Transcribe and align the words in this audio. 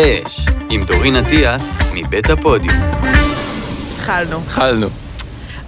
אש, 0.00 0.46
עם 0.70 0.84
דורין 0.84 1.16
אטיאס, 1.16 1.62
מבית 1.94 2.30
הפודיום. 2.30 2.74
התחלנו. 3.94 4.36
התחלנו. 4.42 4.88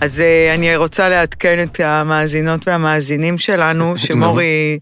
אז 0.01 0.21
אה, 0.21 0.55
אני 0.55 0.77
רוצה 0.77 1.09
לעדכן 1.09 1.63
את 1.63 1.81
המאזינות 1.81 2.69
והמאזינים 2.69 3.39
שלנו, 3.39 3.95
שמורי 4.07 4.79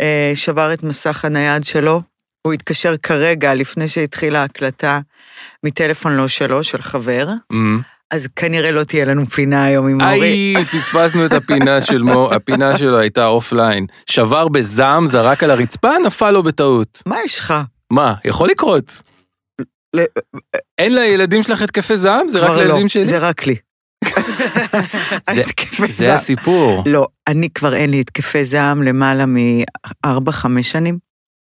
אה, 0.00 0.32
שבר 0.34 0.72
את 0.72 0.82
מסך 0.82 1.24
הנייד 1.24 1.64
שלו. 1.64 2.02
הוא 2.46 2.52
התקשר 2.52 2.96
כרגע, 2.96 3.54
לפני 3.54 3.88
שהתחילה 3.88 4.40
ההקלטה, 4.40 5.00
מטלפון 5.64 6.16
לא 6.16 6.28
שלו, 6.28 6.64
של 6.64 6.82
חבר. 6.82 7.28
אמ. 7.52 7.80
אז 8.10 8.28
כנראה 8.36 8.70
לא 8.70 8.84
תהיה 8.84 9.04
לנו 9.04 9.26
פינה 9.26 9.64
היום 9.64 9.88
עם 9.88 10.00
מורי. 10.00 10.54
איי, 10.56 10.64
פספסנו 10.64 11.26
את 11.26 11.32
הפינה 11.32 11.80
של 11.80 12.02
מו, 12.02 12.32
הפינה 12.32 12.78
שלו 12.78 12.98
הייתה 12.98 13.26
אופליין. 13.26 13.86
שבר 14.06 14.48
בזעם, 14.48 15.06
זרק 15.06 15.42
על 15.42 15.50
הרצפה, 15.50 15.90
נפל 16.06 16.30
לו 16.30 16.42
בטעות. 16.42 17.02
מה 17.06 17.16
יש 17.24 17.38
לך? 17.38 17.54
מה, 17.90 18.14
יכול 18.24 18.48
לקרות. 18.48 19.02
ל- 19.96 20.04
אין 20.78 20.94
לילדים 20.94 21.42
שלך 21.42 21.62
התקפי 21.62 21.96
זעם? 21.96 22.28
זה 22.28 22.38
רק 22.40 22.48
לא, 22.50 22.56
לילדים 22.62 22.88
שלי? 22.88 23.06
זה 23.06 23.18
רק 23.18 23.46
לי. 23.46 23.56
זה- 25.34 25.42
זה. 25.88 26.14
הסיפור. 26.14 26.82
לא, 26.86 27.06
אני 27.28 27.50
כבר 27.50 27.74
אין 27.74 27.90
לי 27.90 28.00
התקפי 28.00 28.44
זעם 28.44 28.82
למעלה 28.82 29.26
מ-4-5 29.26 30.46
שנים. 30.62 30.98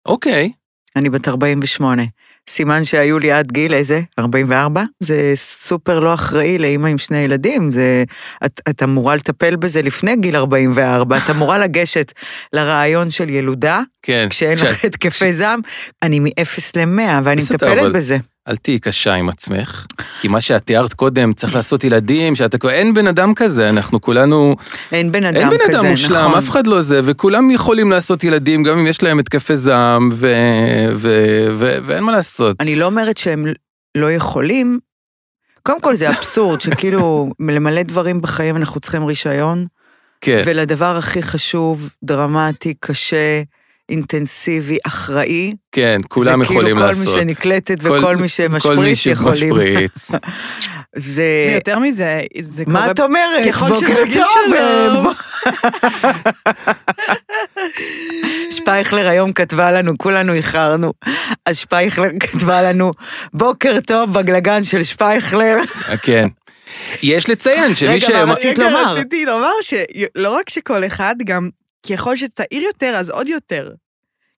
אוקיי. 0.05 0.51
אני 0.95 1.09
בת 1.09 1.27
48. 1.27 2.03
סימן 2.49 2.85
שהיו 2.85 3.19
לי 3.19 3.31
עד 3.31 3.51
גיל 3.51 3.73
איזה? 3.73 4.01
44? 4.19 4.83
זה 4.99 5.31
סופר 5.35 5.99
לא 5.99 6.13
אחראי 6.13 6.57
לאימא 6.57 6.87
עם 6.87 6.97
שני 6.97 7.17
ילדים. 7.17 7.71
זה, 7.71 8.03
את, 8.45 8.61
את 8.69 8.83
אמורה 8.83 9.15
לטפל 9.15 9.55
בזה 9.55 9.81
לפני 9.81 10.15
גיל 10.15 10.35
44. 10.35 11.17
את 11.17 11.29
אמורה 11.29 11.57
לגשת 11.57 12.11
לרעיון 12.53 13.11
של 13.11 13.29
ילודה, 13.29 13.81
כן. 14.01 14.27
כשאין 14.29 14.57
לך 14.57 14.85
התקפי 14.85 15.33
זעם. 15.33 15.59
אני 16.03 16.19
מ-0 16.19 16.71
ל-100, 16.75 17.21
ואני 17.23 17.41
מטפלת 17.41 17.93
בזה. 17.93 18.17
אל 18.47 18.55
תהיי 18.55 18.79
קשה 18.79 19.13
עם 19.13 19.29
עצמך, 19.29 19.85
כי 20.21 20.27
מה 20.27 20.41
שאת 20.41 20.65
תיארת 20.65 20.93
קודם, 20.93 21.33
צריך 21.33 21.55
לעשות 21.55 21.83
ילדים, 21.83 22.35
שאתה... 22.35 22.69
אין 22.69 22.93
בן 22.93 23.07
אדם 23.07 23.33
כזה, 23.33 23.69
אנחנו 23.69 24.01
כולנו... 24.01 24.55
אין 24.91 25.11
בן 25.11 25.23
אדם 25.23 25.51
אין 25.51 25.59
כזה, 25.59 25.67
בן 25.67 25.75
אדם 25.75 25.85
מושלם, 25.85 26.25
נכון. 26.25 26.37
אף 26.37 26.49
אחד 26.49 26.67
לא 26.67 26.81
זה, 26.81 27.01
וכולם 27.03 27.51
יכולים 27.51 27.91
לעשות 27.91 28.23
ילדים, 28.23 28.63
גם 28.63 28.77
אם 28.77 28.87
יש 28.87 29.03
להם 29.03 29.19
התקפי 29.19 29.57
זעם, 29.57 30.09
ו... 30.13 30.33
ו... 30.93 31.09
ו... 31.53 31.77
ואין 31.83 32.03
מה 32.03 32.11
לעשות. 32.11 32.55
אני 32.59 32.75
לא 32.75 32.85
אומרת 32.85 33.17
שהם 33.17 33.45
לא 33.97 34.11
יכולים. 34.11 34.79
קודם 35.63 35.81
כל 35.81 35.95
זה 35.95 36.09
אבסורד, 36.09 36.61
שכאילו 36.61 37.29
למלא 37.39 37.83
דברים 37.83 38.21
בחיים 38.21 38.57
אנחנו 38.57 38.79
צריכים 38.79 39.05
רישיון. 39.05 39.65
כן, 40.21 40.43
ולדבר 40.45 40.97
הכי 40.97 41.23
חשוב, 41.23 41.89
דרמטי, 42.03 42.73
קשה, 42.79 43.41
אינטנסיבי, 43.89 44.77
אחראי, 44.87 45.51
כן, 45.71 46.01
כולם 46.07 46.41
יכולים 46.41 46.61
זה 46.61 46.65
כאילו 46.67 46.79
לעשות. 46.87 47.05
כל 47.05 47.19
מי 47.19 47.19
שנקלטת 47.19 47.81
כל- 47.81 47.87
וכל 47.87 47.99
מי 47.99 48.01
כל 48.01 48.15
מי 48.15 48.29
שמשפריץ 48.29 49.05
יכולים. 49.05 49.35
שמשפריץ. 49.35 50.11
זה... 50.95 51.23
ויותר 51.51 51.79
מזה, 51.79 52.19
זה 52.41 52.65
קורה... 52.65 52.85
מה 52.85 52.91
את 52.91 52.99
אומרת? 52.99 53.45
ככל 53.47 53.67
טוב, 53.67 53.83
שלום. 53.83 55.07
אה, 55.07 55.11
שפייכלר 58.51 59.07
היום 59.07 59.33
כתבה 59.33 59.71
לנו, 59.71 59.97
כולנו 59.97 60.33
איחרנו, 60.33 60.93
אז 61.45 61.57
שפייכלר 61.57 62.09
כתבה 62.19 62.61
לנו, 62.61 62.91
בוקר 63.33 63.79
טוב 63.85 64.13
בגלגן 64.13 64.63
של 64.63 64.83
שפייכלר. 64.83 65.57
כן. 66.03 66.27
יש 67.03 67.29
לציין 67.29 67.75
שמי 67.75 67.89
רגע, 67.89 68.07
ש... 68.07 68.09
מה 68.09 68.23
רצית 68.33 68.59
רגע, 68.59 68.69
לומר? 68.69 68.93
רציתי 68.93 69.25
לומר 69.25 69.51
שלא 69.61 70.35
רק 70.35 70.49
שכל 70.49 70.85
אחד, 70.85 71.15
גם 71.25 71.49
ככל 71.89 72.15
שצעיר 72.15 72.61
יותר, 72.63 72.93
אז 72.95 73.09
עוד 73.09 73.27
יותר. 73.27 73.71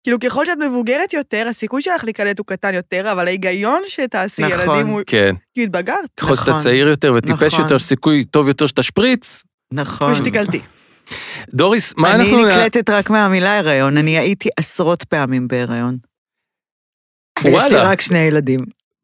כאילו, 0.04 0.20
ככל 0.20 0.46
שאת 0.46 0.58
מבוגרת 0.58 1.14
יותר, 1.14 1.48
הסיכוי 1.50 1.82
שלך 1.82 2.04
להיקלט 2.04 2.40
הוא 2.40 2.46
קטן 2.46 2.74
יותר, 2.74 3.12
אבל 3.12 3.28
ההיגיון 3.28 3.82
שתעשי 3.88 4.42
נכון. 4.42 4.60
ילדים 4.60 4.88
הוא... 4.88 5.02
כן. 5.08 5.36
כי 5.56 5.64
התבגרת, 5.64 6.10
ככל 6.18 6.36
שאתה 6.36 6.52
נכון. 6.52 6.64
צעיר 6.64 6.88
יותר 6.88 7.14
וטיפש 7.18 7.54
נכון. 7.54 7.62
יותר, 7.62 7.76
יש 7.76 7.84
סיכוי 7.84 8.26
טוב 8.26 8.48
יותר 8.48 8.68
שתשפריץ. 8.68 9.44
נכון. 9.74 10.12
ושתיקלטי. 10.12 10.60
דוריס, 11.54 11.94
מה 11.98 12.16
אני 12.16 12.24
אנחנו... 12.24 12.46
נקלטת 12.46 12.90
רק 12.90 13.10
מהמילה 13.10 13.58
הריון, 13.58 13.98
אני 13.98 14.18
הייתי 14.18 14.50
עשרות 14.58 15.04
פעמים 15.04 15.48
בהיריון. 15.48 15.98
ויש 17.44 17.54
לי 17.54 17.60
וואלה. 17.60 17.90
רק 17.92 18.02
שני 18.02 18.20
ילדים. 18.20 18.60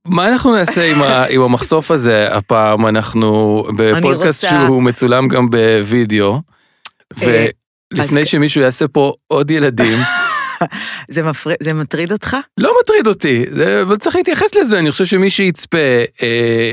מה 0.05 0.27
אנחנו 0.31 0.55
נעשה 0.55 0.91
עם, 0.91 1.01
ה, 1.01 1.25
עם 1.25 1.41
המחשוף 1.41 1.91
הזה 1.91 2.35
הפעם? 2.35 2.87
אנחנו 2.87 3.63
בפודקאסט 3.77 4.43
רוצה- 4.43 4.65
שהוא 4.65 4.83
מצולם 4.83 5.27
גם 5.27 5.49
בווידאו, 5.49 6.41
אה, 7.23 7.45
ולפני 7.93 8.21
אז- 8.21 8.27
שמישהו 8.27 8.61
יעשה 8.61 8.87
פה 8.87 9.13
עוד 9.27 9.51
ילדים, 9.51 9.99
זה, 11.09 11.23
מפר... 11.23 11.51
זה 11.63 11.73
מטריד 11.73 12.11
אותך? 12.11 12.37
לא 12.59 12.73
מטריד 12.83 13.07
אותי, 13.07 13.45
זה, 13.51 13.81
אבל 13.81 13.97
צריך 13.97 14.15
להתייחס 14.15 14.55
לזה, 14.55 14.79
אני 14.79 14.91
חושב 14.91 15.05
שמי 15.05 15.29
שיצפה, 15.29 15.77
אה, 16.21 16.71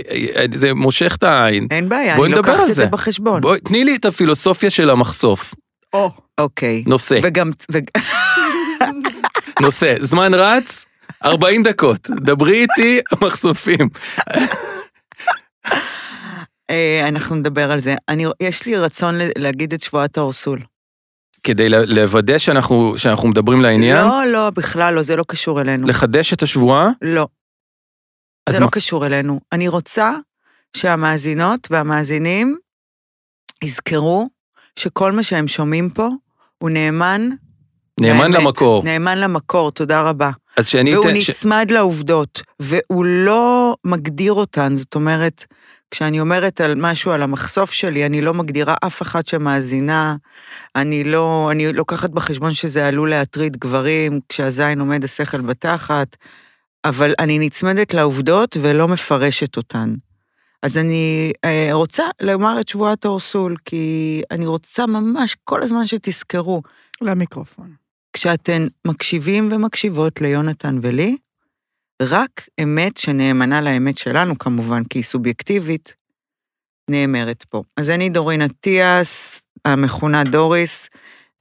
זה 0.55 0.75
מושך 0.75 1.15
את 1.19 1.23
העין. 1.23 1.67
אין 1.71 1.89
בעיה, 1.89 2.17
אני 2.17 2.29
לוקחת 2.29 2.71
את 2.71 2.75
זה. 2.75 2.87
בחשבון. 2.87 3.41
בואי, 3.41 3.61
תני 3.61 3.85
לי 3.85 3.95
את 3.97 4.05
הפילוסופיה 4.05 4.71
של 4.71 4.91
המחשוף. 4.91 5.55
או, 5.93 6.11
אוקיי. 6.39 6.85
נושא, 6.87 7.21
וגם, 7.23 7.51
ו... 7.73 7.79
נושא, 9.63 9.95
זמן 10.01 10.35
רץ, 10.35 10.85
40 11.25 11.63
דקות, 11.63 12.11
דברי 12.11 12.61
איתי, 12.63 13.01
מחשופים. 13.23 13.89
אה, 16.71 17.09
אנחנו 17.09 17.37
נדבר 17.37 17.73
על 17.73 17.81
זה. 17.81 17.95
אני, 18.09 18.25
יש 18.41 18.67
לי 18.67 18.77
רצון 18.77 19.15
להגיד 19.39 19.73
את 19.73 19.81
שבועת 19.83 20.19
האורסול. 20.19 20.59
כדי 21.43 21.69
לוודא 21.69 22.39
שאנחנו, 22.39 22.95
שאנחנו 22.97 23.29
מדברים 23.29 23.61
לעניין, 23.63 23.97
לא, 23.97 24.25
לא, 24.33 24.51
בכלל 24.51 24.95
לא, 24.95 25.03
זה 25.03 25.17
לא 25.17 25.25
קשור 25.29 25.61
אלינו. 25.61 25.87
לחדש 25.89 26.33
את 26.33 26.43
השבועה, 26.43 26.89
לא. 27.03 27.27
זה 28.49 28.61
מה? 28.61 28.65
לא 28.67 28.71
קשור 28.71 29.07
אלינו. 29.07 29.41
אני 29.53 29.69
רוצה 29.69 30.13
שהמאזינות 30.77 31.69
והמאזינים 31.71 32.57
יזכרו 33.65 34.29
שכל 34.79 35.13
מה 35.13 35.23
שהם 35.23 35.49
שומעים 35.49 35.91
פה 35.91 36.09
הוא 36.59 36.71
נאמן... 36.71 37.29
נאמן 38.01 38.33
לאמת. 38.33 38.45
למקור. 38.45 38.85
נאמן 38.85 39.19
למקור, 39.19 39.73
תודה 39.73 40.03
רבה. 40.03 40.31
אז 40.57 40.67
שאני 40.67 40.95
והוא 40.97 41.07
אתן... 41.11 41.21
ש- 41.21 41.31
נצמד 41.31 41.71
לעובדות, 41.71 42.43
והוא 42.61 43.05
לא 43.05 43.77
מגדיר 43.85 44.33
אותן. 44.33 44.77
זאת 44.77 44.95
אומרת, 44.95 45.45
כשאני 45.93 46.21
אומרת 46.21 46.61
על 46.61 46.75
משהו 46.77 47.11
על 47.11 47.23
המחשוף 47.23 47.71
שלי, 47.71 48.07
אני 48.07 48.21
לא 48.21 48.35
מגדירה 48.35 48.75
אף 48.87 49.03
אחת 49.03 49.27
שמאזינה, 49.27 50.17
אני 50.77 51.05
לא, 51.05 51.49
אני 51.53 51.73
לוקחת 51.73 52.11
בחשבון 52.11 52.53
שזה 52.53 52.89
עלול 52.89 53.11
להטריד 53.11 53.57
גברים, 53.57 54.21
כשהזין 54.29 54.81
עומד 54.81 55.05
השכל 55.05 55.41
בתחת, 55.41 56.17
אבל 56.85 57.15
אני 57.19 57.39
נצמדת 57.39 57.95
לעובדות 57.95 58.57
ולא 58.61 58.89
מפרשת 58.89 59.57
אותן. 59.57 59.95
אז 60.63 60.79
אני 60.79 61.33
אה, 61.45 61.69
רוצה 61.73 62.05
לומר 62.21 62.61
את 62.61 62.69
שבועת 62.69 63.05
האורסול, 63.05 63.57
כי 63.65 64.23
אני 64.31 64.47
רוצה 64.47 64.87
ממש 64.87 65.37
כל 65.45 65.63
הזמן 65.63 65.87
שתזכרו, 65.87 66.63
למיקרופון. 67.01 67.73
כשאתן 68.13 68.67
מקשיבים 68.87 69.49
ומקשיבות 69.53 70.21
ליונתן 70.21 70.79
ולי, 70.83 71.17
רק 72.09 72.49
אמת 72.63 72.97
שנאמנה 72.97 73.61
לאמת 73.61 73.99
שלנו, 73.99 74.39
כמובן, 74.39 74.85
כי 74.85 74.99
היא 74.99 75.05
סובייקטיבית, 75.05 75.95
נאמרת 76.91 77.45
פה. 77.49 77.63
אז 77.77 77.91
אני 77.91 78.09
דורין 78.09 78.43
אטיאס, 78.43 79.45
המכונה 79.65 80.25
דוריס, 80.25 80.89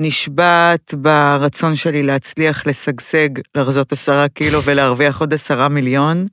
נשבעת 0.02 0.94
ברצון 0.94 1.76
שלי 1.76 2.04
להצליח 2.04 2.68
לשגשג, 2.68 3.30
לרזות 3.56 3.92
עשרה 3.92 4.28
קילו 4.28 4.64
ולהרוויח 4.64 5.20
עוד 5.20 5.34
עשרה 5.34 5.70
מיליון, 5.70 6.26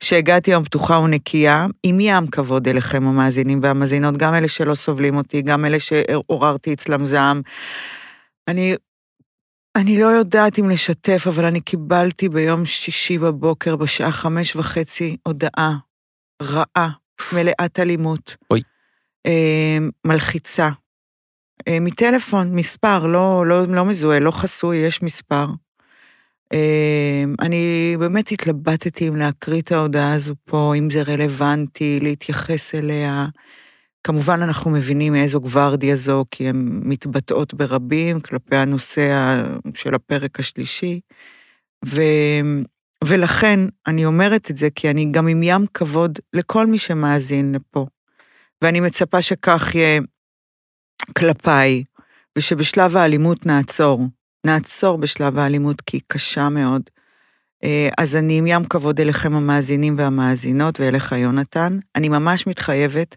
שהגעתי 0.00 0.50
היום 0.50 0.64
פתוחה 0.64 0.98
ונקייה, 0.98 1.66
עם 1.82 2.00
ים 2.00 2.26
כבוד 2.26 2.68
אליכם 2.68 3.06
המאזינים 3.06 3.60
והמאזינות, 3.62 4.16
גם 4.16 4.34
אלה 4.34 4.48
שלא 4.48 4.74
סובלים 4.74 5.16
אותי, 5.16 5.42
גם 5.42 5.64
אלה 5.64 5.80
שעוררתי 5.80 6.72
אצלם 6.72 7.06
זעם. 7.06 7.42
אני 8.48 8.74
אני 9.76 10.00
לא 10.00 10.06
יודעת 10.06 10.58
אם 10.58 10.70
לשתף, 10.70 11.24
אבל 11.26 11.44
אני 11.44 11.60
קיבלתי 11.60 12.28
ביום 12.28 12.66
שישי 12.66 13.18
בבוקר 13.18 13.76
בשעה 13.76 14.10
חמש 14.10 14.56
וחצי 14.56 15.16
הודעה 15.22 15.76
רעה, 16.42 16.90
מלאת 17.34 17.78
אלימות. 17.78 18.36
אוי. 18.50 18.62
אה, 19.26 19.78
מלחיצה. 20.04 20.70
אה, 21.68 21.78
מטלפון, 21.80 22.54
מספר, 22.54 23.06
לא, 23.06 23.46
לא, 23.46 23.64
לא 23.68 23.84
מזוהה, 23.84 24.18
לא 24.18 24.30
חסוי, 24.30 24.76
יש 24.76 25.02
מספר. 25.02 25.46
אה, 26.52 27.24
אני 27.40 27.96
באמת 27.98 28.32
התלבטתי 28.32 29.08
אם 29.08 29.16
להקריא 29.16 29.60
את 29.60 29.72
ההודעה 29.72 30.12
הזו 30.12 30.34
פה, 30.44 30.72
אם 30.78 30.90
זה 30.90 31.02
רלוונטי, 31.02 31.98
להתייחס 32.02 32.74
אליה. 32.74 33.26
כמובן 34.06 34.42
אנחנו 34.42 34.70
מבינים 34.70 35.12
מאיזו 35.12 35.40
גוורדיה 35.40 35.96
זו, 35.96 36.24
כי 36.30 36.48
הן 36.48 36.80
מתבטאות 36.82 37.54
ברבים 37.54 38.20
כלפי 38.20 38.56
הנושא 38.56 39.42
של 39.74 39.94
הפרק 39.94 40.40
השלישי. 40.40 41.00
ו... 41.86 42.00
ולכן 43.04 43.60
אני 43.86 44.04
אומרת 44.04 44.50
את 44.50 44.56
זה, 44.56 44.68
כי 44.74 44.90
אני 44.90 45.08
גם 45.10 45.28
עם 45.28 45.42
ים 45.42 45.66
כבוד 45.74 46.18
לכל 46.32 46.66
מי 46.66 46.78
שמאזין 46.78 47.54
לפה. 47.54 47.86
ואני 48.62 48.80
מצפה 48.80 49.22
שכך 49.22 49.74
יהיה 49.74 50.00
כלפיי, 51.18 51.84
ושבשלב 52.38 52.96
האלימות 52.96 53.46
נעצור. 53.46 54.06
נעצור 54.46 54.98
בשלב 54.98 55.38
האלימות, 55.38 55.80
כי 55.80 55.96
היא 55.96 56.02
קשה 56.06 56.48
מאוד. 56.48 56.82
אה, 57.64 57.88
אז 57.98 58.16
אני 58.16 58.38
עם 58.38 58.46
ים 58.46 58.64
כבוד 58.64 59.00
אליכם 59.00 59.34
המאזינים 59.34 59.98
והמאזינות 59.98 60.80
ואליך 60.80 61.12
יונתן. 61.12 61.78
אני 61.96 62.08
ממש 62.08 62.46
מתחייבת 62.46 63.16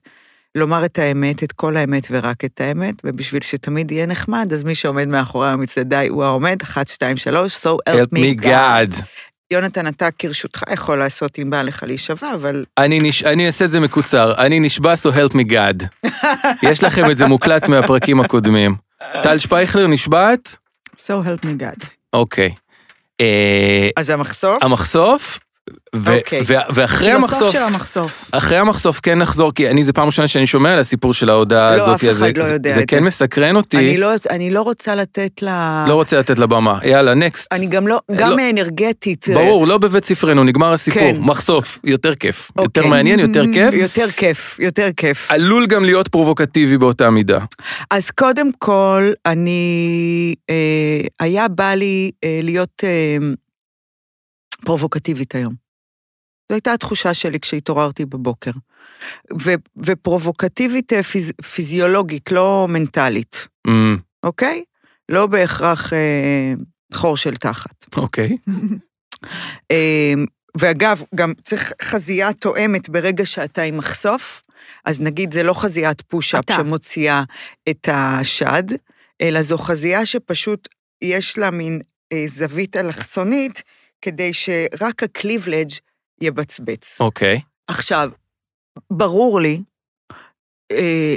לומר 0.59 0.85
את 0.85 0.99
האמת, 0.99 1.43
את 1.43 1.51
כל 1.51 1.77
האמת 1.77 2.07
ורק 2.11 2.45
את 2.45 2.61
האמת, 2.61 2.95
ובשביל 3.03 3.41
שתמיד 3.41 3.91
יהיה 3.91 4.05
נחמד, 4.05 4.53
אז 4.53 4.63
מי 4.63 4.75
שעומד 4.75 5.07
מאחורי 5.07 5.49
המצעדיי 5.49 6.07
הוא 6.07 6.23
העומד, 6.23 6.61
1, 6.61 6.87
2, 6.87 7.17
3, 7.17 7.55
so 7.55 7.69
help 7.89 7.93
help 7.93 8.17
me 8.17 8.43
God. 8.43 9.03
יונתן, 9.51 9.87
אתה 9.87 10.09
כרשותך 10.19 10.63
יכול 10.73 10.99
לעשות 10.99 11.39
אם 11.39 11.49
בא 11.49 11.61
לך 11.61 11.83
להישבע, 11.83 12.33
אבל 12.33 12.65
אני, 12.77 12.99
נש... 12.99 13.23
אני 13.23 13.47
אעשה 13.47 13.65
את 13.65 13.71
זה 13.71 13.79
מקוצר, 13.79 14.33
אני 14.37 14.59
נשבע 14.59 14.93
so 14.93 15.07
help 15.15 15.33
me 15.33 15.51
God. 15.51 16.07
יש 16.63 16.83
לכם 16.83 17.11
את 17.11 17.17
זה 17.17 17.27
מוקלט 17.27 17.67
מהפרקים 17.67 18.19
הקודמים. 18.19 18.75
טל 19.23 19.37
שפייכלר 19.37 19.87
נשבעת? 19.87 20.55
So 20.97 21.25
help 21.25 21.45
me 21.45 21.61
God. 21.61 21.85
אוקיי. 22.13 22.49
אה, 23.21 23.89
אז 23.97 24.09
המחשוף? 24.09 24.63
המחשוף, 24.63 25.39
ו- 25.95 26.17
אוקיי. 26.17 26.41
ו- 26.45 26.53
ואחרי 26.73 27.11
המחשוף, 27.11 27.51
של 27.51 27.57
המחשוף. 27.61 28.29
אחרי 28.31 28.57
המחשוף 28.57 28.99
כן 28.99 29.17
נחזור, 29.19 29.51
כי 29.53 29.69
אני, 29.69 29.83
זה 29.83 29.93
פעם 29.93 30.05
ראשונה 30.05 30.27
שאני 30.27 30.47
שומע 30.47 30.73
על 30.73 30.79
הסיפור 30.79 31.13
של 31.13 31.29
ההודעה 31.29 31.75
לא, 31.75 31.81
הזאת. 31.81 31.95
אף 31.95 32.03
אחד 32.03 32.13
זה- 32.13 32.31
לא 32.35 32.43
יודע 32.43 32.73
זה 32.73 32.85
כן 32.87 32.97
זה. 32.99 33.05
מסקרן 33.05 33.55
אותי, 33.55 33.77
אני 33.77 33.97
לא, 33.97 34.09
אני 34.29 34.51
לא 34.51 34.61
רוצה 34.61 34.95
לתת 34.95 35.41
לה... 35.41 35.85
לא 35.87 35.93
רוצה 35.93 36.19
לתת 36.19 36.39
לה 36.39 36.47
במה. 36.47 36.79
יאללה, 36.83 37.13
נקסט. 37.13 37.53
אני 37.53 37.67
גם 37.69 37.87
לא, 37.87 37.99
גם 38.15 38.29
לא. 38.29 38.49
אנרגטית. 38.49 39.25
ברור, 39.33 39.67
לא 39.67 39.77
בבית 39.77 40.05
ספרנו, 40.05 40.43
נגמר 40.43 40.73
הסיפור. 40.73 41.01
כן. 41.13 41.21
מחשוף, 41.21 41.79
יותר 41.83 42.15
כיף. 42.15 42.51
יותר 42.57 42.65
אוקיי. 42.81 42.89
מעניין, 42.89 43.19
יותר 43.19 43.43
כיף. 43.53 43.73
יותר 43.73 44.11
כיף, 44.11 44.59
יותר 44.59 44.89
כיף. 44.97 45.31
עלול 45.31 45.65
גם 45.67 45.85
להיות 45.85 46.07
פרובוקטיבי 46.07 46.77
באותה 46.77 47.09
מידה. 47.09 47.39
אז 47.91 48.11
קודם 48.11 48.49
כל, 48.59 49.11
אני, 49.25 50.35
אה, 50.49 50.55
היה 51.19 51.47
בא 51.47 51.73
לי 51.73 52.11
אה, 52.23 52.39
להיות 52.43 52.83
אה, 52.83 53.17
פרובוקטיבית 54.65 55.35
היום. 55.35 55.68
זו 56.49 56.55
הייתה 56.55 56.73
התחושה 56.73 57.13
שלי 57.13 57.39
כשהתעוררתי 57.39 58.05
בבוקר. 58.05 58.51
ו, 59.41 59.51
ופרובוקטיבית 59.77 60.93
אה, 60.93 61.03
פיז, 61.03 61.33
פיזיולוגית, 61.53 62.31
לא 62.31 62.67
מנטלית, 62.69 63.47
אמ, 63.67 63.97
אוקיי? 64.23 64.63
לא 65.09 65.27
בהכרח 65.27 65.93
אה, 65.93 66.53
חור 66.93 67.17
של 67.17 67.35
תחת. 67.35 67.85
אוקיי. 67.97 68.37
אה, 69.71 70.13
ואגב, 70.57 71.03
גם 71.15 71.33
צריך 71.43 71.73
חזייה 71.81 72.33
תואמת 72.33 72.89
ברגע 72.89 73.25
שאתה 73.25 73.61
עם 73.61 73.77
מחשוף, 73.77 74.43
אז 74.85 75.01
נגיד 75.01 75.33
זה 75.33 75.43
לא 75.43 75.53
חזיית 75.53 76.01
פוש-אפ. 76.01 76.51
שמוציאה 76.51 77.23
את 77.69 77.89
השד, 77.91 78.63
אלא 79.21 79.41
זו 79.41 79.57
חזייה 79.57 80.05
שפשוט 80.05 80.67
יש 81.01 81.37
לה 81.37 81.51
מין 81.51 81.79
אה, 82.13 82.23
זווית 82.27 82.75
אלכסונית, 82.75 83.63
כדי 84.01 84.33
שרק 84.33 85.03
הקליבלג' 85.03 85.69
יבצבץ. 86.21 87.01
אוקיי. 87.01 87.41
עכשיו, 87.67 88.09
ברור 88.93 89.41
לי 89.41 89.63
אה, 90.71 91.15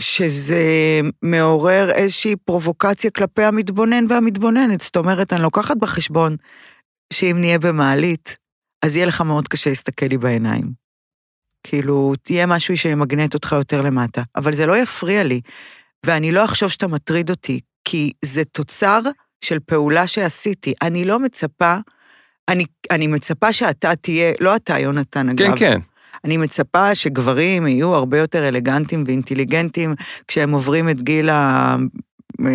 שזה 0.00 0.62
מעורר 1.22 1.90
איזושהי 1.90 2.36
פרובוקציה 2.36 3.10
כלפי 3.10 3.42
המתבונן 3.42 4.04
והמתבוננת. 4.08 4.80
זאת 4.80 4.96
אומרת, 4.96 5.32
אני 5.32 5.42
לוקחת 5.42 5.76
בחשבון 5.76 6.36
שאם 7.12 7.36
נהיה 7.40 7.58
במעלית, 7.58 8.36
אז 8.84 8.96
יהיה 8.96 9.06
לך 9.06 9.20
מאוד 9.20 9.48
קשה 9.48 9.70
להסתכל 9.70 10.06
לי 10.06 10.18
בעיניים. 10.18 10.72
כאילו, 11.66 12.12
תהיה 12.22 12.46
משהו 12.46 12.76
שימגנט 12.76 13.34
אותך 13.34 13.52
יותר 13.52 13.82
למטה. 13.82 14.22
אבל 14.36 14.54
זה 14.54 14.66
לא 14.66 14.76
יפריע 14.76 15.22
לי, 15.22 15.40
ואני 16.06 16.32
לא 16.32 16.44
אחשוב 16.44 16.68
שאתה 16.68 16.86
מטריד 16.86 17.30
אותי, 17.30 17.60
כי 17.84 18.12
זה 18.24 18.44
תוצר 18.44 19.00
של 19.44 19.58
פעולה 19.60 20.06
שעשיתי. 20.06 20.74
אני 20.82 21.04
לא 21.04 21.18
מצפה, 21.18 21.76
אני, 22.48 22.64
אני 22.90 23.06
מצפה 23.06 23.52
שאתה 23.52 23.96
תהיה, 23.96 24.32
לא 24.40 24.56
אתה, 24.56 24.78
יונתן, 24.78 25.28
אגב. 25.28 25.46
כן, 25.46 25.56
כן. 25.56 25.78
אני 26.24 26.36
מצפה 26.36 26.94
שגברים 26.94 27.66
יהיו 27.66 27.94
הרבה 27.94 28.18
יותר 28.18 28.48
אלגנטים 28.48 29.04
ואינטליגנטים 29.06 29.94
כשהם 30.28 30.50
עוברים 30.50 30.88
את 30.88 31.02
גיל 31.02 31.30
ה... 31.30 31.76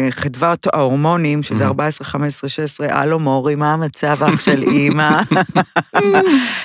חדוות 0.09 0.67
ההורמונים, 0.73 1.43
שזה 1.43 1.63
Mhm. 1.63 1.67
14, 1.67 2.07
15, 2.07 2.49
16, 2.49 2.87
הלו 2.89 3.19
מורי, 3.19 3.55
מה 3.55 3.73
המצב 3.73 4.23
אח 4.23 4.41
של 4.41 4.63
אימא? 4.71 5.21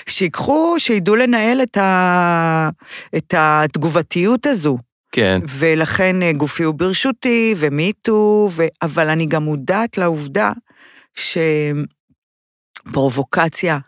שיקחו, 0.08 0.74
שידעו 0.78 1.16
לנהל 1.16 1.62
את, 1.62 1.76
ה... 1.76 2.68
את 3.16 3.34
התגובתיות 3.36 4.46
הזו. 4.46 4.78
כן. 5.12 5.40
ולכן 5.48 6.22
אה, 6.22 6.32
גופי 6.32 6.62
הוא 6.62 6.74
ברשותי, 6.74 7.54
ומיטו, 7.58 8.48
ו... 8.52 8.64
אבל 8.82 9.08
אני 9.08 9.26
גם 9.26 9.42
מודעת 9.42 9.98
לעובדה 9.98 10.52
שפרובוקציה, 12.88 13.78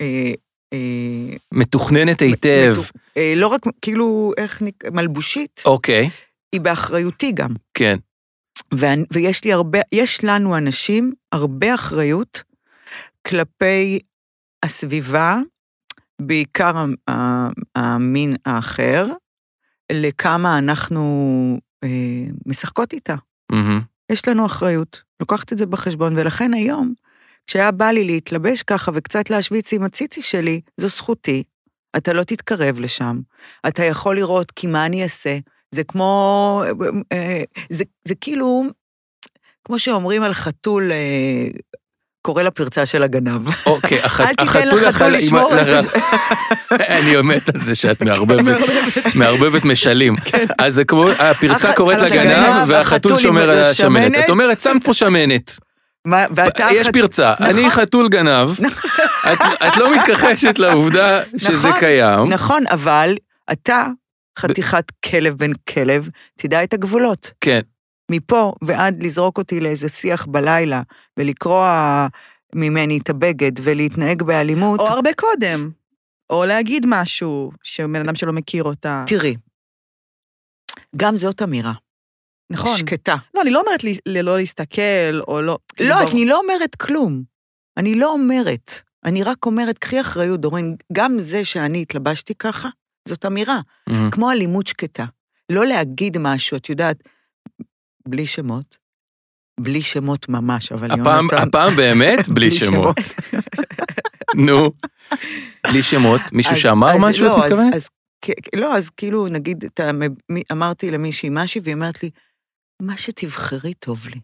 אה, 0.00 0.32
אה, 0.72 1.36
מתוכננת 1.52 2.20
היטב. 2.20 2.74
אה, 3.16 3.32
לא 3.36 3.46
רק, 3.46 3.60
כאילו, 3.82 4.32
איך 4.36 4.62
נקרא, 4.62 4.90
מלבושית, 4.90 5.62
אוקיי, 5.64 6.10
היא 6.52 6.60
באחריותי 6.60 7.32
גם. 7.32 7.50
כן. 7.74 7.96
ואני, 8.74 9.04
ויש 9.12 9.44
לי 9.44 9.52
הרבה, 9.52 9.78
יש 9.92 10.24
לנו 10.24 10.56
אנשים 10.56 11.12
הרבה 11.32 11.74
אחריות 11.74 12.42
כלפי 13.26 13.98
הסביבה, 14.62 15.38
בעיקר 16.22 16.84
המין 17.76 18.36
האחר, 18.46 19.06
לכמה 19.92 20.58
אנחנו 20.58 21.02
אה, 21.84 21.88
משחקות 22.46 22.92
איתה. 22.92 23.14
יש 24.12 24.28
לנו 24.28 24.46
אחריות, 24.46 25.02
לוקחת 25.20 25.52
את 25.52 25.58
זה 25.58 25.66
בחשבון, 25.66 26.18
ולכן 26.18 26.54
היום, 26.54 26.94
כשהיה 27.46 27.70
בא 27.70 27.90
לי 27.90 28.04
להתלבש 28.04 28.62
ככה 28.62 28.90
וקצת 28.94 29.30
להשוויץ 29.30 29.72
עם 29.72 29.82
הציצי 29.82 30.22
שלי, 30.22 30.60
זו 30.80 30.88
זכותי. 30.88 31.42
אתה 31.96 32.12
לא 32.12 32.22
תתקרב 32.22 32.78
לשם. 32.80 33.18
אתה 33.68 33.84
יכול 33.84 34.16
לראות 34.16 34.50
כי 34.50 34.66
מה 34.66 34.86
אני 34.86 35.02
אעשה. 35.02 35.38
זה 35.70 35.84
כמו... 35.84 36.62
אה, 37.12 37.42
זה, 37.70 37.84
זה 38.08 38.14
כאילו, 38.20 38.64
כמו 39.64 39.78
שאומרים 39.78 40.22
על 40.22 40.32
חתול, 40.32 40.92
אה, 40.92 41.46
קורא 42.22 42.42
לפרצה 42.42 42.86
של 42.86 43.02
הגנב. 43.02 43.66
אוקיי, 43.66 43.98
אל 44.20 44.34
תיתן 44.34 44.68
לחתול 44.68 45.08
לשמור 45.12 45.50
את 45.60 45.66
הש- 45.66 46.02
אני 46.98 47.22
מת 47.22 47.48
על 47.54 47.60
זה 47.60 47.74
שאת 47.74 48.02
מערבבת, 48.02 48.58
מערבבת 49.14 49.64
משלים. 49.64 50.16
אז 50.58 50.74
זה 50.74 50.84
כמו, 50.84 51.08
הפרצה 51.10 51.72
קוראת 51.72 51.98
לגנב, 51.98 52.44
והחתול 52.68 52.74
החתול 52.76 53.18
שומר 53.18 53.50
על 53.50 53.58
השמנת. 53.58 54.06
השמנת. 54.06 54.24
את 54.24 54.30
אומרת, 54.30 54.60
שמת 54.60 54.84
פה 54.84 54.94
שמנת. 54.94 55.58
מה, 56.04 56.24
ואתה... 56.34 56.66
יש 56.72 56.88
פרצה, 56.92 57.32
נכון. 57.32 57.46
אני 57.46 57.70
חתול 57.70 58.08
גנב, 58.08 58.48
את- 59.32 59.62
את 59.66 59.76
לא 59.76 59.94
מתכחשת 59.96 60.58
לעובדה 60.58 61.22
שזה 61.36 61.56
נכון, 61.68 61.80
קיים. 61.80 62.28
נכון, 62.28 62.66
אבל 62.66 63.14
אתה, 63.52 63.86
חתיכת 64.38 64.84
כלב 65.10 65.34
בן 65.38 65.52
כלב, 65.74 66.08
תדע 66.36 66.64
את 66.64 66.72
הגבולות. 66.74 67.30
כן, 67.40 67.60
מפה 68.10 68.52
ועד 68.64 69.02
לזרוק 69.02 69.38
אותי 69.38 69.60
לאיזה 69.60 69.88
שיח 69.88 70.26
בלילה, 70.26 70.82
ולקרוע 71.18 72.06
ממני 72.54 72.98
את 72.98 73.10
הבגד 73.10 73.52
ולהתנהג 73.62 74.22
באלימות, 74.22 74.80
או 74.80 74.86
הרבה 74.88 75.10
קודם. 75.16 75.70
או 76.30 76.44
להגיד 76.44 76.86
משהו 76.88 77.52
שבן 77.62 78.00
אדם 78.00 78.14
שלא 78.14 78.32
מכיר 78.32 78.64
אותה. 78.64 79.04
תראי, 79.06 79.36
גם 80.96 81.16
זאת 81.16 81.42
אמירה. 81.42 81.72
נכון. 82.50 82.76
שקטה. 82.78 83.16
לא, 83.34 83.42
אני 83.42 83.50
לא 83.50 83.60
אומרת 83.66 83.84
לי- 83.84 83.98
ללא 84.06 84.36
להסתכל, 84.36 85.20
או 85.28 85.42
לא... 85.42 85.58
כאילו, 85.76 85.90
לא. 85.90 86.10
אני 86.12 86.24
לא 86.26 86.38
אומרת 86.40 86.74
כלום. 86.74 87.22
אני 87.76 87.94
לא 87.94 88.12
אומרת. 88.12 88.70
אני 89.04 89.22
רק 89.22 89.46
אומרת, 89.46 89.78
קחי 89.78 90.00
אחריות, 90.00 90.40
דורין, 90.40 90.76
גם 90.92 91.18
זה 91.18 91.44
שאני 91.44 91.82
התלבשתי 91.82 92.34
ככה, 92.34 92.68
זאת 93.08 93.26
אמירה. 93.26 93.60
מהמם. 93.88 94.10
כמו 94.10 94.30
אלימות 94.30 94.66
שקטה. 94.66 95.04
לא 95.52 95.66
להגיד 95.66 96.18
משהו, 96.18 96.56
את 96.56 96.68
יודעת, 96.68 96.96
בלי 98.08 98.26
שמות, 98.26 98.76
בלי 99.60 99.82
שמות 99.82 100.28
ממש, 100.28 100.72
אבל 100.72 100.90
הפעם, 100.90 101.24
יונתן... 101.30 101.48
הפעם 101.48 101.76
באמת 101.76 102.28
בלי 102.34 102.50
שמות. 102.50 102.96
נו, 104.46 104.72
בלי 105.70 105.82
שמות. 105.82 106.20
מישהו 106.32 106.52
אז- 106.52 106.58
שאמר 106.58 106.90
אז 106.94 107.00
משהו, 107.00 107.24
לא, 107.26 107.30
את 107.38 107.44
אז- 107.44 107.52
מתכוונת? 107.52 107.88
לא, 108.56 108.76
אז 108.76 108.90
כאילו, 108.90 109.28
נגיד, 109.28 109.64
אתה, 109.64 109.90
מ- 109.92 110.42
אמרתי 110.52 110.90
למישהי 110.90 111.28
משהי, 111.32 111.60
והיא 111.64 111.74
אומרת 111.74 112.02
לי, 112.02 112.10
מה 112.82 112.96
שתבחרי 112.96 113.74
טוב 113.74 114.06
לי. 114.14 114.20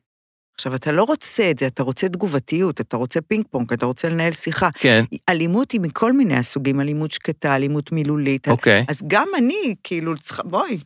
עכשיו, 0.55 0.75
אתה 0.75 0.93
לא 0.93 1.03
רוצה 1.03 1.51
את 1.51 1.59
זה, 1.59 1.67
אתה 1.67 1.83
רוצה 1.83 2.09
תגובתיות, 2.09 2.81
אתה 2.81 2.97
רוצה 2.97 3.21
פינג 3.21 3.45
פונג, 3.51 3.73
אתה 3.73 3.87
רוצה 3.87 4.09
לנהל 4.09 4.33
שיחה. 4.33 4.69
כן, 4.75 5.05
אלימות 5.29 5.73
היא 5.73 5.81
מכל 5.81 6.13
מיני 6.13 6.37
הסוגים, 6.37 6.81
אלימות 6.81 7.11
שקטה, 7.11 7.57
אלימות 7.57 7.93
מילולית. 7.93 8.49
אוקיי. 8.49 8.85
אז 8.89 9.03
גם 9.07 9.29
אני, 9.39 9.75
כאילו, 9.85 10.19
צריכה, 10.19 10.43
בואי, 10.43 10.79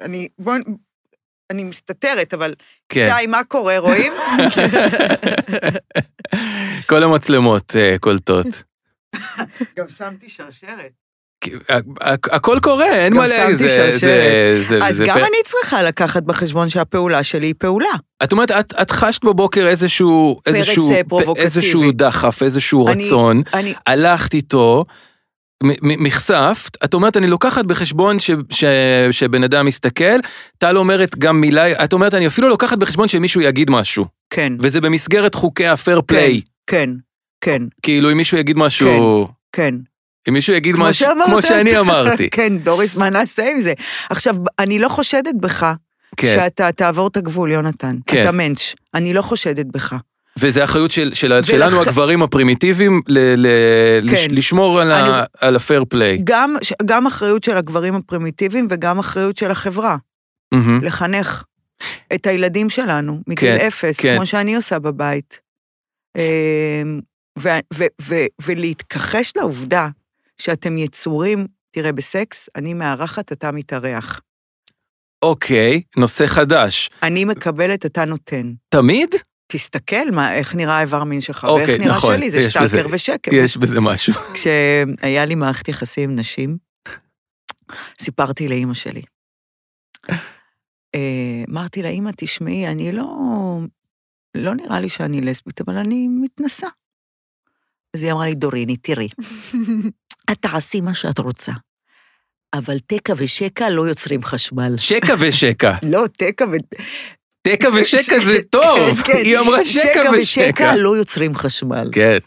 אני, 0.00 0.28
בואי, 0.38 0.60
אני 1.50 1.64
מסתתרת, 1.64 2.34
אבל 2.34 2.54
כן. 2.88 3.08
די, 3.16 3.26
מה 3.26 3.44
קורה, 3.44 3.78
רואים? 3.78 4.12
כל 6.88 7.02
המצלמות 7.02 7.76
אה, 7.76 7.96
קולטות. 8.00 8.46
גם 9.76 9.88
שמתי 9.88 10.28
שרשרת. 10.28 10.92
הכל 12.30 12.58
קורה, 12.62 12.94
אין 12.94 13.14
מה 13.14 13.26
להגיד. 13.26 13.66
אז 14.82 15.02
גם 15.06 15.18
אני 15.18 15.42
צריכה 15.44 15.82
לקחת 15.82 16.22
בחשבון 16.22 16.68
שהפעולה 16.68 17.22
שלי 17.22 17.46
היא 17.46 17.54
פעולה. 17.58 17.90
את 18.22 18.32
אומרת, 18.32 18.50
את, 18.50 18.74
את 18.82 18.90
חשת 18.90 19.24
בבוקר 19.24 19.66
איזשהו, 19.68 20.40
איזשהו. 20.46 20.92
איזשהו 21.36 21.92
דחף, 21.92 22.42
איזשהו 22.42 22.84
רצון, 22.84 23.42
אני, 23.54 23.74
הלכת 23.86 24.34
איתו, 24.34 24.84
מחשפת, 25.82 26.84
את 26.84 26.94
אומרת, 26.94 27.16
אני 27.16 27.26
לוקחת 27.26 27.64
בחשבון 27.64 28.18
ש, 28.18 28.30
ש, 28.50 28.64
שבן 29.10 29.44
אדם 29.44 29.66
מסתכל, 29.66 30.18
טל 30.58 30.76
אומרת 30.76 31.18
גם 31.18 31.40
מילה, 31.40 31.84
את 31.84 31.92
אומרת, 31.92 32.14
אני 32.14 32.26
אפילו 32.26 32.48
לוקחת 32.48 32.78
בחשבון 32.78 33.08
שמישהו 33.08 33.40
יגיד 33.40 33.70
משהו, 33.70 34.04
כן, 34.30 34.52
וזה 34.60 34.80
במסגרת 34.80 35.34
חוקי 35.34 35.66
ה 35.66 35.73
fair 35.73 36.00
play, 36.06 36.40
כן, 36.66 36.90
כן, 37.40 37.62
כאילו 37.82 38.12
אם 38.12 38.16
מישהו 38.16 38.38
יגיד 38.38 38.58
משהו, 38.58 39.28
כן. 39.52 39.74
אם 39.74 39.80
מישהו 40.30 40.54
יגיד 40.54 40.74
כמו 40.74 40.84
משהו, 40.84 41.06
שאמרת. 41.06 41.26
כמו 41.26 41.42
שאני 41.42 41.78
אמרתי, 41.78 42.30
כן, 42.36 42.58
דוריס, 42.58 42.96
מה 42.96 43.10
נעשה 43.10 43.50
עם 43.50 43.60
זה? 43.60 43.72
עכשיו, 44.10 44.34
אני 44.58 44.78
לא 44.78 44.88
חושדת 44.88 45.34
בך 45.40 45.72
כן, 46.16 46.26
שאתה 46.26 46.72
תעבור 46.72 47.08
את 47.08 47.16
הגבול, 47.16 47.50
יונתן. 47.50 47.96
כן. 48.06 48.22
אתה 48.22 48.32
מענץ', 48.32 48.60
אני 48.94 49.12
לא 49.12 49.22
חושדת 49.22 49.66
בך. 49.66 49.94
וזה 50.38 50.64
אחריות 50.64 50.90
של, 50.90 51.14
של, 51.14 51.32
ולכ- 51.32 51.46
שלנו 51.46 51.80
הגברים 51.82 52.22
הפרימיטיביים 52.22 53.02
ל, 53.08 53.18
ל, 53.36 54.10
כן. 54.10 54.26
לשמור 54.30 54.80
על, 54.80 54.92
ה, 54.92 55.00
אני- 55.00 55.24
על 55.40 55.56
ה 55.56 55.62
fair 55.62 55.84
play. 55.88 56.18
גם, 56.24 56.56
גם 56.84 57.06
אחריות 57.06 57.42
של 57.44 57.56
הגברים 57.56 57.94
הפרימיטיביים 57.94 58.66
וגם 58.70 58.98
אחריות 58.98 59.36
של 59.36 59.50
החברה, 59.50 59.96
מהמם. 60.54 60.84
לחנך 60.84 61.44
את 62.14 62.26
הילדים 62.26 62.70
שלנו 62.70 63.20
מגיל 63.26 63.58
כן, 63.58 63.66
אפס, 63.66 64.00
כן. 64.00 64.16
כמו 64.16 64.26
שאני 64.26 64.56
עושה 64.56 64.78
בבית. 64.78 65.40
אמ, 66.16 67.00
ו- 67.38 67.48
ו- 67.74 67.84
ו- 68.02 68.26
ולהתכחש 68.46 69.32
לעובדה 69.36 69.88
שאתם 70.42 70.78
יצורים, 70.78 71.46
תראה, 71.70 71.92
בסקס, 71.92 72.48
אני 72.56 72.74
מארחת, 72.74 73.32
אתה 73.32 73.50
מתארח. 73.50 74.20
אוקיי, 75.22 75.82
נושא 75.96 76.26
חדש. 76.26 76.90
אני 77.02 77.24
מקבלת, 77.24 77.86
אתה 77.86 78.04
נותן. 78.04 78.52
תמיד 78.68 79.14
תסתכל 79.52 80.10
מה, 80.12 80.34
איך 80.34 80.54
נראה 80.54 80.78
האיבר 80.78 81.04
מין 81.04 81.20
שלך, 81.20 81.44
אוקיי, 81.44 81.66
ואיך 81.66 81.80
נראה 81.80 81.96
נכון, 81.96 82.16
שלי, 82.16 82.30
זה 82.30 82.50
שטלקר 82.50 82.86
ושקר. 82.90 83.34
יש 83.34 83.56
בזה 83.56 83.80
משהו. 83.80 84.14
כשהיה 84.34 85.24
לי 85.24 85.34
מערכת 85.34 85.68
יחסים 85.68 86.10
עם 86.10 86.16
נשים, 86.16 86.56
סיפרתי 88.00 88.48
לאימא 88.48 88.74
שלי. 88.74 89.02
אה, 90.94 91.44
אמרתי 91.50 91.82
לה, 91.82 91.88
אימא, 91.88 92.10
תשמעי, 92.16 92.68
אני 92.68 92.92
לא... 92.92 93.06
לא 94.34 94.54
נראה 94.54 94.80
לי 94.80 94.88
שאני 94.88 95.20
לסבית, 95.20 95.60
אבל 95.60 95.76
אני 95.76 96.08
מתנסה. 96.08 96.66
אז 97.94 98.02
היא 98.02 98.12
אמרה 98.12 98.26
לי, 98.26 98.34
דוריני, 98.34 98.76
תראי, 98.76 99.08
את 100.30 100.36
תעשי 100.40 100.80
מה 100.80 100.94
שאת 100.94 101.18
רוצה, 101.18 101.52
אבל 102.54 102.78
תקע 102.86 103.12
ושקע 103.16 103.70
לא 103.70 103.88
יוצרים 103.88 104.24
חשמל. 104.24 104.74
שקע 104.76 105.14
ושקע. 105.18 105.72
לא, 105.92 106.04
תקע 106.16 106.44
ו... 106.44 106.56
תקע 107.42 107.68
ושקע 107.74 108.24
זה 108.24 108.42
טוב. 108.50 109.02
כן, 109.04 109.12
היא 109.24 109.38
אמרה 109.38 109.64
שקע 109.64 110.10
ושקע. 110.12 110.42
ושקע 110.50 110.76
לא 110.76 110.96
יוצרים 110.96 111.34
חשמל. 111.34 111.88
כן. 111.92 112.18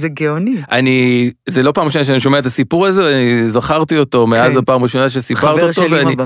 זה 0.00 0.08
גאוני. 0.08 0.62
אני, 0.70 1.30
זה 1.48 1.62
לא 1.62 1.72
פעם 1.72 1.86
ראשונה 1.86 2.04
שאני 2.04 2.20
שומע 2.20 2.38
את 2.38 2.46
הסיפור 2.46 2.86
הזה, 2.86 3.16
אני 3.16 3.48
זכרתי 3.48 3.98
אותו 3.98 4.26
מאז 4.26 4.52
כן. 4.52 4.58
הפעם 4.58 4.80
הראשונה 4.80 5.08
שסיפרת 5.08 5.62
אותו, 5.62 5.90
ואני. 5.90 6.16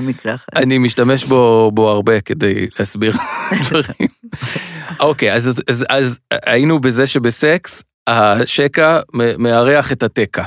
אני 0.55 0.77
משתמש 0.77 1.23
בו, 1.23 1.71
בו 1.73 1.89
הרבה 1.89 2.21
כדי 2.21 2.67
להסביר 2.79 3.13
דברים. 3.61 4.09
אוקיי, 4.99 5.33
אז, 5.33 5.61
אז, 5.69 5.85
אז 5.89 6.19
היינו 6.45 6.79
בזה 6.79 7.07
שבסקס, 7.07 7.83
השקע 8.07 8.99
מארח 9.37 9.91
את 9.91 10.03
התקע. 10.03 10.43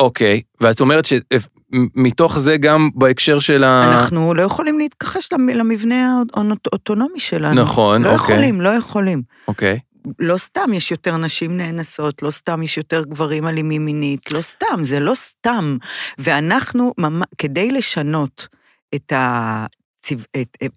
אוקיי, 0.00 0.40
ואת 0.60 0.80
אומרת 0.80 1.04
שמתוך 1.04 2.38
זה 2.38 2.56
גם 2.56 2.88
בהקשר 2.94 3.38
של 3.38 3.64
ה... 3.64 3.92
אנחנו 3.94 4.34
לא 4.34 4.42
יכולים 4.42 4.78
להתכחש 4.78 5.28
למ- 5.32 5.48
למבנה 5.48 6.22
האוטונומי 6.36 7.20
שלנו. 7.20 7.62
נכון, 7.62 8.02
לא 8.02 8.10
אוקיי. 8.12 8.34
יכולים, 8.34 8.60
לא 8.60 8.68
יכולים. 8.68 9.22
אוקיי. 9.48 9.78
לא 10.18 10.36
סתם 10.36 10.72
יש 10.72 10.90
יותר 10.90 11.16
נשים 11.16 11.56
נאנסות, 11.56 12.22
לא 12.22 12.30
סתם 12.30 12.62
יש 12.62 12.76
יותר 12.76 13.04
גברים 13.04 13.46
אלימים 13.46 13.84
מינית, 13.84 14.32
לא 14.32 14.40
סתם, 14.40 14.80
זה 14.82 15.00
לא 15.00 15.14
סתם. 15.14 15.76
ואנחנו, 16.18 16.92
כדי 17.38 17.70
לשנות 17.70 18.48
את 18.94 19.12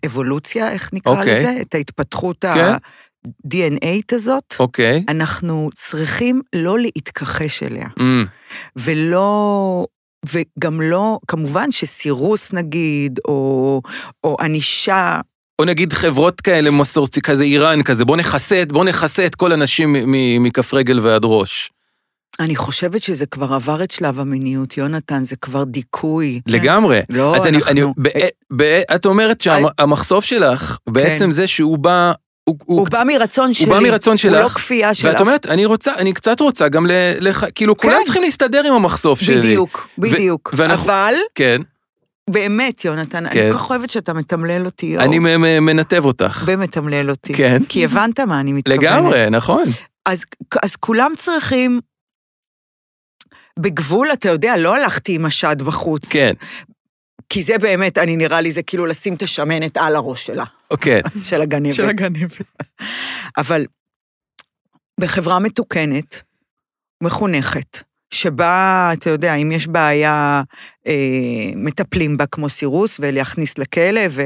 האבולוציה, 0.04 0.72
איך 0.72 0.90
נקרא 0.94 1.12
אוקיי. 1.20 1.32
לזה? 1.34 1.58
את 1.62 1.76
ההתפתחות 1.76 2.46
כן. 2.54 2.74
ה-DNA 3.26 4.16
הזאת, 4.16 4.56
אוקיי. 4.60 5.04
אנחנו 5.10 5.70
צריכים 5.76 6.42
לא 6.56 6.80
להתכחש 6.80 7.64
אליה. 7.64 7.88
אמ, 8.00 8.26
ולא, 8.76 9.86
וגם 10.26 10.82
לא, 10.82 11.20
כמובן 11.28 11.72
שסירוס 11.72 12.54
נגיד, 12.54 13.20
או, 13.28 13.82
או 14.24 14.38
ענישה, 14.42 15.20
או 15.60 15.66
נגיד 15.66 15.94
חברות 15.94 16.42
כאלה 16.42 16.72
מסורתי, 16.72 17.22
כזה 17.22 17.44
איראן 17.44 17.84
כזה, 17.84 18.06
בוא 18.06 18.18
נכסה, 18.18 18.62
את- 18.62 18.72
בוא 18.72 18.86
נכסה 18.86 19.26
את 19.26 19.36
כל 19.36 19.52
הנשים 19.52 19.96
מכף 20.44 20.74
רגל 20.74 21.00
ועד 21.00 21.22
ראש. 21.26 21.72
אני 22.40 22.56
חושבת 22.56 23.02
שזה 23.02 23.26
כבר 23.26 23.54
עבר 23.54 23.84
את 23.84 23.92
שלב 23.92 24.20
המיניות, 24.20 24.78
יונתן, 24.78 25.24
זה 25.24 25.36
כבר 25.36 25.64
דיכוי. 25.64 26.42
לגמרי. 26.48 27.00
לא, 27.10 27.36
אז 27.36 27.46
אני, 27.48 27.58
אני, 27.68 27.82
אנחנו... 27.82 27.94
ב, 28.02 28.10
ב, 28.56 28.62
את 28.96 29.06
אומרת 29.06 29.42
שהמחשוף 29.42 30.26
שלך, 30.26 30.78
בעצם 30.90 31.32
זה 31.32 31.48
שהוא 31.48 31.78
בא, 31.78 32.12
הוא, 32.48 32.56
הוא, 32.66 32.80
הוא 32.80 32.88
בא 32.92 33.04
מרצון 33.08 33.54
שלי. 33.54 33.66
בא 33.66 33.80
מרצון 33.80 34.12
הוא 34.12 34.18
שלך, 34.18 34.44
לא 34.44 34.50
כפייה 34.50 34.94
שלך. 34.94 35.06
ואת 35.06 35.22
אומרת, 35.22 35.46
אני 35.46 35.66
רוצה, 35.66 35.96
אני 35.96 36.13
קצת 36.13 36.39
רוצה 36.39 36.68
גם 36.68 36.86
ל... 36.86 36.92
לח... 37.20 37.44
כאילו, 37.56 37.77
כולם 37.77 37.94
כן. 37.98 38.04
צריכים 38.04 38.24
להסתדר 38.24 38.68
עם 38.68 38.74
המחשוף 38.74 39.20
שלי. 39.22 39.38
בדיוק, 39.38 39.88
בדיוק. 39.98 40.54
ואנחנו- 40.58 40.84
אבל, 40.86 41.13
כן, 41.36 41.62
באמת, 42.30 42.86
יונתן, 42.86 43.30
כן. 43.30 43.39
אני 43.39 43.51
כל 43.51 43.58
כך 43.58 43.70
אוהבת 43.70 43.89
שאתה 43.89 44.13
מתמלל 44.13 44.66
אותי, 44.66 44.86
יואו. 44.86 45.04
אני 45.06 45.20
מנתב 45.60 46.06
אותך. 46.06 46.44
ומתמלל 46.46 47.10
אותי. 47.10 47.34
כן. 47.34 47.58
כי 47.70 47.84
הבנת 47.86 48.20
מה 48.20 48.39
אני 48.39 48.54
מתכוונת. 48.54 48.80
לגמרי, 48.84 49.30
נכון. 49.30 49.63
אז, 50.06 50.24
אז 50.63 50.75
כולם 50.75 51.12
צריכים... 51.18 51.80
בגבול, 53.60 54.08
אתה 54.13 54.30
יודע, 54.30 54.58
לא 54.58 54.75
הלכתי 54.75 55.16
עם 55.16 55.25
השד 55.25 55.62
בחוץ. 55.62 56.10
כן, 56.12 56.34
כי 57.29 57.43
זה 57.43 57.57
באמת, 57.57 57.98
אני 57.98 58.15
נראה 58.15 58.41
לי, 58.41 58.51
זה 58.51 58.63
כאילו 58.63 58.86
לשים 58.86 59.13
את 59.13 59.22
השמנת 59.22 59.77
על 59.77 59.96
הראש 59.96 60.25
שלה, 60.25 60.43
אוקיי. 60.72 61.01
של 61.29 61.41
הגנבת. 61.41 61.74
של 61.75 61.86
הגנבת. 61.89 62.41
אבל 63.38 63.65
בחברה 65.00 65.39
מתוקנת, 65.39 66.22
מחונכת, 67.03 67.84
שבה, 68.13 68.89
אתה 68.93 69.10
יודע, 69.10 69.36
אם 69.36 69.51
יש 69.51 69.67
בעיה, 69.67 70.43
אה, 70.88 70.93
מטפלים 71.55 72.17
בה 72.17 72.25
כמו 72.25 72.50
סירוס, 72.50 72.98
ולהכניס 73.01 73.57
לכלא 73.57 74.01
ו, 74.12 74.22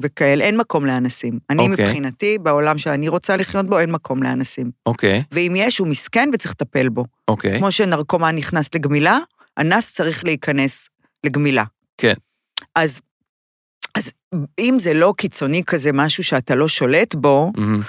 וכאלה, 0.00 0.44
אין 0.44 0.56
מקום 0.56 0.86
לאנסים. 0.86 1.38
אני 1.50 1.68
אוקיי. 1.68 1.84
מבחינתי, 1.86 2.38
בעולם 2.38 2.78
שאני 2.78 3.08
רוצה 3.08 3.36
לחיות 3.36 3.66
בו, 3.66 3.78
אין 3.78 3.90
מקום 3.90 4.22
לאנסים. 4.22 4.70
אוקיי, 4.86 5.22
ואם 5.32 5.54
יש, 5.56 5.78
הוא 5.78 5.88
מסכן 5.88 6.28
וצריך 6.32 6.52
לטפל 6.52 6.88
בו. 6.88 7.04
אוקיי. 7.28 7.58
כמו 7.58 7.72
שנרקומן 7.72 8.36
נכנס 8.36 8.74
לגמילה, 8.74 9.18
אנס 9.58 9.92
צריך 9.92 10.24
להיכנס 10.24 10.88
לגמילה. 11.24 11.64
כן. 11.98 12.14
אז, 12.74 13.00
אז 13.94 14.10
אם 14.58 14.76
זה 14.80 14.94
לא 14.94 15.12
קיצוני 15.16 15.62
כזה, 15.66 15.92
משהו 15.92 16.24
שאתה 16.24 16.54
לא 16.54 16.68
שולט 16.68 17.14
בו, 17.14 17.52
מהמם. 17.56 17.82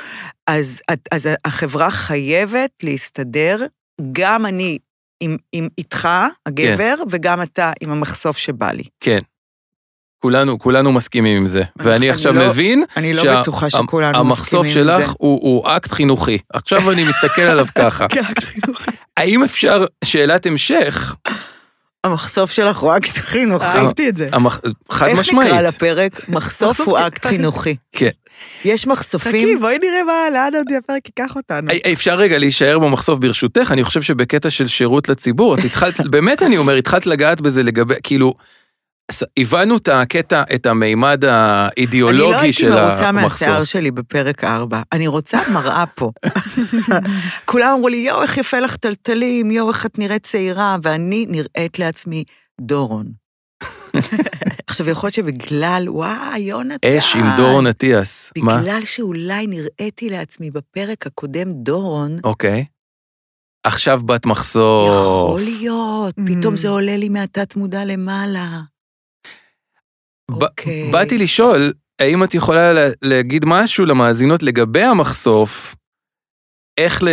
אז, 0.48 0.82
אז 1.12 1.30
החברה 1.46 1.92
חייבת 1.92 2.72
להסתדר, 2.84 3.66
גם 4.12 4.46
אני 4.46 4.78
עם, 5.24 5.38
עם 5.52 5.68
איתך, 5.78 6.08
הגבר, 6.46 6.96
כן. 6.98 7.04
וגם 7.10 7.42
אתה 7.42 7.72
עם 7.82 7.92
המחשוף 7.92 8.38
שבא 8.38 8.72
לי. 8.72 8.84
כן. 9.00 9.20
כולנו, 10.24 10.60
כולנו 10.60 10.92
מסכימים 10.92 11.38
עם 11.38 11.48
זה. 11.48 11.64
ואני 11.76 11.96
אני 11.96 12.10
עכשיו 12.10 12.34
לא- 12.34 12.48
מבין 12.50 12.84
אני 12.98 13.14
לא 13.14 13.24
שה- 13.24 13.42
בטוחה 13.42 13.70
שכולנו 13.70 14.18
המחשוף 14.20 14.68
שלך. 14.68 15.10
הוא, 15.18 15.40
הוא 15.42 15.68
אקט 15.70 15.92
חינוכי. 15.92 16.38
עכשיו 16.54 16.92
אני 16.92 17.04
מסתכל 17.10 17.42
עליו 17.42 17.66
ככה. 17.78 18.06
האם 19.18 19.44
אפשר, 19.44 19.86
שאלת 20.04 20.46
המשך, 20.46 21.16
המחשוף 22.04 22.52
שלך 22.52 22.78
הוא 22.78 22.98
אקט 22.98 23.18
חינוכי. 23.18 23.66
אהבתי 23.66 24.10
את 24.10 24.18
זה. 24.18 24.30
חד 24.92 25.08
איך 25.08 25.20
משמעית. 25.20 25.52
נקרא 25.52 25.62
לפרק? 25.62 26.30
מחשוף 26.30 26.82
הוא 26.82 27.00
אקט 27.00 27.26
חינוכי. 27.26 27.76
כן. 27.92 28.10
יש 28.66 28.82
חכי, 28.82 28.90
מחשופים... 28.90 29.60
בואי 29.60 29.78
נראה 29.82 30.04
מה, 30.04 30.30
לאן 30.34 30.56
עוד 30.56 30.68
הפרק 30.78 31.06
ייקח 31.06 31.36
אותנו. 31.36 31.72
אפשר 31.94 32.16
רגע 32.16 32.38
להישאר 32.38 32.80
במחשוף 32.80 33.20
ברשותך, 33.20 33.72
אני 33.72 33.84
חושב 33.84 34.02
שבקטע 34.02 34.50
של 34.50 34.68
שירות 34.68 35.10
לציבור, 35.10 35.56
את 35.56 35.60
התחלת, 35.66 36.00
באמת 36.12 36.44
אני 36.44 36.58
אומר, 36.58 36.76
התחלת 36.76 37.06
לגעת 37.06 37.42
בזה 37.42 37.64
לגבי, 37.64 37.96
כאילו, 38.04 38.34
הבנו 39.38 39.78
את 39.78 39.88
הקטע, 39.88 40.44
את 40.56 40.66
המימד 40.66 41.26
אני 41.26 41.32
לא 41.32 41.38
האידיאולוגי 41.38 42.54
של 42.54 42.74
הייתי 42.74 42.86
מרוצה. 42.86 43.12
מהשיער 43.12 43.64
שלי 43.64 43.92
בפרק 43.92 44.44
4, 44.44 44.82
אני 44.92 45.08
רוצה 45.08 45.40
מראה 45.54 45.86
פה. 45.86 46.12
כולם 47.46 47.74
אמרו 47.76 47.90
לי, 47.90 47.98
יואו, 47.98 48.22
איך 48.22 48.38
יפה 48.38 48.60
לך 48.60 48.76
טלטלים, 48.76 49.52
יואו, 49.52 49.70
איך 49.70 49.86
את 49.86 50.00
נראית 50.00 50.24
צעירה, 50.24 50.78
ואני 50.84 51.26
נראית 51.30 51.80
לעצמי 51.80 52.24
דורון. 52.62 53.06
עכשיו, 54.68 54.90
יכול 54.90 55.08
להיות 55.08 55.14
שבגלל, 55.14 55.86
וואי, 55.88 56.40
יונתן. 56.40 56.98
אש 56.98 57.16
עם 57.16 57.26
דורון 57.38 57.68
אטיאס. 57.68 58.34
מה? 58.38 58.58
בגלל 58.58 58.86
שאולי 58.86 59.48
נראיתי 59.48 60.10
לעצמי 60.10 60.52
בפרק 60.52 61.08
הקודם 61.08 61.52
דורון, 61.52 62.20
אוקיי. 62.24 62.66
עכשיו 63.64 64.02
בת 64.06 64.26
מחשוף. 64.26 64.90
יכול 64.90 65.42
להיות, 65.42 66.16
פתאום 66.16 66.54
Mm. 66.54 66.58
זה 66.58 66.70
עולה 66.70 66.98
לי 66.98 67.10
מהתת 67.10 67.56
מודע 67.56 67.86
למעלה. 67.86 68.62
אוקיי. 70.32 70.90
באתי 70.92 71.18
לשאול, 71.18 71.74
האם 72.00 72.24
את 72.24 72.34
יכולה 72.34 72.74
לה- 72.74 72.90
להגיד 73.02 73.46
משהו 73.46 73.86
למאזינות 73.86 74.44
לגבי 74.44 74.84
המחשוף, 74.84 75.76
איך 76.78 77.04
ל... 77.04 77.08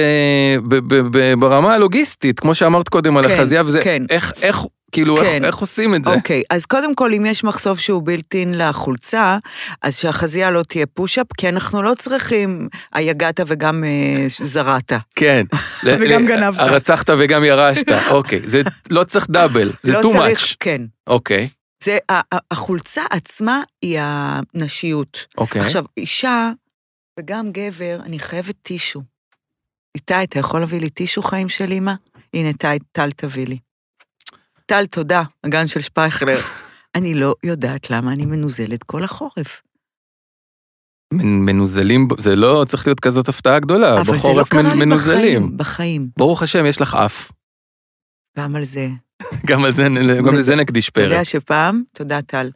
ב- 0.68 0.74
ב- 0.94 1.16
ב- 1.18 1.34
ברמה 1.40 1.74
הלוגיסטית, 1.74 2.40
כמו 2.40 2.54
שאמרת 2.54 2.88
קודם 2.88 3.16
על 3.16 3.28
כן, 3.28 3.34
החזייה 3.34 3.62
וזה, 3.66 3.80
כן. 3.84 4.02
איך, 4.10 4.32
איך, 4.42 4.60
כאילו, 4.92 5.16
איך, 5.16 5.24
כן. 5.26 5.44
איך 5.44 5.56
עושים 5.56 5.94
את 5.94 6.04
זה? 6.04 6.10
אוקיי, 6.10 6.42
אז 6.50 6.66
קודם 6.66 6.94
כל, 6.94 7.12
אם 7.12 7.26
יש 7.26 7.44
מחשוף 7.44 7.78
שהוא 7.78 8.02
בלתי 8.04 8.44
לחולצה, 8.46 9.38
אז 9.82 9.96
שהחזייה 9.96 10.50
לא 10.50 10.62
תהיה 10.62 10.86
פוש-אפ, 10.86 11.26
כי 11.38 11.48
אנחנו 11.48 11.82
לא 11.82 11.92
צריכים 11.98 12.68
היגעת 12.94 13.40
וגם 13.46 13.84
אה, 13.84 14.26
זרעת. 14.28 14.92
כן. 15.16 15.44
וגם 15.84 16.26
גנבת. 16.26 16.58
הרצחת 16.58 17.10
וגם 17.18 17.44
ירשת, 17.44 17.86
אוקיי. 18.10 18.40
זה 18.44 18.62
לא 18.90 19.04
צריך 19.04 19.26
דאבל, 19.30 19.70
זה 19.82 19.92
לא 19.92 20.00
too 20.00 20.12
צריך, 20.12 20.40
much. 20.44 20.54
כן. 20.60 20.82
אוקיי, 21.06 21.48
זה, 21.84 21.98
החולצה 22.50 23.02
עצמה 23.10 23.62
היא 23.82 23.98
הנשיות. 24.00 25.26
אוקיי. 25.38 25.60
עכשיו, 25.62 25.84
אישה 25.96 26.50
וגם 27.20 27.52
גבר, 27.52 27.98
אני 28.02 28.18
חייבת 28.18 28.54
טישו. 28.62 29.02
איתי, 29.94 30.22
אתה 30.24 30.38
יכול 30.38 30.60
להביא 30.60 30.80
לי 30.80 30.90
טישו 30.90 31.22
חיים 31.22 31.48
של 31.48 31.72
אמא? 31.72 31.92
הנה, 32.34 32.52
טל, 32.52 32.76
טל 32.92 33.10
תביא 33.12 33.46
לי. 33.46 33.58
טל, 34.66 34.86
תודה, 34.86 35.22
הגן 35.44 35.66
של 35.68 35.80
שפייכלר. 35.80 36.36
אני 36.96 37.14
לא 37.14 37.34
יודעת 37.42 37.90
למה 37.90 38.12
אני 38.12 38.26
מנוזלת 38.26 38.82
כל 38.82 39.04
החורף. 39.04 39.62
מנ- 41.14 41.46
מנוזלים, 41.46 42.08
זה 42.18 42.36
לא 42.36 42.64
צריך 42.68 42.86
להיות 42.86 43.00
כזאת 43.00 43.28
הפתעה 43.28 43.60
גדולה, 43.60 43.94
אבל 43.94 44.04
זה 44.04 44.12
לא 44.12 44.18
בחורף 44.18 44.48
קרה 44.48 44.62
לי 44.62 44.74
מנוזלים. 44.84 45.42
בחיים, 45.42 45.56
בחיים. 45.56 46.08
ברוך 46.18 46.42
השם, 46.42 46.66
יש 46.66 46.80
לך 46.80 46.94
אף. 46.94 47.30
גם 48.38 48.56
על 48.56 48.64
זה. 48.64 48.88
גם 49.48 49.64
על 49.64 49.72
זה, 49.72 49.82
גם 50.18 50.28
וזה- 50.28 50.38
לזה 50.38 50.56
נקדיש 50.56 50.88
אתה 50.88 51.00
יודע 51.00 51.16
פרק. 51.16 51.22
שפעם, 51.24 51.82
תודה 51.92 52.22
טל, 52.22 52.50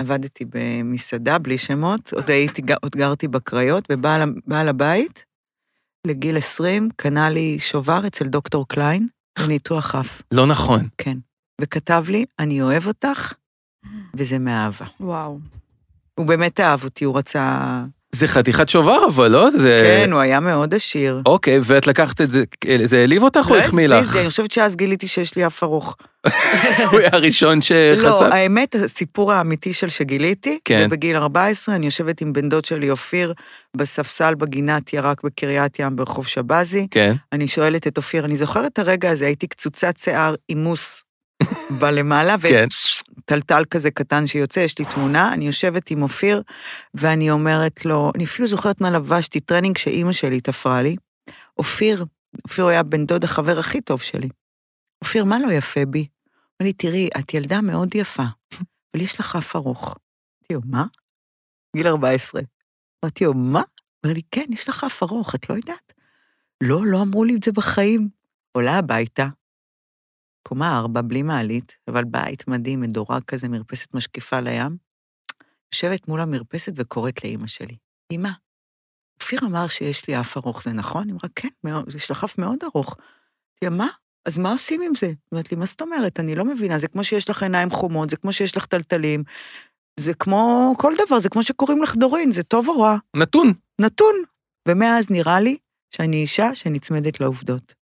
עבדתי 0.00 0.44
במסעדה, 0.50 1.38
בלי 1.38 1.58
שמות, 1.58 2.12
עוד, 2.12 2.30
הייתי, 2.30 2.62
עוד 2.82 2.96
גרתי 2.96 3.28
בקריות, 3.28 3.84
ובעל 3.92 4.68
הבית, 4.68 5.24
לגיל 6.06 6.36
20, 6.36 6.88
קנה 6.96 7.30
לי 7.30 7.56
שובר 7.60 8.06
אצל 8.06 8.24
דוקטור 8.24 8.68
קליין, 8.68 9.08
לניתוח 9.38 9.94
אף, 9.94 10.22
לא 10.32 10.46
נכון. 10.46 10.80
כן. 10.98 11.18
וכתב 11.60 12.04
לי, 12.08 12.24
אני 12.38 12.62
אוהב 12.62 12.86
אותך, 12.86 13.32
וזה 14.16 14.38
מאהבה. 14.38 14.86
וואו. 15.00 15.38
הוא 16.14 16.26
באמת 16.26 16.60
אהב 16.60 16.84
אותי, 16.84 17.04
הוא 17.04 17.18
רצה... 17.18 17.84
זה 18.16 18.28
חתיכת 18.28 18.68
שובר 18.68 19.06
אבל, 19.06 19.28
לא? 19.28 19.50
זה... 19.50 19.82
כן, 20.04 20.12
הוא 20.12 20.20
היה 20.20 20.40
מאוד 20.40 20.74
עשיר. 20.74 21.22
אוקיי, 21.26 21.60
ואת 21.64 21.86
לקחת 21.86 22.20
את 22.20 22.30
זה, 22.30 22.44
זה 22.84 22.98
העליב 23.00 23.22
אותך 23.22 23.46
או 23.50 23.54
לא 23.54 23.60
החמיא 23.60 23.84
הזיז 23.84 24.08
לך? 24.08 24.14
לי, 24.14 24.20
אני 24.20 24.30
חושבת 24.30 24.50
שאז 24.50 24.76
גיליתי 24.76 25.08
שיש 25.08 25.36
לי 25.36 25.46
אף 25.46 25.62
ארוך. 25.62 25.96
הוא 26.90 26.98
היה 27.00 27.08
הראשון 27.12 27.62
שחשף? 27.62 28.02
לא, 28.02 28.24
האמת, 28.24 28.74
הסיפור 28.74 29.32
האמיתי 29.32 29.72
של 29.72 29.88
שגיליתי, 29.88 30.58
כן. 30.64 30.82
זה 30.82 30.88
בגיל 30.88 31.16
14, 31.16 31.74
אני 31.74 31.86
יושבת 31.86 32.20
עם 32.20 32.32
בן 32.32 32.48
דוד 32.48 32.64
שלי 32.64 32.90
אופיר 32.90 33.32
בספסל 33.76 34.34
בגינת 34.34 34.92
ירק 34.92 35.22
בקריית 35.24 35.78
ים 35.78 35.96
ברחוב 35.96 36.26
שבזי, 36.26 36.86
כן. 36.90 37.14
אני 37.32 37.48
שואלת 37.48 37.86
את 37.86 37.96
אופיר, 37.96 38.24
אני 38.24 38.36
זוכרת 38.36 38.72
את 38.72 38.78
הרגע 38.78 39.10
הזה, 39.10 39.26
הייתי 39.26 39.46
קצוצת 39.46 39.96
שיער 39.98 40.34
עם 40.48 40.70
מוס 40.70 41.02
בלמעלה, 41.70 42.36
כן. 42.42 42.66
וטלטל 43.26 43.64
כזה 43.70 43.90
קטן 43.90 44.26
שיוצא, 44.26 44.60
יש 44.60 44.78
לי 44.78 44.84
תמונה, 44.94 45.32
אני 45.32 45.46
יושבת 45.46 45.90
עם 45.90 46.02
אופיר, 46.02 46.42
ואני 46.94 47.30
אומרת 47.30 47.84
לו, 47.84 48.12
אני 48.14 48.24
אפילו 48.24 48.48
זוכרת 48.48 48.80
מה 48.80 48.90
לבשתי, 48.90 49.40
טרנינג 49.40 49.78
שאימא 49.78 50.12
שלי 50.12 50.40
תפרה 50.40 50.82
לי. 50.82 50.96
אופיר, 51.58 52.04
אופיר 52.44 52.66
היה 52.66 52.82
בן 52.82 53.06
דוד 53.06 53.24
החבר 53.24 53.58
הכי 53.58 53.80
טוב 53.80 54.00
שלי. 54.00 54.28
אופיר, 55.02 55.24
מה 55.24 55.38
לא 55.38 55.52
יפה 55.52 55.86
בי? 55.86 56.06
אמר 56.62 56.68
לי, 56.68 56.72
תראי, 56.72 57.08
את 57.18 57.34
ילדה 57.34 57.60
מאוד 57.60 57.94
יפה, 57.94 58.22
אבל 58.94 59.02
יש 59.02 59.20
לך 59.20 59.36
אף 59.36 59.56
ארוך. 59.56 59.84
אמרתי 59.84 60.54
לו, 60.54 60.60
מה? 60.64 60.84
גיל 61.76 61.88
14. 61.88 62.40
אמרתי 63.04 63.24
לו, 63.24 63.34
מה? 63.34 63.62
אמר 64.04 64.14
לי, 64.14 64.22
כן, 64.30 64.44
יש 64.50 64.68
לך 64.68 64.84
אף 64.84 65.02
ארוך, 65.02 65.34
את 65.34 65.50
לא 65.50 65.54
יודעת? 65.54 65.92
לא, 66.60 66.86
לא 66.86 67.02
אמרו 67.02 67.24
לי 67.24 67.34
את 67.34 67.42
זה 67.42 67.52
בחיים. 67.52 68.08
עולה 68.52 68.78
הביתה, 68.78 69.26
קומה 70.46 70.78
ארבע, 70.78 71.00
בלי 71.02 71.22
מעלית, 71.22 71.76
אבל 71.88 72.04
בית 72.04 72.48
מדהים, 72.48 72.80
מדורג 72.80 73.22
כזה, 73.26 73.48
מרפסת 73.48 73.94
משקיפה 73.94 74.40
לים. 74.40 74.76
יושבת 75.72 76.08
מול 76.08 76.20
המרפסת 76.20 76.72
וקוראת 76.76 77.24
לאימא 77.24 77.46
שלי, 77.46 77.76
אמא, 78.12 78.28
אופיר 79.20 79.40
אמר 79.42 79.68
שיש 79.68 80.08
לי 80.08 80.20
אף 80.20 80.36
ארוך, 80.36 80.62
זה 80.62 80.72
נכון? 80.72 81.02
היא 81.04 81.12
אמרה, 81.12 81.30
כן, 81.36 81.48
מאוד, 81.64 81.94
יש 81.94 82.10
לך 82.10 82.24
אף 82.24 82.38
מאוד 82.38 82.58
ארוך. 82.64 82.94
אמרתי 82.96 83.64
לה, 83.64 83.70
מה? 83.70 83.88
אז 84.26 84.38
מה 84.38 84.52
עושים 84.52 84.82
עם 84.82 84.94
זה? 84.94 85.06
היא 85.06 85.16
אומרת 85.32 85.52
לי, 85.52 85.56
מה 85.56 85.66
זאת 85.66 85.80
אומרת? 85.80 86.20
אני 86.20 86.34
לא 86.34 86.44
מבינה, 86.44 86.78
זה 86.78 86.88
כמו 86.88 87.04
שיש 87.04 87.30
לך 87.30 87.42
עיניים 87.42 87.70
חומות, 87.70 88.10
זה 88.10 88.16
כמו 88.16 88.32
שיש 88.32 88.56
לך 88.56 88.66
טלטלים, 88.66 89.22
זה 90.00 90.14
כמו 90.14 90.74
כל 90.78 90.92
דבר, 91.06 91.18
זה 91.18 91.28
כמו 91.28 91.42
שקוראים 91.42 91.82
לך 91.82 91.96
דורין, 91.96 92.32
זה 92.32 92.42
טוב 92.42 92.68
או 92.68 92.80
רע? 92.80 92.96
נתון. 93.16 93.52
נתון. 93.80 94.14
ומאז 94.68 95.10
נראה 95.10 95.40
לי 95.40 95.56
שאני 95.90 96.16
אישה 96.16 96.54
שנצמדת 96.54 97.20
לעובדות. 97.20 97.85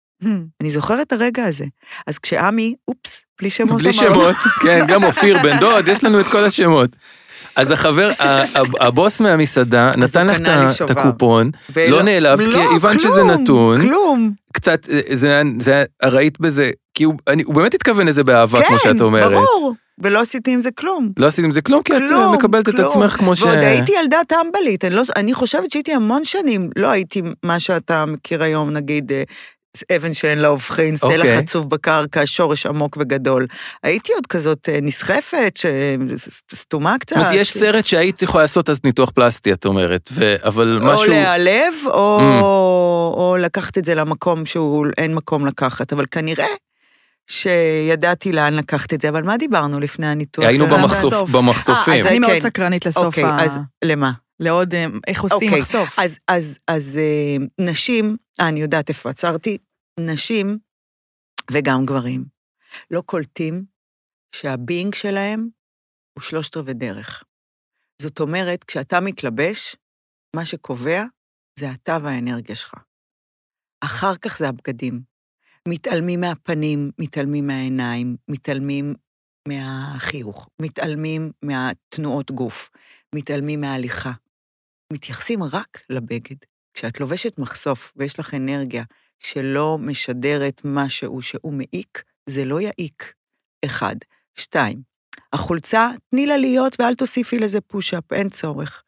אני 0.62 0.72
זוכרת 0.72 1.08
את 1.08 1.14
הרגע 1.14 1.46
הזה. 1.46 1.66
אז 2.08 2.20
כשעמי, 2.20 2.76
אופס, 2.88 3.24
בלי 3.40 3.50
שמות 3.50 3.82
בלי. 3.82 3.94
שמות. 3.94 4.36
כן, 4.64 4.86
גם 4.88 5.04
אופיר 5.04 5.38
בן 5.44 5.60
דוד, 5.60 5.88
יש 5.88 6.04
לנו 6.04 6.20
את 6.20 6.26
כל 6.26 6.44
השמות. 6.44 6.90
אז 7.56 7.72
החבר, 7.72 8.10
הבוס 8.80 9.22
מהמסעדה 9.22 9.92
נתן 9.98 10.28
לך 10.28 10.82
את. 10.82 10.90
הקופון, 10.90 11.52
לא 11.90 12.04
נעלבת, 12.04 12.46
כי 12.46 12.52
לא, 12.52 12.76
הבנת 12.76 13.00
שזה 13.00 13.24
נתון. 13.24 13.82
כלום. 13.82 14.32
קצת, 14.54 14.90
אה, 14.90 15.00
זה, 15.60 15.84
ראית 16.04 16.40
בזה, 16.40 16.72
כי 16.94 17.04
הוא, 17.04 17.16
באמת 17.54 17.74
התכוון 17.74 18.08
לזה 18.08 18.24
באהבה, 18.24 18.62
כמו 18.68 18.80
שאת 18.80 19.02
אומרת. 19.02 19.30
כן, 19.30 19.36
ברור. 19.36 19.76
ולא 20.04 20.22
עשיתי 20.22 20.54
עם 20.54 20.62
זה 20.62 20.72
כלום. 20.72 21.12
לא 21.20 21.26
עשית 21.26 21.46
עם 21.46 21.52
זה 21.52 21.62
כלום, 21.62 21.84
כי 21.84 21.98
את 21.98 22.02
כלום, 22.08 22.24
אה, 22.24 22.32
מקבלת 22.38 22.70
את. 22.70 22.80
עצמך 22.80 23.18
כמו 23.18 23.36
ש... 23.36 23.42
ועוד 23.42 23.58
הייתי 23.58 23.92
ילדה 24.02 24.18
טמבלית, 24.28 24.86
אני, 24.86 24.96
לא, 24.96 25.04
אני 25.16 25.34
חושבת 25.34 25.72
שהייתי 25.72 25.94
המון 25.94 26.26
שנים, 26.26 26.70
לא 26.76 26.88
הייתי 26.88 27.22
מה 27.44 27.60
שאתה 27.60 28.06
מכיר 28.06 28.44
היום, 28.44 28.70
נגיד, 28.70 29.12
אה, 29.12 29.24
אבן 29.96 30.14
שאין 30.14 30.40
לה 30.40 30.48
הופכין, 30.48 30.98
סלע 30.98 31.16
אוקיי. 31.16 31.38
חצוב 31.38 31.70
בקרקע, 31.70 32.22
שורש 32.26 32.66
עמוק 32.66 32.98
וגדול. 33.00 33.48
הייתי 33.84 34.14
עוד 34.14 34.28
כזאת 34.28 34.70
אה, 34.70 34.80
נסחפת, 34.82 35.54
ש- 35.58 35.66
סתומה 36.56 36.96
קצת. 37.00 37.16
זאת 37.16 37.26
אומרת, 37.26 37.36
יש 37.42 37.54
סרט 37.58 37.86
שהיית 37.86 38.22
יכולה 38.22 38.44
לעשות 38.44 38.70
אז 38.70 38.80
ניתוח 38.84 39.10
פלסטי, 39.10 39.54
את 39.54 39.66
אומרת, 39.66 40.10
ו... 40.12 40.36
אבל 40.44 40.80
או 40.82 40.86
משהו... 40.94 41.08
להיעלב, 41.10 41.74
או, 41.86 42.20
Mm. 42.20 42.44
או 43.18 43.36
לקחת 43.40 43.78
את 43.78 43.86
זה 43.86 43.96
למקום 43.96 44.46
שהוא 44.46 44.86
אין 44.98 45.16
מקום 45.16 45.46
לקחת, 45.46 45.94
אבל 45.94 46.06
כנראה 46.12 46.48
שידעתי 47.28 48.32
לאן 48.32 48.54
לקחת 48.54 48.94
את 48.94 49.02
זה, 49.02 49.10
אבל 49.10 49.24
מה 49.24 49.38
דיברנו 49.38 49.80
לפני 49.80 50.08
הניתוח? 50.08 50.46
היינו. 50.46 50.68
במחשופים. 50.68 51.94
אה, 51.94 52.00
אז 52.00 52.06
אני 52.06 52.20
מאוד 52.20 52.32
כן. 52.32 52.40
סקרנית 52.40 52.86
לסוף 52.86 53.06
אוקיי, 53.06 53.24
ה... 53.24 53.44
אז 53.44 53.60
למה? 53.86 54.12
לעוד 54.40 54.74
אה, 54.74 54.86
איך 55.08 55.22
עושים 55.22 55.48
אוקיי, 55.48 55.62
מחשוף. 55.62 56.00
אז, 56.00 56.20
אז, 56.28 56.60
אז 56.68 56.98
אה, 56.98 57.36
נשים, 57.66 58.18
אה, 58.40 58.50
אני 58.50 58.60
יודעת 58.60 58.90
איפה 58.90 59.10
עצרתי, 59.10 59.58
נשים 60.00 60.58
וגם 61.52 61.86
גברים 61.86 62.26
לא 62.92 63.02
קולטים 63.02 63.66
שהבינג 64.36 64.96
שלהם 64.96 65.50
הוא 66.14 66.24
שלושת 66.24 66.58
רבעי 66.58 66.74
דרך. 66.74 67.24
זאת 68.02 68.20
אומרת, 68.20 68.64
כשאתה 68.64 69.00
מתלבש, 69.00 69.76
מה 70.36 70.46
שקובע 70.46 71.04
זה 71.60 71.72
אתה 71.72 71.98
והאנרגיה 72.04 72.56
שלך. 72.56 72.74
אחר 73.82 74.16
כך 74.16 74.38
זה 74.38 74.50
הבגדים. 74.50 75.02
מתעלמים 75.68 76.22
מהפנים, 76.22 76.92
מתעלמים 77.00 77.48
מהעיניים, 77.48 78.18
מתעלמים 78.28 78.96
מהחיוך, 79.48 80.50
מתעלמים 80.62 81.32
מהתנועות 81.42 82.32
גוף, 82.32 82.70
מתעלמים 83.16 83.62
מההליכה. 83.62 84.12
מתייחסים 84.94 85.44
רק 85.44 85.82
לבגד. 85.90 86.36
כשאת 86.74 87.00
לובשת 87.00 87.38
מחשוף 87.38 87.94
ויש 87.96 88.20
לך 88.20 88.34
אנרגיה 88.34 88.84
שלא 89.20 89.78
משדרת 89.82 90.62
משהו 90.66 91.22
שהוא 91.22 91.54
מעיק, 91.54 92.04
זה 92.26 92.46
לא 92.46 92.62
יעיק. 92.62 93.14
אחד. 93.66 93.96
שתיים, 94.36 94.82
החולצה, 95.34 95.90
תני 96.10 96.26
לה 96.26 96.38
להיות 96.38 96.80
ואל 96.80 96.96
תוסיפי 96.96 97.40
לזה 97.40 97.62
פוש-אפ, 97.62 98.14
אין 98.14 98.30
צורך. 98.30 98.84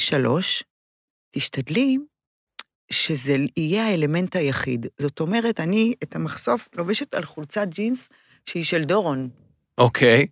שלוש, 0.00 0.64
תשתדלי 1.30 1.98
שזה 2.90 3.36
יהיה 3.56 3.86
האלמנט 3.86 4.36
היחיד. 4.36 4.86
זאת 4.98 5.20
אומרת, 5.20 5.60
אני 5.60 5.94
את 6.02 6.16
המחשוף 6.16 6.68
לובשת 6.74 7.14
על 7.14 7.24
חולצת 7.24 7.66
ג'ינס 7.68 8.08
שהיא 8.46 8.64
של 8.64 8.84
דורון. 8.84 9.30
אוקיי, 9.78 10.26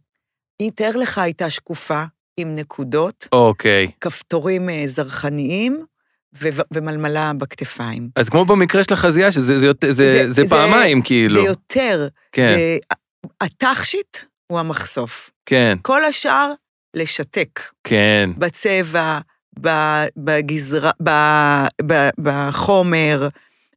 היא, 0.59 0.70
תאר 0.70 0.96
לך, 0.96 1.18
הייתה 1.18 1.51
שקופה, 1.51 2.05
עם 2.42 2.55
נקודות, 2.55 3.28
אוקיי. 3.33 3.90
כפתורים 4.00 4.68
אה, 4.70 4.83
זרחניים 4.87 5.85
ו- 6.42 6.48
ומלמלה 6.74 7.33
בכתפיים. 7.38 8.09
אז 8.16 8.28
כמו 8.28 8.44
במקרה 8.44 8.85
של 8.85 8.94
החזייה, 8.94 9.33
שזה 9.33 9.59
זה, 9.59 9.68
זה, 9.81 9.92
זה, 9.92 10.31
זה 10.33 10.42
פעמיים, 10.48 11.02
כאילו. 11.02 11.40
זה 11.42 11.46
יותר. 11.48 12.09
כן, 12.33 12.52
זה, 12.57 12.78
התכשיט 13.40 14.16
הוא 14.46 14.59
המחשוף. 14.61 15.31
כן, 15.46 15.76
כל 15.83 16.05
השאר, 16.05 16.52
לשתק. 16.94 17.61
כן. 17.85 18.31
בצבע, 18.38 19.18
ב- 19.61 20.07
בגזרה, 20.16 20.90
ב- 21.02 21.66
ב- 21.87 22.11
בחומר. 22.22 23.28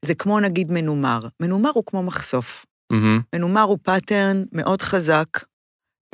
זה 0.01 0.15
כמו 0.15 0.39
נגיד 0.39 0.71
מנומר. 0.71 1.27
מנומר 1.39 1.69
הוא 1.73 1.83
כמו 1.85 2.03
מחשוף. 2.03 2.65
מהמם. 2.91 3.21
מנומר 3.35 3.61
הוא 3.61 3.77
pattern 3.83 4.43
מאוד 4.51 4.81
חזק, 4.81 5.27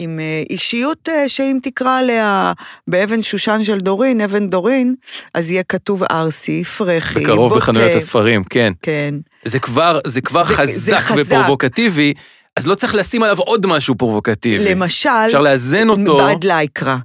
עם 0.01 0.19
אה, 0.19 0.43
אישיות 0.49 1.09
אה, 1.09 1.29
שאם 1.29 1.57
תקרא 1.63 1.99
עליה 1.99 2.53
באבן 2.87 3.21
שושן 3.23 3.63
של 3.63 3.77
דורין, 3.79 4.21
אבן 4.21 4.49
דורין, 4.49 4.95
אז 5.33 5.51
יהיה 5.51 5.63
כתוב 5.63 6.03
ארסי, 6.11 6.63
פרחי, 6.63 7.19
בקרוב 7.19 7.49
בוטה. 7.53 7.61
בחנויות 7.61 7.95
הספרים, 7.95 8.43
כן. 8.43 8.73
כן. 8.81 9.15
זה 9.45 9.59
כבר, 9.59 9.99
זה 10.07 10.21
כבר 10.21 10.43
זה- 10.43 10.53
חזק 10.55 10.71
זה 10.73 10.97
חזק. 10.99 11.21
ופרובוקטיבי, 11.21 12.13
אז 12.59 12.67
לא 12.67 12.75
צריך 12.75 12.95
לשים 12.95 13.23
עליו 13.23 13.37
עוד 13.39 13.67
משהו 13.67 13.95
פרובוקטיבי. 13.95 14.69
למשל, 14.75 15.09
אפשר 15.25 15.41
לאזן 15.41 15.89
אותו. 15.89 16.17
בד 16.17 16.43
לייקרה, 16.43 16.97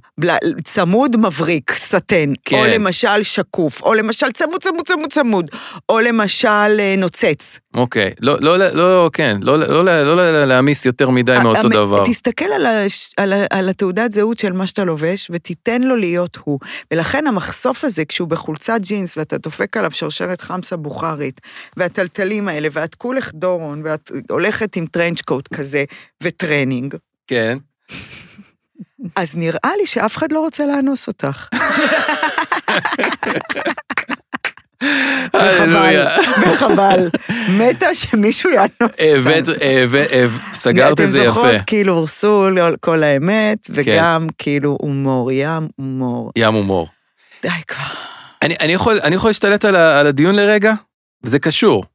צמוד 0.63 1.17
מבריק, 1.17 1.71
סטן, 1.75 2.33
כן. 2.45 2.57
או 2.57 2.65
למשל 2.65 3.23
שקוף, 3.23 3.81
או 3.81 3.93
למשל 3.93 4.31
צמוד 4.31 4.61
צמוד 4.63 4.87
צמוד 4.87 5.13
צמוד, 5.13 5.49
או 5.89 5.99
למשל 5.99 6.47
אה, 6.79 6.95
נוצץ. 6.97 7.59
אוקיי, 7.75 8.11
לא, 8.21 8.37
לא, 8.39 8.57
לא, 8.57 9.09
כן, 9.13 9.37
לא, 9.41 9.59
לא, 9.59 9.85
לא, 9.85 10.03
לא 10.15 10.45
להעמיס 10.45 10.85
יותר 10.85 11.09
מדי 11.09 11.35
מאותו 11.43 11.59
המ- 11.59 11.69
דבר. 11.73 12.03
תסתכל 12.05 12.45
על, 12.45 12.65
הש... 12.65 13.11
על. 13.17 13.33
על 13.49 13.69
התעודת 13.69 14.11
זהות 14.11 14.39
של 14.39 14.51
מה 14.53 14.67
שאתה 14.67 14.83
לובש, 14.83 15.27
ותיתן 15.33 15.81
לו 15.81 15.95
להיות 15.95 16.37
הוא. 16.43 16.59
ולכן 16.93 17.27
המחשוף 17.27 17.83
הזה, 17.83 18.05
כשהוא 18.05 18.27
בחולצת 18.27 18.79
ג'ינס, 18.81 19.17
ואתה 19.17 19.37
דופק 19.37 19.77
עליו 19.77 19.91
שרשרת 19.91 20.41
חמסה 20.41 20.77
בוכרית, 20.77 21.41
והטלטלים 21.77 22.47
האלה, 22.47 22.67
ואת 22.71 22.95
כולך 22.95 23.31
דורון, 23.33 23.81
ואת 23.83 24.11
הולכת 24.29 24.75
עם 24.75 24.85
trench 24.85 25.21
coat 25.37 25.47
כזה, 25.55 25.83
וטרנינג, 26.23 26.95
כן. 27.27 27.57
אז 29.15 29.35
נראה 29.35 29.71
לי 29.77 29.85
שאף 29.85 30.17
אחד 30.17 30.31
לא 30.31 30.39
רוצה 30.39 30.65
לאנוס 30.65 31.07
אותך. 31.07 31.47
וחבל. 35.33 36.07
וחבל. 36.41 37.09
מתה 37.49 37.93
שמישהו 37.93 38.49
יאנוס 38.49 38.99
הבאת, 38.99 39.45
סגרת 40.53 40.99
את 40.99 41.11
זה 41.11 41.19
אתם 41.19 41.29
יפה. 41.29 41.39
זוכרות 41.39 41.55
כאילו 41.67 41.93
הורסו 41.93 42.47
כל 42.79 43.03
האמת, 43.03 43.57
וגם 43.69 44.27
כאילו 44.37 44.77
הומור, 44.81 45.31
ים 45.31 45.67
הומור. 45.75 46.31
ים 46.37 46.53
הומור. 46.53 46.87
די 47.43 47.49
כבר. 47.67 47.83
אני, 48.41 48.73
יכול, 48.73 48.99
להשתלט 49.25 49.65
על 49.65 50.07
הדיון 50.07 50.35
לרגע? 50.35 50.73
זה 51.23 51.39
קשור. 51.39 51.85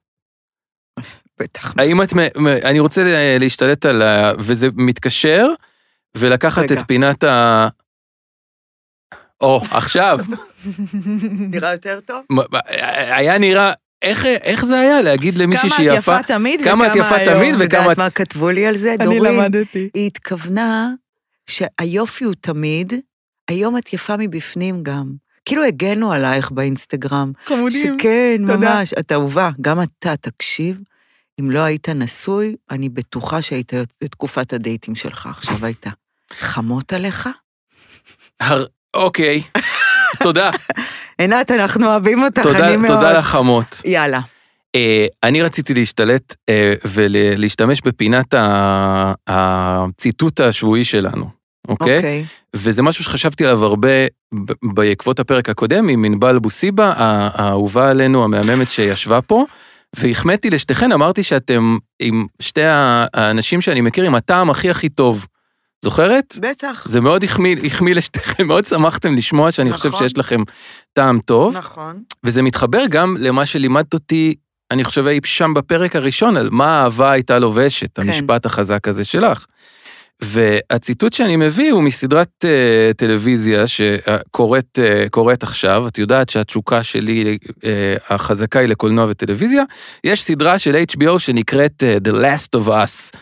בטח. 1.42 1.74
האם 1.78 2.02
את, 2.02 2.08
אני 2.64 2.80
רוצה 2.80 3.02
לה- 3.02 3.38
להשתלט 3.38 3.86
על 3.86 4.02
ה... 4.02 4.32
וזה 4.38 4.68
מתקשר, 4.76 5.46
ולקחת 6.16 6.62
רגע. 6.70 6.80
את 6.80 6.86
פינת 6.86 7.24
ה... 7.24 7.68
או, 9.40 9.60
עכשיו. 9.70 10.18
נראה 11.38 11.72
יותר 11.72 12.00
טוב? 12.06 12.22
היה 13.16 13.38
נראה, 13.38 13.72
איך, 14.02 14.26
איך 14.26 14.64
זה 14.64 14.80
היה 14.80 15.00
להגיד 15.00 15.38
למישהי 15.38 15.68
כמה 15.68 15.76
שהיא 15.76 15.90
את 15.92 15.98
יפה? 15.98 16.12
יפה 16.12 16.22
תמיד 16.22 16.60
כמה 16.64 16.86
את 16.86 16.96
יפה 16.96 17.16
היום. 17.16 17.34
תמיד 17.34 17.54
את 17.54 17.60
וכמה 17.66 17.78
יודעת 17.80 17.92
את... 17.92 17.98
מה 17.98 18.10
כתבו 18.10 18.50
לי 18.50 18.66
על 18.66 18.76
זה? 18.76 18.94
אני 18.94 19.04
דורין, 19.04 19.34
למדתי. 19.34 19.88
היא 19.94 20.06
התכוונה 20.06 20.90
שהיופי 21.50 22.24
הוא 22.24 22.34
תמיד, 22.40 22.92
היום 23.48 23.78
את 23.78 23.92
יפה 23.92 24.14
מבפנים 24.18 24.82
גם. 24.82 25.12
כאילו 25.44 25.64
הגנו 25.64 26.12
עלייך 26.12 26.50
באינסטגרם. 26.50 27.32
חמודים. 27.46 27.96
שכן, 27.98 28.36
תודה. 28.46 28.74
ממש, 28.74 28.94
את 28.98 29.12
אהובה. 29.12 29.50
גם 29.60 29.82
אתה, 29.82 30.16
תקשיב, 30.16 30.80
אם 31.42 31.50
לא 31.50 31.58
היית 31.58 31.88
נשוי, 31.88 32.56
אני 32.70 32.88
בטוחה 32.88 33.42
שהיית 33.42 33.72
תקופת 34.10 34.52
הדייטים 34.52 34.94
שלך 34.94 35.26
עכשיו 35.30 35.66
הייתה. 35.66 35.90
חמות 36.32 36.92
עליך? 36.92 37.28
אוקיי, 38.94 39.42
תודה, 40.22 40.50
עינת, 41.18 41.50
אנחנו 41.50 41.86
אוהבים 41.86 42.22
אותך, 42.22 42.46
אני 42.46 42.76
מאוד. 42.76 42.94
תודה 42.94 43.18
לחמות. 43.18 43.82
יאללה. 43.84 44.20
אה, 44.74 45.06
אני 45.22 45.42
רציתי 45.42 45.74
להשתלט 45.74 46.34
אה, 46.48 46.74
ולהשתמש 46.84 47.80
בפינת 47.80 48.34
הציטוט 49.26 50.40
השבועי 50.40 50.84
שלנו, 50.84 51.30
אוקיי? 51.68 51.96
אוקיי. 51.96 52.24
וזה 52.56 52.82
משהו 52.82 53.04
שחשבתי 53.04 53.44
עליו 53.44 53.64
הרבה 53.64 53.88
בעקבות 54.74 55.20
הפרק 55.20 55.48
הקודם 55.48 55.88
עם 55.88 56.04
ענבל 56.04 56.38
בוסיבה, 56.38 56.92
האהובה 56.96 57.90
עלינו, 57.90 58.24
המהממת 58.24 58.68
שישבה 58.68 59.22
פה, 59.22 59.44
והחמאתי 59.96 60.50
לשתיכן, 60.50 60.92
אמרתי 60.92 61.22
שאתם 61.22 61.76
עם 62.00 62.26
שתי 62.40 62.62
האנשים 62.64 63.60
שאני 63.60 63.80
מכיר 63.80 64.04
עם 64.04 64.14
הטעם 64.14 64.50
הכי 64.50 64.70
הכי 64.70 64.88
טוב. 64.88 65.26
זוכרת? 65.84 66.34
בטח. 66.40 66.84
זה 66.88 67.00
מאוד 67.00 67.24
החמיא 67.24 67.94
לשתיכן, 67.94 68.44
מאוד 68.48 68.66
שמחתם 68.66 69.16
לשמוע 69.16 69.50
שאני 69.50 69.72
חושב 69.72 69.88
נכון. 69.88 70.00
שיש 70.00 70.18
לכם 70.18 70.42
טעם 70.92 71.18
טוב. 71.18 71.56
נכון. 71.56 72.02
וזה 72.24 72.42
מתחבר 72.42 72.82
גם 72.90 73.16
למה 73.18 73.46
שלימדת 73.46 73.94
אותי, 73.94 74.34
אני 74.70 74.84
חושב 74.84 75.06
אי 75.06 75.20
שם 75.24 75.54
בפרק 75.54 75.96
הראשון, 75.96 76.36
על 76.36 76.48
מה 76.52 76.66
האהבה 76.80 77.10
הייתה 77.10 77.38
לובשת, 77.38 77.96
כן. 77.96 78.02
המשפט 78.02 78.46
החזק 78.46 78.88
הזה 78.88 79.04
שלך. 79.04 79.46
והציטוט 80.22 81.12
שאני 81.12 81.36
מביא 81.36 81.72
הוא 81.72 81.82
מסדרת 81.82 82.44
uh, 82.44 82.94
טלוויזיה 82.94 83.66
שקורית 83.66 84.78
uh, 84.78 85.08
קורית 85.08 85.42
עכשיו, 85.42 85.86
את 85.86 85.98
יודעת 85.98 86.28
שהתשוקה 86.28 86.82
שלי 86.82 87.38
uh, 87.48 87.54
החזקה 88.08 88.58
היא 88.58 88.68
לקולנוע 88.68 89.06
וטלוויזיה. 89.10 89.64
יש 90.04 90.22
סדרה 90.22 90.58
של 90.58 90.82
HBO 90.92 91.18
שנקראת 91.18 91.82
uh, 91.82 92.08
The 92.08 92.12
Last 92.12 92.60
of 92.60 92.68
Us, 92.68 93.18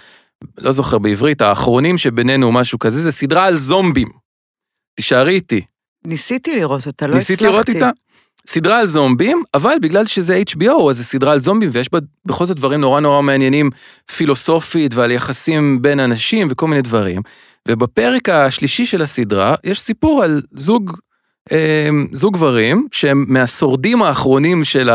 לא 0.59 0.73
זוכר 0.73 0.99
בעברית, 0.99 1.43
האחרונים 1.43 1.99
שבינינו, 1.99 2.53
משהו 2.53 2.79
כזה, 2.79 3.03
זה 3.03 3.13
סדרה 3.13 3.47
על 3.47 3.59
זומבים. 3.59 4.09
תישארי 4.97 5.35
איתי. 5.35 5.61
ניסיתי 6.05 6.57
לראות 6.57 6.87
אותה, 6.87 7.07
לא 7.07 7.17
הצלחתי. 7.17 7.33
ניסית 7.33 7.49
לראות 7.49 7.69
איתה? 7.69 7.91
סדרה 8.53 8.79
על 8.79 8.87
זומבים, 8.87 9.43
אבל 9.55 9.75
בגלל 9.83 10.07
שזה 10.07 10.43
HBO, 10.51 10.91
אז 10.91 10.97
זה 10.97 11.05
סדרה 11.05 11.33
על 11.33 11.41
זומבים, 11.41 11.71
ויש 11.73 11.93
בה 11.93 11.99
בכל 12.27 12.47
זאת 12.47 12.57
דברים 12.57 12.81
נורא 12.81 13.01
נורא 13.01 13.23
מעניינים 13.23 13.71
פילוסופית 14.17 14.95
ועל 14.95 15.11
יחסים 15.11 15.83
בין 15.83 16.01
אנשים 16.01 16.49
וכל 16.51 16.69
מיני 16.69 16.83
דברים. 16.83 17.23
ובפרק 17.69 18.29
השלישי 18.29 18.87
של 18.87 19.03
הסדרה, 19.03 19.55
יש 19.65 19.81
סיפור 19.81 20.23
על 20.23 20.43
זוג, 20.57 20.93
אה, 21.53 21.89
זוג 22.13 22.35
גברים, 22.35 22.89
שהם 22.93 23.25
מהשורדים 23.29 24.03
האחרונים 24.03 24.65
של 24.65 24.91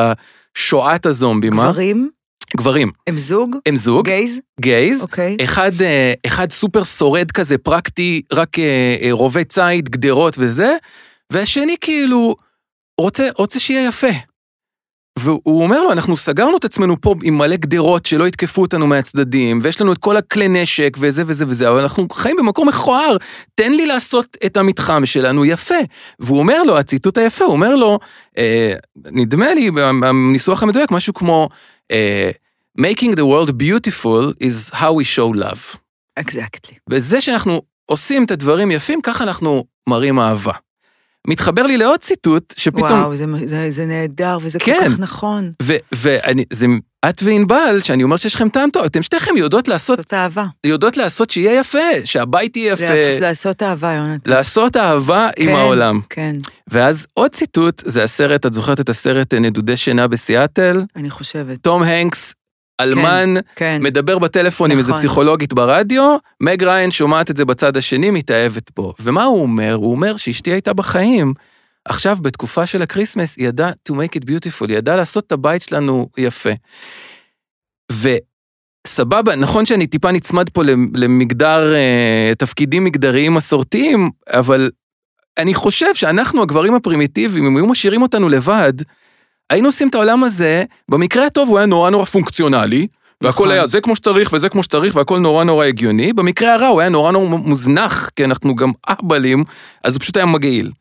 שואת 0.58 1.06
הזומבים. 1.06 1.60
אה? 1.60 1.66
גברים? 1.66 2.10
גברים. 2.58 2.92
הם 3.08 3.18
זוג? 3.18 3.56
הם 3.66 3.78
זוג, 3.78 4.06
גייז? 4.06 4.40
גייז, 4.62 5.02
אוקיי. 5.02 5.38
אחד, 5.44 5.82
אה, 5.82 6.14
אחד 6.26 6.52
סופר 6.52 6.84
שורד 6.84 7.32
כזה, 7.32 7.58
פרקטי, 7.58 8.22
רק 8.34 8.60
אה, 8.60 9.08
רובה 9.12 9.44
ציד, 9.44 9.90
גדרות 9.90 10.36
וזה, 10.40 10.76
והשני 11.34 11.76
כאילו 11.82 12.36
רוצה, 13.02 13.28
רוצה 13.38 13.60
שיהיה 13.60 13.88
יפה. 13.88 14.08
והוא 15.20 15.64
אומר 15.64 15.84
לו, 15.84 15.92
אנחנו 15.92 16.18
סגרנו 16.18 16.58
את 16.58 16.66
עצמנו 16.66 17.02
פה 17.02 17.16
עם 17.24 17.38
מלא 17.38 17.56
גדרות 17.56 18.06
שלא 18.06 18.28
יתקפו 18.28 18.62
אותנו 18.62 18.88
מהצדדים, 18.88 19.60
ויש 19.64 19.82
לנו 19.82 19.94
את 19.94 19.98
כל 19.98 20.18
הכלי 20.18 20.48
נשק 20.48 20.98
וזה 21.00 21.24
וזה 21.28 21.46
וזה, 21.48 21.70
אבל 21.70 21.80
אנחנו 21.80 22.08
חיים 22.10 22.36
במקום 22.38 22.68
מכוער, 22.68 23.18
תן 23.56 23.72
לי 23.72 23.86
לעשות 23.86 24.38
את 24.46 24.58
המתחם 24.58 25.06
שלנו 25.06 25.46
יפה. 25.46 25.76
והוא 26.20 26.40
אומר 26.40 26.64
לו, 26.64 26.78
הציטוט 26.78 27.18
היפה, 27.18 27.46
הוא 27.46 27.54
אומר 27.54 27.76
לו, 27.76 28.00
אה, 28.38 28.74
נדמה 29.06 29.54
לי, 29.54 29.72
בניסוח 29.72 30.64
המדויק, 30.64 30.92
משהו 30.92 31.14
כמו, 31.14 31.50
אה, 31.92 32.32
making 32.80 33.16
the 33.16 33.24
world 33.24 33.52
beautiful 33.52 34.44
is 34.44 34.74
how 34.74 34.92
we 35.00 35.16
show 35.16 35.38
love. 35.44 35.78
אקזקטלי. 36.16 36.78
וזה 36.90 37.22
שאנחנו 37.22 37.62
עושים 37.86 38.26
את 38.26 38.32
הדברים 38.32 38.72
יפים, 38.72 39.02
ככה 39.02 39.24
אנחנו 39.24 39.66
מראים 39.90 40.20
אהבה. 40.20 40.54
מתחבר 41.28 41.64
לי 41.64 41.78
לעוד 41.78 42.00
ציטוט, 42.00 42.54
שפתאום... 42.58 42.92
וואו, 42.92 43.16
זה, 43.16 43.26
זה, 43.46 43.72
זה 43.72 43.86
נהדר, 43.86 44.38
וזה 44.42 44.60
כן. 44.60 44.80
כל 44.80 44.90
כך 44.90 45.00
נכון. 45.00 45.52
ו- 45.64 45.76
ואני, 45.92 46.46
זה, 46.54 46.66
את 47.10 47.24
וענבל, 47.24 47.80
שאני 47.84 48.04
אומר 48.04 48.18
שיש 48.18 48.36
לכם 48.36 48.50
טעם 48.50 48.70
טוב, 48.70 48.84
אתם 48.84 49.04
שתיכם 49.04 49.38
יודעות 49.38 49.68
לעשות, 49.68 49.98
זאת 49.98 50.14
אהבה. 50.14 50.46
יודעות 50.66 50.98
לעשות 50.98 51.30
שיהיה 51.30 51.60
יפה, 51.60 51.78
שהבית 52.06 52.58
יהיה 52.58 52.74
יפה, 52.74 53.20
לעשות 53.22 53.64
אהבה, 53.64 53.94
יונתן. 53.94 54.32
לעשות 54.32 54.78
אהבה 54.78 55.28
עם 55.38 55.48
כן, 55.48 55.56
העולם. 55.56 56.00
כן, 56.10 56.36
ואז 56.68 57.08
עוד 57.14 57.32
ציטוט, 57.32 57.82
זה 57.86 58.04
הסרט, 58.04 58.46
את 58.46 58.54
זוכרת 58.54 58.80
את 58.80 58.90
הסרט 58.90 59.34
אה, 59.34 59.40
נדודי 59.40 59.78
שינה 59.78 60.08
בסיאטל? 60.08 60.84
אני 60.96 61.10
חושבת. 61.10 61.58
תום 61.62 61.84
הנקס, 61.84 62.34
אלמן, 62.82 63.34
כן. 63.56 63.80
מדבר 63.82 64.20
בטלפון 64.20 64.72
עם 64.72 64.78
איזה 64.78 64.92
נכון. 64.92 65.00
פסיכולוגית 65.00 65.54
ברדיו, 65.54 66.18
מג 66.42 66.64
ריין 66.64 66.92
שומעת 66.92 67.32
את 67.32 67.38
זה 67.38 67.46
בצד 67.46 67.78
השני, 67.78 68.12
מתאהבת 68.12 68.72
בו. 68.76 68.94
ומה 69.00 69.24
הוא 69.24 69.42
אומר? 69.42 69.74
הוא 69.74 69.92
אומר 69.92 70.18
שאשתי 70.18 70.52
הייתה 70.52 70.74
בחיים. 70.74 71.34
עכשיו, 71.86 72.18
בתקופה 72.22 72.66
של 72.66 72.82
ה 72.82 72.87
Christmas, 72.87 73.38
היא 73.38 73.48
ידעה 73.48 73.72
to 73.90 73.94
make 73.94 74.20
it 74.20 74.24
beautiful, 74.26 74.68
היא 74.68 74.78
ידעה 74.78 74.98
לעשות 74.98 75.28
את 75.28 75.32
הבית 75.32 75.62
שלנו 75.62 76.10
יפה. 76.18 76.50
וסבבה, 77.92 79.36
נכון 79.36 79.66
שאני 79.66 79.88
טיפה 79.88 80.12
נצמד 80.12 80.50
פה 80.50 80.64
למגדר, 80.94 81.76
אה, 81.76 82.32
תפקידים 82.38 82.84
מגדריים 82.84 83.34
מסורתיים, 83.34 84.10
אבל 84.28 84.72
אני 85.38 85.54
חושב 85.54 85.96
שאנחנו, 85.96 86.42
הגברים 86.42 86.76
הפרימיטיביים, 86.76 87.48
אם 87.48 87.58
היו 87.58 87.68
משאירים 87.68 88.02
אותנו 88.02 88.30
לבד, 88.30 88.74
היינו 89.50 89.68
עושים 89.68 89.88
את 89.88 89.96
העולם 89.96 90.24
הזה, 90.24 90.64
במקרה 90.90 91.26
הטוב 91.26 91.50
הוא 91.50 91.58
היה 91.58 91.66
נורא 91.66 91.90
נורא 91.90 92.06
פונקציונלי, 92.06 92.88
והכל 93.22 93.44
נכון. 93.44 93.52
היה 93.52 93.68
זה 93.68 93.82
כמו 93.82 93.96
שצריך 93.96 94.34
וזה 94.34 94.50
כמו 94.50 94.64
שצריך 94.64 94.96
והכל 94.96 95.20
נורא 95.20 95.44
נורא 95.44 95.66
הגיוני, 95.66 96.14
במקרה 96.14 96.54
הרע 96.54 96.68
הוא 96.68 96.82
היה 96.82 96.90
נורא 96.90 97.12
נורא 97.12 97.26
מוזנח, 97.26 98.10
כי 98.16 98.24
אנחנו 98.24 98.56
גם 98.56 98.72
אהבלים, 98.90 99.44
אז 99.84 99.94
הוא 99.94 100.02
פשוט 100.02 100.18
היה 100.18 100.26
מגעיל. 100.26 100.72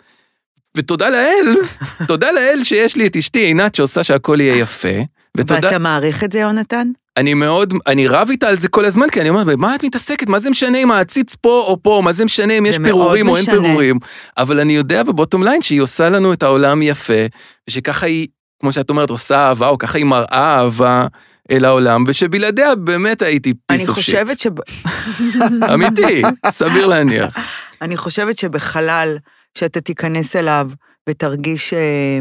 ותודה 0.77 1.09
לאל, 1.11 1.57
תודה 2.09 2.33
לאל 2.33 2.65
שיש 2.65 2.97
לי 2.97 3.07
את 3.07 3.17
אשתי 3.17 3.39
עינת 3.39 3.75
שעושה 3.75 4.03
שהכל 4.03 4.41
יהיה 4.41 4.57
יפה, 4.57 4.89
ותודה, 5.37 5.61
ואתה 5.63 5.79
מעריך 5.79 6.25
את 6.25 6.33
זה, 6.33 6.39
יונתן? 6.39 6.89
אני 7.17 7.35
מאוד, 7.35 7.75
אני 7.87 8.07
רב 8.07 8.29
איתה 8.31 8.49
על 8.49 8.59
זה 8.59 8.69
כל 8.69 8.85
הזמן, 8.85 9.11
כי 9.11 9.21
אני 9.21 9.29
אומר, 9.29 9.45
במה 9.45 9.75
את 9.75 9.85
מתעסקת? 9.85 10.29
מה 10.29 10.39
זה 10.39 10.51
משנה 10.51 10.79
אם 10.79 10.91
העציץ 10.91 11.35
פה 11.35 11.65
או 11.67 11.83
פה? 11.83 12.01
מה 12.05 12.13
זה 12.13 12.25
משנה 12.25 12.53
אם 12.53 12.67
יש 12.67 12.77
פירורים 12.85 13.29
או 13.29 13.37
אין. 13.37 13.45
פירורים? 13.45 13.99
אבל 14.37 14.61
אני 14.61 14.77
יודע 14.77 15.03
ב 15.03 15.09
bottom 15.09 15.45
line 15.45 15.63
שהיא 15.63 15.81
עושה 15.81 16.09
לנו 16.09 16.33
את 16.33 16.43
העולם 16.43 16.83
יפה, 16.83 17.27
ושככה 17.71 18.07
היא, 18.07 18.27
כמו 18.65 18.73
שאת 18.73 18.91
אומרת, 18.91 19.11
עושה 19.11 19.37
אהבה, 19.49 19.69
או 19.69 19.79
ככה 19.79 19.99
היא 19.99 20.05
מראה 20.05 20.57
אהבה 20.61 21.07
אל 21.51 21.65
העולם, 21.65 22.05
ושבלעדיה 22.07 22.75
באמת 22.75 23.23
הייתי 23.23 23.53
אני 23.71 23.79
piece 23.79 23.89
of 23.89 23.99
shit. 24.01 24.15
חושבת 24.15 24.39
שב... 24.39 24.51
אמיתי, 25.75 26.23
סביר 26.51 26.87
להניח. 26.87 27.37
אני 27.83 27.97
חושבת 27.97 28.39
שבחלל 28.39 29.17
שאתה 29.59 29.81
תיכנס 29.81 30.37
אליו 30.37 30.71
ותרגיש, 31.09 31.75
אה, 31.75 32.19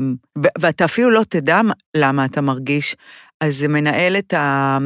ואתה 0.57 0.85
אפילו 0.85 1.09
לא 1.11 1.21
תדע 1.29 1.61
מה- 1.61 1.73
למה 1.97 2.25
אתה 2.25 2.41
מרגיש, 2.41 2.95
אז 3.41 3.55
זה 3.57 3.67
מנהל 3.67 4.17
את, 4.17 4.33
ה- 4.33 4.77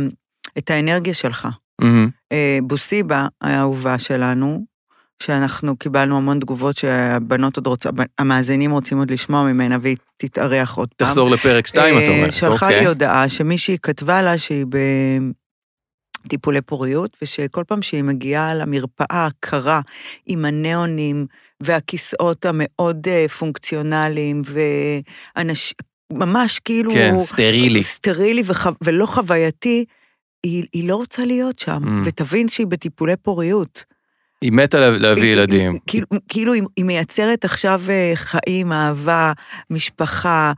את 0.57 0.69
האנרגיה 0.69 1.13
שלך. 1.13 1.47
מהמם. 1.81 2.09
אה, 2.31 2.59
בוסיבה, 2.63 3.27
האהובה 3.41 3.99
שלנו, 3.99 4.65
שאנחנו 5.23 5.77
קיבלנו 5.77 6.17
המון 6.17 6.39
תגובות 6.39 6.77
שהבנות 6.77 7.58
עוד 7.58 7.67
רוצות, 7.67 7.93
המאזינים 8.17 8.71
רוצים 8.71 8.97
עוד 8.97 9.12
לשמוע 9.12 9.43
ממנה 9.43 9.77
והיא 9.82 9.97
תתארח 10.17 10.75
עוד 10.75 10.89
פעם. 10.97 11.08
תחזור 11.08 11.30
לפרק 11.30 11.67
2, 11.67 11.97
את 11.97 12.01
אה, 12.01 12.10
אומרת, 12.10 12.32
שלחה 12.32 12.65
אוקיי. 12.65 12.80
לי 12.80 12.86
הודעה 12.86 13.30
שמישהי 13.30 13.77
כתבה 13.82 14.21
לה 14.21 14.38
שהיא 14.38 14.65
בטיפולי 16.25 16.62
פוריות, 16.62 17.17
ושכל 17.21 17.63
פעם 17.67 17.82
שהיא 17.82 18.03
מגיעה 18.03 18.56
למרפאה 18.56 19.25
הקרה 19.25 19.82
עם 20.25 20.45
הניאונים 20.45 21.25
והכיסאות 21.63 22.45
המאוד 22.45 23.08
אה, 23.08 23.25
פונקציונליים, 23.39 24.41
ואנש... 24.45 25.73
ממש 26.13 26.60
כאילו... 26.60 26.91
כן, 26.91 27.19
סטרילי. 27.19 27.84
סטרילי 27.84 28.43
וח... 28.45 28.67
ולא 28.82 29.06
חווייתי, 29.06 29.86
היא, 30.43 30.63
היא 30.73 30.88
לא 30.88 30.95
רוצה 30.95 31.25
להיות 31.25 31.60
שם, 31.60 31.84
Mm. 31.84 32.08
ותבין 32.08 32.47
שהיא 32.47 32.67
בטיפולי 32.67 33.15
פוריות. 33.17 33.96
היא 34.41 34.52
מתה 34.52 34.80
לה- 34.80 34.89
להביא 34.97 35.23
היא- 35.23 35.32
ילדים. 35.34 35.71
היא- 35.71 35.80
כאילו, 35.88 36.08
כאילו 36.30 36.54
היא, 36.54 36.63
היא 36.78 36.86
מייצרת 36.86 37.45
עכשיו 37.45 37.82
אה, 37.89 38.12
חיים, 38.15 38.71
אהבה, 38.71 39.34
משפחה, 39.69 40.54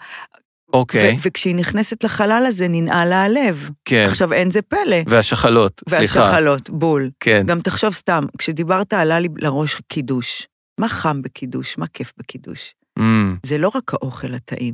אוקיי, 0.73 1.15
ו- 1.15 1.21
וכשהיא 1.27 1.55
נכנסת 1.55 2.03
לחלל 2.03 2.43
הזה, 2.47 2.67
ננעל 2.67 3.09
לה 3.09 3.23
הלב. 3.23 3.69
כן. 3.85 4.05
עכשיו, 4.09 4.33
אין 4.33 4.51
זה 4.51 4.61
פלא. 4.61 4.97
והשחלות, 5.07 5.81
סליחה. 5.89 6.19
והשחלות, 6.19 6.69
בול. 6.69 7.09
כן. 7.19 7.43
גם 7.45 7.61
תחשוב 7.61 7.93
סתם, 7.93 8.23
כשדיברת 8.37 8.93
עלה 8.93 9.19
לי 9.19 9.27
לראש 9.37 9.77
קידוש. 9.87 10.47
מה 10.79 10.89
חם 10.89 11.21
בקידוש? 11.21 11.77
מה 11.77 11.87
כיף 11.87 12.13
בקידוש? 12.17 12.73
אמ, 12.99 13.35
זה 13.45 13.57
לא 13.57 13.71
רק 13.75 13.93
האוכל 13.93 14.33
הטעים, 14.33 14.73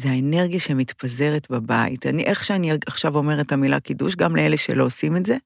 זה 0.00 0.08
האנרגיה 0.10 0.60
שמתפזרת 0.60 1.46
בבית. 1.50 2.06
אני, 2.06 2.22
איך 2.24 2.44
שאני 2.44 2.70
עכשיו 2.86 3.16
אומרת 3.16 3.46
את 3.46 3.52
המילה 3.52 3.80
קידוש, 3.80 4.14
גם 4.16 4.36
לאלה 4.36 4.56
שלא 4.56 4.84
עושים 4.84 5.16
את 5.16 5.26
זה, 5.26 5.36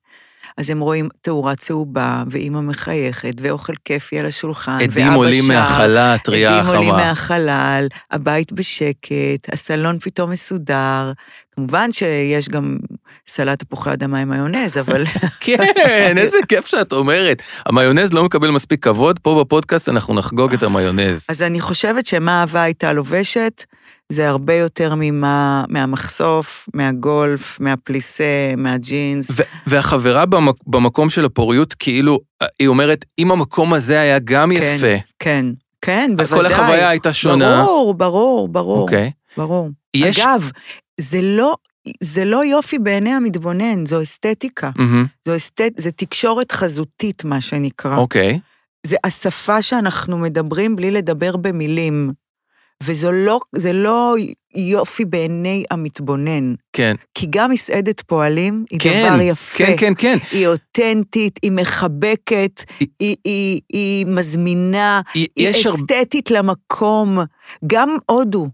אז 0.57 0.71
הם 0.71 0.81
רואים 0.81 1.09
תאורה 1.23 1.55
צהובה, 1.55 2.23
ואימא 2.31 2.61
מחייכת, 2.61 3.35
ואוכל 3.41 3.73
כיפי 3.85 4.19
על 4.19 4.27
השולחן, 4.27 4.79
עדים 4.83 5.09
ואבא 5.09 5.17
עולים 5.17 5.45
שר, 5.45 5.53
מהחלת, 5.53 6.29
ריאה 6.29 6.59
עדים 6.59 6.71
עולים. 6.71 6.95
מהחלל, 6.95 7.87
הבית 8.11 8.53
בשקט, 8.53 9.53
הסלון 9.53 9.99
פתאום 9.99 10.31
מסודר. 10.31 11.13
כמובן 11.57 11.93
שיש 11.93 12.49
גם 12.49 12.77
סלט 13.27 13.59
תפוחי 13.59 13.93
אדמה 13.93 14.19
עם 14.19 14.31
מיונז, 14.31 14.79
אבל 14.79 15.05
כן, 15.41 16.15
איזה 16.19 16.37
כיף 16.49 16.67
שאת 16.67 16.93
אומרת. 16.93 17.43
המיונז 17.67 18.13
לא 18.13 18.25
מקבל 18.25 18.51
מספיק 18.51 18.85
כבוד, 18.85 19.19
פה 19.19 19.45
בפודקאסט 19.45 19.89
אנחנו 19.89 20.15
נחגוג 20.15 20.53
את 20.53 20.63
המיונז. 20.63 21.27
אז 21.29 21.43
אני 21.43 21.61
חושבת 21.61 22.07
שמה 22.07 22.41
אהבה 22.41 22.63
הייתה 22.63 22.93
לובשת, 22.93 23.65
זה 24.13 24.29
הרבה 24.29 24.55
יותר 24.55 24.95
ממה, 24.97 25.65
מהמחשוף, 25.69 26.69
מהגולף, 26.75 27.61
מהפליסה, 27.61 28.25
מהג'ינס. 28.57 29.31
והחברה 29.67 30.25
במק- 30.27 30.63
במקום 30.67 31.11
של 31.11 31.25
הפוריות, 31.25 31.75
כאילו, 31.75 32.19
היא 32.59 32.69
אומרת, 32.69 33.05
אם 33.19 33.31
המקום 33.31 33.75
הזה 33.75 34.01
היה 34.01 34.19
גם 34.19 34.51
כן, 34.59 34.75
יפה, 34.77 35.03
כן, 35.19 35.47
כן, 35.83 36.11
בוודאי. 36.17 36.39
כל 36.39 36.47
החוויה 36.47 36.89
הייתה 36.89 37.13
שונה. 37.13 37.63
ברור, 37.63 37.95
ברור, 37.95 38.49
ברור, 38.49 38.79
אוקיי. 38.83 39.11
ברור. 39.37 39.71
יש... 39.97 40.19
אגב, 40.19 40.51
זה 41.01 41.21
לא, 41.23 41.55
זה 42.03 42.25
לא 42.25 42.45
יופי 42.45 42.79
בעיני 42.79 43.11
המתבונן, 43.11 43.87
זו 43.87 44.03
אסתטיקה. 44.03 44.71
מהמם, 44.77 45.07
זו, 45.27 45.37
אסתט... 45.37 45.73
זה 45.77 45.91
תקשורת 45.91 46.53
חזותית, 46.53 47.25
מה 47.25 47.41
שנקרא. 47.41 47.97
אוקיי. 47.97 48.39
זה 48.87 48.97
השפה 49.05 49.63
שאנחנו 49.63 50.19
מדברים 50.19 50.77
בלי 50.77 50.91
לדבר 50.91 51.37
במילים. 51.37 52.11
וזה 52.83 53.11
לא, 53.13 53.41
לא 53.75 54.15
יופי 54.57 55.05
בעיני 55.05 55.65
המתבונן. 55.71 56.55
כן. 56.73 56.95
כי 57.15 57.27
גם 57.31 57.51
מסעדת 57.51 58.01
פועלים 58.01 58.65
היא 58.71 58.81
כן, 58.81 59.09
דבר 59.13 59.21
יפה. 59.21 59.59
כן, 59.67 59.75
כן, 59.79 59.93
כן. 59.99 60.19
היא 60.33 60.47
אותנטית, 60.49 61.39
היא 61.43 61.53
מחבקת, 61.53 62.63
היא- 62.81 62.89
היא, 63.01 63.17
היא, 63.25 63.61
היא 63.73 64.07
מזמינה, 64.07 65.01
היא- 65.15 65.27
היא. 65.37 65.51
אסתטית 65.51 66.31
למקום. 66.31 67.19
גם 67.67 67.97
הודו 68.11 68.49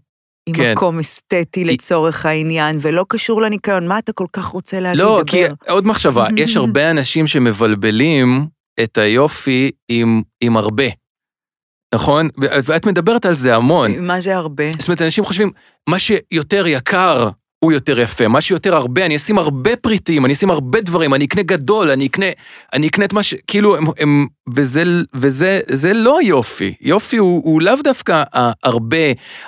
היא 0.47 0.55
כן. 0.55 0.71
מקום 0.71 0.99
אסתטי 0.99 1.65
לצורך 1.65 2.25
העניין, 2.25 2.77
ולא 2.81 3.05
קשור 3.09 3.41
לניקיון. 3.41 3.87
מה 3.87 3.99
אתה 3.99 4.11
כל 4.13 4.25
כך 4.33 4.45
רוצה 4.45 4.79
להגיד? 4.79 5.01
לא. 5.01 5.21
כי 5.27 5.41
עוד 5.69 5.87
מחשבה, 5.87 6.27
יש 6.37 6.57
הרבה 6.57 6.91
אנשים 6.91 7.27
שמבלבלים 7.27 8.45
את 8.83 8.97
היופי 8.97 9.71
עם, 9.89 10.21
עם 10.41 10.57
הרבה, 10.57 10.83
נכון? 11.95 12.29
ואת 12.37 12.85
מדברת 12.85 13.25
על 13.25 13.35
זה 13.35 13.55
המון. 13.55 13.99
מה 13.99 14.21
זה 14.21 14.35
הרבה? 14.35 14.63
זאת 14.79 14.87
אומרת, 14.87 15.01
אנשים 15.01 15.25
חושבים, 15.25 15.51
מה 15.89 15.99
שיותר 15.99 16.67
יקר 16.67 17.29
הוא 17.59 17.71
יותר 17.71 17.99
יפה, 17.99 18.27
מה 18.27 18.41
שיותר 18.41 18.75
הרבה, 18.75 19.05
אני 19.05 19.15
אשים 19.15 19.37
הרבה 19.37 19.75
פריטים, 19.75 20.25
אני 20.25 20.33
אשים 20.33 20.51
הרבה 20.51 20.81
דברים, 20.81 21.13
אני 21.13 21.25
אקנה 21.25 21.43
גדול, 21.43 21.89
אני 21.89 22.05
אקנה, 22.05 22.25
אני 22.73 22.87
אקנה 22.87 23.05
את 23.05 23.13
מה 23.13 23.23
ש... 23.23 23.33
כאילו, 23.47 23.77
הם, 23.77 23.85
הם, 23.99 24.27
וזה, 24.55 24.83
וזה 25.13 25.59
זה 25.67 25.93
לא 25.93 26.19
יופי. 26.23 26.73
יופי 26.81 27.17
הוא, 27.17 27.41
הוא 27.43 27.61
לאו 27.61 27.75
דווקא 27.83 28.23
הרבה, 28.63 28.97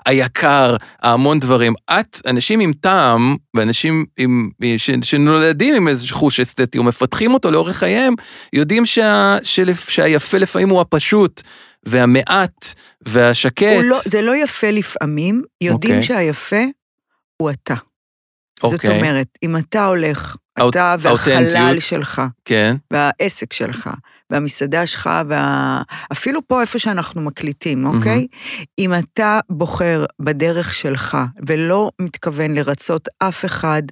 היקר, 0.06 0.76
ההמון 1.02 1.39
דברים. 1.39 1.74
את, 1.91 2.22
אנשים 2.26 2.60
עם 2.60 2.74
טעם, 2.74 3.36
ואנשים 3.54 4.06
עם, 4.17 4.50
ש, 4.78 4.91
שנולדים 5.04 5.76
עם 5.76 5.88
איזה 5.88 6.08
חוש 6.08 6.39
אסתטי, 6.39 6.80
ומפתחים 6.80 7.34
אותו 7.34 7.52
לאורך 7.52 7.78
חייהם, 7.78 8.13
יודעים 8.54 8.86
שה, 8.86 9.38
שלפ, 9.43 9.89
שהיפה 9.89 10.38
לפעמים 10.38 10.69
הוא 10.69 10.82
הפשוט, 10.82 11.41
והמעט, 11.84 12.74
והשקט. 13.02 13.84
לא, 13.84 14.00
זה 14.06 14.22
לא 14.22 14.36
יפה 14.36 14.72
לפעמים, 14.72 15.43
יודעים 15.62 15.93
אוקיי. 15.93 16.04
שהיפה 16.04 16.63
הוא 17.38 17.50
אתה. 17.50 17.88
זאת 18.63 18.74
אוקיי. 18.74 18.98
אומרת, 18.98 19.28
אם 19.43 19.58
אתה 19.58 19.86
הולך, 19.86 20.36
האוט- 20.60 20.69
אתה 20.69 20.95
והחלל. 21.00 21.80
שלך, 21.80 22.22
כן, 22.45 22.76
והעסק 22.91 23.54
שלך, 23.54 23.89
והמסעדה 24.30 24.86
שלך, 24.86 25.10
וה... 25.28 25.82
אפילו 26.12 26.39
פה 26.48 26.62
איפה 26.62 26.80
שאנחנו 26.80 27.22
מקליטים, 27.22 27.86
אוקיי? 27.88 28.28
אם 28.80 28.93
אתה 28.93 29.39
בוחר 29.50 30.06
בדרך 30.19 30.74
שלך 30.74 31.17
ולא 31.48 31.91
מתכוון 32.02 32.54
לרצות 32.56 33.08
אף 33.19 33.45
אחד, 33.45 33.84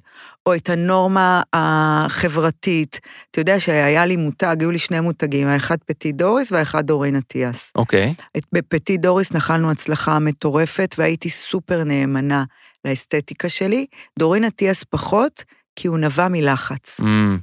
או 0.46 0.54
את 0.54 0.70
הנורמה 0.70 1.42
החברתית, 1.52 3.00
אתה 3.30 3.40
יודע 3.40 3.60
שהיה 3.60 4.06
לי 4.06 4.16
מותג, 4.16 4.56
היו 4.60 4.70
לי 4.70 4.78
שני 4.78 5.00
מותגים, 5.00 5.46
האחד 5.48 5.76
פטי 5.86 6.12
דוריס 6.12 6.52
והאחד 6.52 6.86
דורין 6.86 7.16
אטיאס. 7.16 7.72
אוקיי. 7.76 8.14
את- 8.36 8.46
בפטי 8.52 8.96
דוריס 8.96 9.32
נחלנו 9.32 9.70
הצלחה 9.70 10.18
מטורפת, 10.18 10.94
והייתי 10.98 11.30
סופר 11.30 11.84
נאמנה 11.84 12.44
לאסתטיקה 12.84 13.48
שלי. 13.48 13.86
דורין 14.18 14.44
אטיאס 14.44 14.84
פחות, 14.84 15.44
כי 15.76 15.88
הוא 15.88 15.98
נבע 15.98 16.28
מלחץ. 16.28 17.00
אמ, 17.00 17.38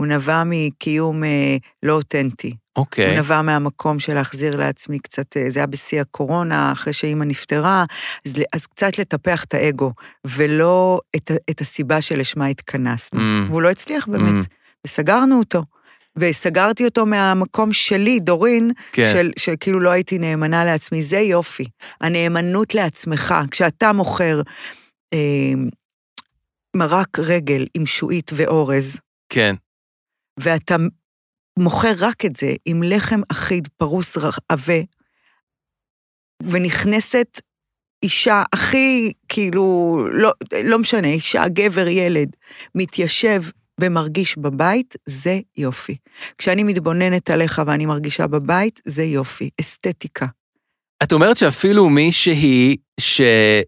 הוא 0.00 0.06
נבע 0.06 0.42
מקיום 0.46 1.24
אה, 1.24 1.56
לא 1.82 1.92
אותנטי. 1.92 2.54
אוקיי. 2.76 3.10
הוא 3.10 3.18
נבע 3.18 3.42
מהמקום 3.42 3.98
של 3.98 4.14
להחזיר 4.14 4.56
לעצמי 4.56 4.98
קצת, 4.98 5.36
אה, 5.36 5.50
זה 5.50 5.58
היה 5.58 5.66
בשיא 5.66 6.00
הקורונה, 6.00 6.72
אחרי 6.72 6.92
שאימא 6.92 7.24
נפטרה, 7.24 7.84
אז, 8.26 8.34
אז 8.52 8.66
קצת 8.66 8.98
לטפח 8.98 9.44
את 9.44 9.54
האגו, 9.54 9.92
ולא 10.26 11.00
את, 11.16 11.30
את 11.50 11.60
הסיבה 11.60 12.00
שלשמה 12.00 12.46
התכנסנו. 12.46 13.20
אמ, 13.20 13.44
והוא 13.48 13.62
לא 13.62 13.70
הצליח 13.70 14.08
באמת, 14.08 14.44
Mm. 14.44 14.48
וסגרנו 14.86 15.38
אותו. 15.38 15.62
וסגרתי 16.20 16.84
אותו 16.84 17.06
מהמקום 17.06 17.72
שלי, 17.72 18.20
דורין, 18.20 18.70
כן. 18.92 19.10
של, 19.12 19.30
שכאילו 19.38 19.80
לא 19.80 19.90
הייתי 19.90 20.18
נאמנה 20.18 20.64
לעצמי, 20.64 21.02
זה 21.02 21.18
יופי. 21.18 21.64
הנאמנות 22.00 22.74
לעצמך, 22.74 23.34
כשאתה 23.50 23.92
מוכר 23.92 24.42
אה, 25.12 25.52
מרק 26.76 27.18
רגל 27.18 27.66
עם 27.74 27.86
שועית 27.86 28.30
ואורז, 28.36 29.00
כן. 29.28 29.54
ואתה 30.40 30.76
מוכר 31.58 31.92
רק 31.98 32.24
את 32.24 32.36
זה 32.36 32.54
עם 32.64 32.82
לחם 32.82 33.20
אחיד, 33.32 33.68
פרוס 33.76 34.16
עבה, 34.48 34.80
ונכנסת 36.42 37.40
אישה 38.02 38.42
הכי, 38.52 39.12
כאילו, 39.28 39.96
לא, 40.12 40.32
לא 40.64 40.78
משנה, 40.78 41.08
אישה, 41.08 41.48
גבר, 41.48 41.88
ילד, 41.88 42.36
מתיישב 42.74 43.42
ומרגיש 43.80 44.38
בבית, 44.38 44.96
זה 45.06 45.40
יופי. 45.56 45.96
כשאני 46.38 46.62
מתבוננת 46.62 47.30
עליך 47.30 47.62
ואני 47.66 47.86
מרגישה 47.86 48.26
בבית, 48.26 48.80
זה 48.84 49.04
יופי, 49.04 49.50
אסתטיקה. 49.60 50.26
את 51.02 51.12
אומרת 51.12 51.36
שאפילו 51.36 51.88
מישהי 51.88 52.76
ש, 53.00 53.20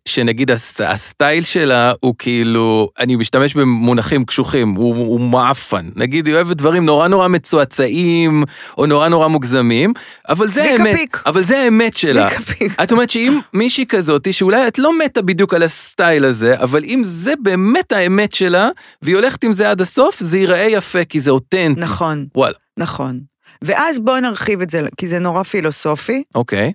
שנגיד 0.09 0.51
הס, 0.51 0.81
הסטייל 0.81 1.45
שלה 1.45 1.93
הוא 2.01 2.15
כאילו, 2.19 2.89
אני 2.99 3.17
משתמש 3.17 3.55
במונחים 3.55 4.25
קשוחים, 4.25 4.75
הוא, 4.75 4.97
הוא 4.97 5.21
מעפן. 5.21 5.89
נגיד 5.97 6.27
היא 6.27 6.35
אוהבת 6.35 6.57
דברים 6.57 6.87
נורא 6.87 7.09
נורא 7.09 7.29
מצועצעים, 7.29 8.45
או 8.79 8.87
נורא 8.87 9.09
נורא 9.09 9.29
מוגזמים, 9.29 9.93
אבל 10.29 10.49
זה 10.49 10.65
האמת, 10.65 10.97
פיק. 10.97 11.23
אבל 11.27 11.45
זה 11.45 11.59
האמת 11.59 11.97
שלה. 11.97 12.31
צביקה 12.31 12.43
פיק. 12.53 12.81
את 12.83 12.93
אומרת 12.93 13.11
שאם 13.11 13.39
מישהי 13.55 13.87
כזאת, 13.87 14.35
שאולי 14.35 14.69
את 14.69 14.79
לא 14.79 14.99
מתה 14.99 15.23
בדיוק 15.23 15.55
על 15.55 15.63
הסטייל 15.63 16.25
הזה, 16.25 16.55
אבל 16.61 16.85
אם 16.85 17.01
זה 17.05 17.33
באמת 17.43 17.93
האמת 17.93 18.33
שלה, 18.33 18.69
והיא 19.03 19.17
הולכת 19.17 19.45
עם 19.45 19.53
זה 19.53 19.71
עד 19.71 19.81
הסוף, 19.81 20.21
זה 20.21 20.39
ייראה 20.39 20.67
יפה, 20.71 21.05
כי 21.05 21.21
זה 21.21 21.31
אותנטי. 21.31 21.81
נכון, 21.81 22.27
וואלה, 22.35 22.55
נכון. 22.79 23.21
ואז 23.63 24.01
בואו 24.01 24.21
נרחיב 24.21 24.61
את 24.61 24.71
זה, 24.71 24.83
כי 24.97 25.09
זה 25.09 25.19
נורא 25.19 25.43
פילוסופי, 25.43 26.23
אוקיי. 26.35 26.73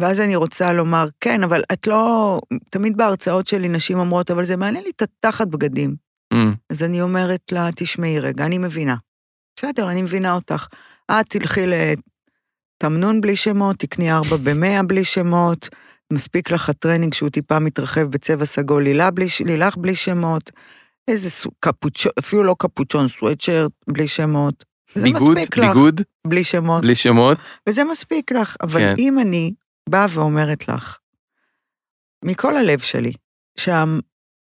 ואז 0.00 0.20
אני 0.20 0.36
רוצה 0.36 0.72
לומר, 0.72 1.08
כן, 1.20 1.42
אבל 1.42 1.62
את 1.72 1.86
לא... 1.86 2.40
תמיד 2.70 2.96
בהרצאות 2.96 3.46
שלי 3.46 3.68
נשים 3.68 3.98
אומרות, 3.98 4.30
אבל 4.30 4.44
זה 4.44 4.56
מעניין 4.56 4.84
לי 4.84 4.90
את 4.96 5.02
התחת 5.02 5.46
בגדים. 5.46 5.94
אממ, 6.34 6.36
אז 6.70 6.82
אני 6.82 7.02
אומרת 7.02 7.52
לה, 7.52 7.68
תשמעי 7.76 8.20
רגע, 8.20 8.46
אני 8.46 8.58
מבינה. 8.58 8.96
בסדר, 9.56 9.90
אני 9.90 10.02
מבינה 10.02 10.34
אותך. 10.34 10.66
את 11.10 11.26
תלכי 11.28 11.60
לתמנון 11.66 13.20
בלי 13.20 13.36
שמות, 13.36 13.76
תקני 13.76 14.12
ארבע 14.12 14.36
במאה 14.44 14.82
בלי 14.82 15.04
שמות, 15.04 15.68
מספיק 16.12 16.50
לך 16.50 16.68
הטרנינג 16.68 17.14
שהוא 17.14 17.30
טיפה 17.30 17.58
מתרחב 17.58 18.02
בצבע 18.02 18.44
סגול 18.44 18.82
לילה 18.82 19.10
בלי, 19.10 19.26
לילך 19.44 19.76
בלי 19.76 19.94
שמות, 19.94 20.50
איזה 21.08 21.30
סוג, 21.30 21.52
קפוצ'ון, 21.60 22.12
אפילו 22.18 22.42
לא 22.42 22.56
קפוצ'ון, 22.58 23.08
סוואטשרט 23.08 23.70
בלי 23.88 24.08
שמות. 24.08 24.64
ביגוד, 24.96 25.38
לך, 25.38 25.58
ביגוד, 25.58 26.00
בלי 26.26 26.44
שמות, 26.44 26.82
בלי 26.82 26.94
שמות. 26.94 27.38
וזה 27.68 27.84
מספיק 27.84 28.32
לך. 28.32 28.56
אבל 28.62 28.80
כן. 28.80 28.94
אם 28.98 29.18
אני 29.18 29.52
באה 29.90 30.06
ואומרת 30.10 30.68
לך, 30.68 30.98
מכל 32.24 32.56
הלב 32.56 32.78
שלי, 32.78 33.12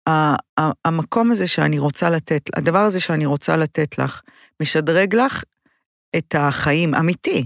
שהמקום 0.09 1.31
הזה 1.31 1.47
שאני 1.47 1.79
רוצה 1.79 2.09
לתת, 2.09 2.41
הדבר 2.55 2.79
הזה 2.79 2.99
שאני 2.99 3.25
רוצה 3.25 3.57
לתת 3.57 3.97
לך, 3.97 4.21
משדרג 4.61 5.15
לך 5.15 5.43
את 6.17 6.35
החיים, 6.37 6.95
אמיתי. 6.95 7.45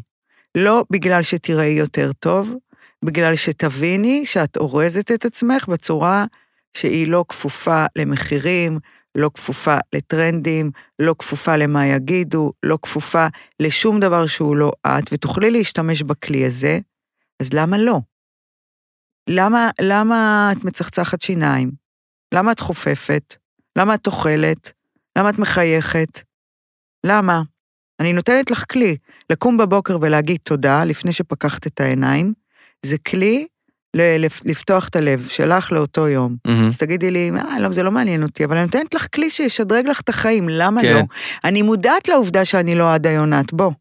לא 0.55 0.83
בגלל 0.91 1.21
שתראי 1.21 1.71
יותר 1.71 2.11
טוב, 2.19 2.53
בגלל 3.05 3.35
שתביני 3.35 4.25
שאת 4.25 4.57
אורזת 4.57 5.11
את 5.11 5.25
עצמך 5.25 5.67
בצורה 5.67 6.25
שהיא 6.77 7.07
לא 7.07 7.25
כפופה 7.29 7.85
למחירים, 7.95 8.79
לא 9.15 9.31
כפופה 9.33 9.77
לטרנדים, 9.95 10.71
לא 10.99 11.15
כפופה 11.19 11.55
למה 11.55 11.87
יגידו, 11.87 12.51
לא 12.63 12.79
כפופה 12.81 13.27
לשום 13.59 13.99
דבר 13.99 14.27
שהוא 14.27 14.55
לא 14.55 14.71
את, 14.87 15.03
ותוכלי 15.11 15.51
להשתמש 15.51 16.01
בכלי 16.03 16.45
הזה, 16.45 16.79
אז 17.41 17.53
למה 17.53 17.77
לא? 17.77 17.99
למה, 19.29 19.69
למה 19.81 20.49
את 20.51 20.63
מצחצחת 20.63 21.21
שיניים? 21.21 21.71
למה 22.33 22.51
את 22.51 22.59
חופפת? 22.59 23.35
למה 23.77 23.95
את 23.95 24.07
אוכלת? 24.07 24.71
למה 25.17 25.29
את 25.29 25.39
מחייכת? 25.39 26.21
למה? 27.05 27.41
אני 27.99 28.13
נותנת 28.13 28.51
לך 28.51 28.63
כלי. 28.71 28.97
לקום 29.29 29.57
בבוקר 29.57 29.97
ולהגיד 30.01 30.39
תודה 30.43 30.83
לפני 30.83 31.13
שפקחת 31.13 31.67
את 31.67 31.79
העיניים, 31.79 32.33
זה 32.85 32.97
כלי 32.97 33.47
לפתוח 34.45 34.87
את 34.87 34.95
הלב 34.95 35.27
שלך 35.27 35.71
לאותו 35.71 36.07
יום. 36.07 36.35
מהמם. 36.47 36.67
אז 36.67 36.77
תגידי 36.77 37.11
לי, 37.11 37.31
אה, 37.37 37.59
לא, 37.59 37.71
זה 37.71 37.83
לא 37.83 37.91
מעניין 37.91 38.23
אותי, 38.23 38.45
אבל 38.45 38.57
אני 38.57 38.65
נותנת 38.65 38.93
לך 38.93 39.07
כלי 39.15 39.29
שישדרג 39.29 39.87
לך 39.87 40.01
את 40.01 40.09
החיים, 40.09 40.49
למה 40.49 40.81
כן. 40.81 40.93
לא? 40.93 41.01
אני 41.43 41.61
מודעת 41.61 42.07
לעובדה 42.07 42.45
שאני 42.45 42.75
לא 42.75 42.93
עדה 42.93 43.09
יונת, 43.09 43.53
בוא. 43.53 43.71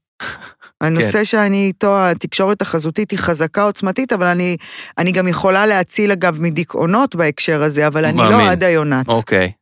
הנושא 0.80 1.24
שאני 1.24 1.66
איתו, 1.66 1.98
התקשורת 2.06 2.62
החזותית 2.62 3.10
היא 3.10 3.18
חזקה 3.18 3.62
עוצמתית, 3.62 4.12
אבל 4.12 4.26
אני, 4.26 4.56
אני 4.98 5.12
גם 5.12 5.28
יכולה 5.28 5.66
להציל 5.66 6.12
אגב 6.12 6.42
מדיכאונות 6.42 7.14
בהקשר 7.14 7.62
הזה, 7.62 7.86
אבל 7.86 8.04
אני 8.04 8.16
מאמין. 8.16 8.38
לא 8.38 8.50
עדה 8.50 8.68
יונת. 8.68 9.08
אוקיי. 9.08 9.52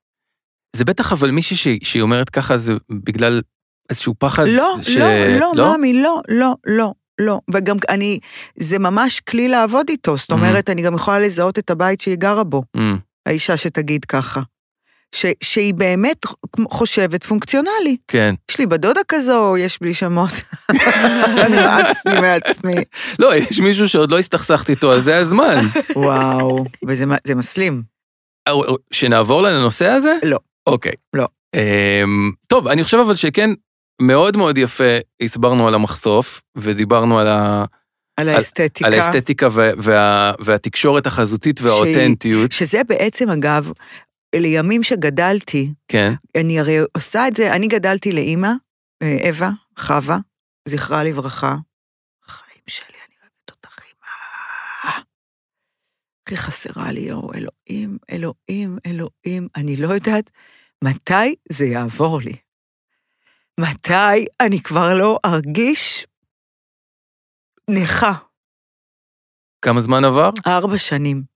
זה 0.76 0.84
בטח 0.84 1.12
אבל 1.12 1.30
מישהי 1.30 1.56
שהיא- 1.56 1.78
שהיא 1.82 2.02
אומרת 2.02 2.30
ככה 2.30 2.56
זה 2.56 2.72
בגלל 2.90 3.40
איזשהו 3.90 4.14
פחד 4.18 4.44
לא, 4.48 4.76
ש... 4.82 4.96
לא, 5.40 5.52
לא, 5.56 5.70
מאמי, 5.72 6.02
לא, 6.02 6.20
לא, 6.28 6.54
לא, 6.66 6.92
לא. 7.20 7.40
וגם 7.54 7.76
אני, 7.88 8.18
זה 8.58 8.78
ממש 8.78 9.20
כלי 9.20 9.48
לעבוד 9.48 9.86
איתו, 9.88 10.16
זאת 10.16 10.30
אומרת, 10.32 10.70
אני 10.70 10.82
גם 10.82 10.94
יכולה 10.94 11.18
לזהות 11.18 11.58
את 11.58 11.70
הבית 11.70 12.00
שהיא 12.00 12.16
גרה 12.16 12.44
בו, 12.44 12.62
Mm, 12.76 12.80
האישה 13.26 13.56
שתגיד 13.56 14.04
ככה. 14.04 14.40
ש, 15.14 15.26
שהיא 15.42 15.74
באמת 15.74 16.26
חושבת 16.70 17.24
פונקציונלי. 17.24 17.96
כן. 18.08 18.34
יש 18.50 18.58
לי 18.58 18.66
בדודה 18.66 19.00
כזו, 19.08 19.56
יש 19.56 19.78
בלי 19.80 19.94
שמות. 19.94 20.30
נמאס 21.50 21.96
לי 22.06 22.20
מעצמי. 22.20 22.74
לא, 23.18 23.36
יש 23.36 23.60
מישהו 23.60 23.88
שעוד 23.88 24.10
לא 24.10 24.18
הסתכסכת 24.18 24.70
איתו, 24.70 24.94
אז 24.94 25.04
זה 25.04 25.16
הזמן. 25.18 25.66
וואו, 25.96 26.64
וזה 26.88 27.06
מ- 27.06 27.16
זה 27.26 27.34
מסלים. 27.34 27.82
שנעבור 28.92 29.42
לנושא 29.42 29.86
הזה? 29.86 30.16
לא. 30.22 30.38
אוקיי. 30.66 30.92
לא. 31.14 31.26
אמ, 31.54 32.30
טוב, 32.46 32.68
אני 32.68 32.84
חושב 32.84 32.98
אבל 32.98 33.14
שכן, 33.14 33.50
מאוד 34.02 34.36
מאוד 34.36 34.58
יפה 34.58 34.96
הסברנו 35.22 35.68
על 35.68 35.74
המחשוף, 35.74 36.42
ודיברנו 36.56 37.18
על, 37.18 37.26
ה, 37.26 37.64
על 38.16 38.28
האסתטיקה. 38.28 38.86
על 38.86 38.94
האסתטיקה 38.94 39.48
וה, 39.52 39.70
וה, 39.76 40.32
והתקשורת 40.38 41.06
החזותית 41.06 41.60
והאותנטיות. 41.60 42.52
שזה 42.52 42.80
בעצם, 42.88 43.30
אגב, 43.30 43.72
לימים 44.34 44.82
שגדלתי, 44.82 45.74
כן. 45.88 46.12
אני 46.40 46.60
הרי 46.60 46.78
עושה 46.96 47.28
את 47.28 47.36
זה, 47.36 47.52
אני 47.56 47.66
גדלתי 47.68 48.12
לאימא, 48.12 48.50
אה, 49.02 49.28
אווה, 49.28 49.50
חווה, 49.78 50.18
זכרה 50.68 51.04
לברכה. 51.04 51.54
חיים 52.24 52.62
שלי, 52.66 52.96
אני 53.08 53.14
אוהבת 53.22 53.50
אותך, 53.50 53.78
אימא. 53.84 55.02
הכי 56.22 56.36
חסרה 56.36 56.92
לי, 56.92 57.00
יואו, 57.00 57.30
אלוהים, 57.34 57.98
אלוהים, 58.10 58.78
אלוהים. 58.86 59.48
אני 59.56 59.76
לא 59.76 59.94
יודעת 59.94 60.30
מתי 60.84 61.34
זה 61.52 61.66
יעבור 61.66 62.20
לי. 62.20 62.36
מתי 63.60 64.26
אני 64.40 64.62
כבר 64.62 64.94
לא 64.94 65.18
ארגיש 65.24 66.06
נכה. 67.70 68.12
כמה 69.62 69.80
זמן 69.80 70.04
עבר? 70.04 70.30
ארבע 70.46 70.78
שנים. 70.78 71.35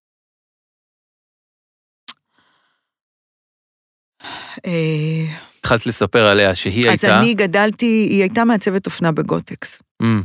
התחלת 5.59 5.87
לספר 5.87 6.27
עליה 6.27 6.55
שהיא 6.55 6.85
אז 6.85 7.05
הייתה... 7.05 7.21
אני 7.21 7.35
גדלתי, 7.35 8.07
היא 8.11 8.21
הייתה 8.21 8.45
מעצבת 8.45 8.87
אופנה 8.87 9.13
בגוטקס. 9.13 9.83
אמ, 10.03 10.23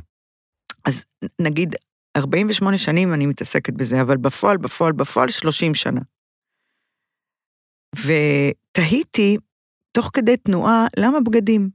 אז 0.86 1.05
נגיד, 1.41 1.75
48 2.17 2.77
שנים 2.77 3.13
אני 3.13 3.25
מתעסקת 3.25 3.73
בזה, 3.73 4.01
אבל 4.01 4.17
בפועל, 4.17 4.58
בפועל, 4.58 4.91
בפועל, 4.93 5.29
30 5.29 5.75
שנה. 5.75 6.01
ותהיתי, 7.95 9.38
תוך 9.91 10.10
כדי 10.13 10.38
תנועה, 10.38 10.88
למה 10.97 11.19
בגדים? 11.19 11.69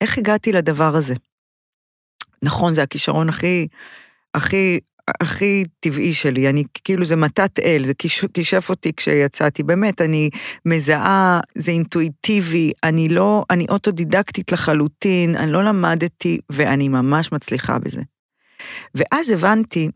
איך 0.00 0.18
הגעתי 0.18 0.52
לדבר 0.52 0.94
הזה? 0.96 1.14
נכון, 2.42 2.74
זה 2.74 2.82
הכישרון 2.82 3.28
הכי, 3.28 3.68
הכי, 4.34 4.80
הכי 5.20 5.64
טבעי 5.80 6.14
שלי. 6.14 6.50
אני, 6.50 6.64
כאילו, 6.84 7.04
זה 7.04 7.16
מתת 7.16 7.58
אל, 7.58 7.82
זה 7.86 7.94
כיש- 7.94 8.24
כישף 8.34 8.70
אותי 8.70 8.92
כשיצאתי. 8.96 9.62
באמת, 9.62 10.00
אני 10.00 10.30
מזהה, 10.66 11.40
זה 11.58 11.70
אינטואיטיבי, 11.70 12.72
אני 12.84 13.08
לא, 13.08 13.42
אני 13.50 13.66
אוטודידקטית 13.70 14.52
לחלוטין, 14.52 15.36
אני 15.36 15.52
לא 15.52 15.64
למדתי, 15.64 16.38
ואני 16.52 16.88
ממש 16.88 17.32
מצליחה 17.32 17.78
בזה. 17.78 18.02
ואז 18.94 19.30
הבנתי 19.30 19.88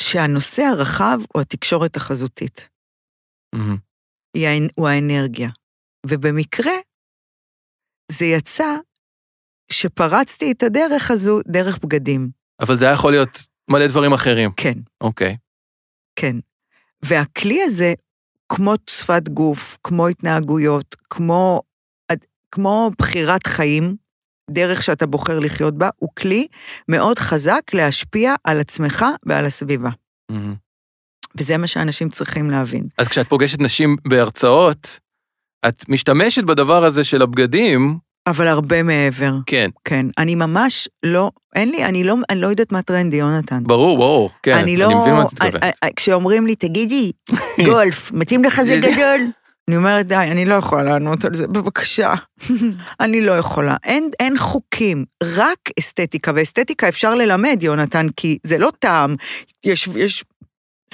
שהנושא 0.00 0.62
הרחב 0.62 1.18
הוא 1.32 1.42
התקשורת 1.42 1.96
החזותית. 1.96 2.68
האנ- 4.36 4.70
הוא 4.74 4.88
האנרגיה. 4.88 5.48
ובמקרה, 6.06 6.72
זה 8.12 8.24
יצא 8.24 8.76
שפרצתי 9.72 10.52
את 10.52 10.62
הדרך 10.62 11.10
הזו 11.10 11.40
דרך 11.48 11.78
בגדים. 11.78 12.43
אבל 12.60 12.76
זה 12.76 12.84
היה 12.84 12.94
יכול 12.94 13.12
להיות 13.12 13.46
מלא 13.70 13.86
דברים 13.86 14.12
אחרים. 14.12 14.50
כן, 14.56 14.78
אוקיי. 15.00 15.36
כן. 16.16 16.36
והכלי 17.02 17.62
הזה, 17.62 17.94
כמו 18.48 18.74
שפת 18.90 19.28
גוף, 19.28 19.78
כמו 19.84 20.08
התנהגויות, 20.08 20.96
כמו, 21.10 21.62
כמו 22.50 22.90
בחירת 22.98 23.46
חיים, 23.46 23.96
דרך 24.50 24.82
שאתה 24.82 25.06
בוחר 25.06 25.38
לחיות 25.38 25.78
בה, 25.78 25.88
הוא 25.96 26.10
כלי 26.18 26.46
מאוד 26.88 27.18
חזק 27.18 27.60
להשפיע 27.72 28.34
על 28.44 28.60
עצמך 28.60 29.04
ועל 29.26 29.44
הסביבה. 29.44 29.90
אמ. 30.30 30.54
וזה 31.38 31.56
מה 31.56 31.66
שאנשים 31.66 32.08
צריכים 32.08 32.50
להבין. 32.50 32.88
אז 32.98 33.08
כשאת 33.08 33.28
פוגשת 33.28 33.60
נשים 33.60 33.96
בהרצאות, 34.08 34.98
את 35.68 35.88
משתמשת 35.88 36.44
בדבר 36.44 36.84
הזה 36.84 37.04
של 37.04 37.22
הבגדים, 37.22 37.98
אבל 38.26 38.48
הרבה 38.48 38.82
מעבר, 38.82 39.34
כן, 39.46 39.70
כן. 39.84 40.06
אני 40.18 40.34
ממש 40.34 40.88
לא, 41.02 41.30
אין 41.56 41.70
לי, 41.70 41.84
אני 41.84 42.04
לא, 42.04 42.14
אני 42.30 42.40
לא 42.40 42.46
יודעת 42.46 42.72
מה 42.72 42.82
טרנדי, 42.82 43.16
יונתן. 43.16 43.62
ברור, 43.64 43.98
ברור, 43.98 44.30
כן, 44.42 44.58
אני 44.58 44.76
לא... 44.76 44.86
אני 44.86 44.94
מבין 44.94 45.14
מה 45.14 45.22
את 45.22 45.32
מתכוונת. 45.32 45.62
אני- 45.62 45.70
אני- 45.82 45.92
כשאומרים 45.96 46.46
לי, 46.46 46.54
תגידי, 46.56 47.12
גולף, 47.66 48.12
מתאים 48.12 48.44
לך 48.44 48.62
זה- 48.62 48.76
גדול? 48.76 49.20
אני 49.68 49.76
אומרת, 49.76 50.06
די, 50.06 50.14
אני 50.16 50.44
לא 50.44 50.54
יכולה 50.54 50.82
לענות 50.82 51.24
על 51.24 51.34
זה, 51.34 51.46
בבקשה. 51.46 52.14
אני 53.00 53.20
לא 53.20 53.32
יכולה. 53.38 53.76
אין, 53.84 54.10
אין 54.20 54.38
חוקים, 54.38 55.04
רק 55.22 55.58
אסתטיקה, 55.78 56.32
ואסתטיקה 56.34 56.88
אפשר 56.88 57.14
ללמד, 57.14 57.58
יונתן, 57.62 58.06
כי 58.16 58.38
זה 58.42 58.58
לא 58.58 58.70
טעם. 58.78 59.16
יש, 59.64 59.88
יש, 59.96 60.24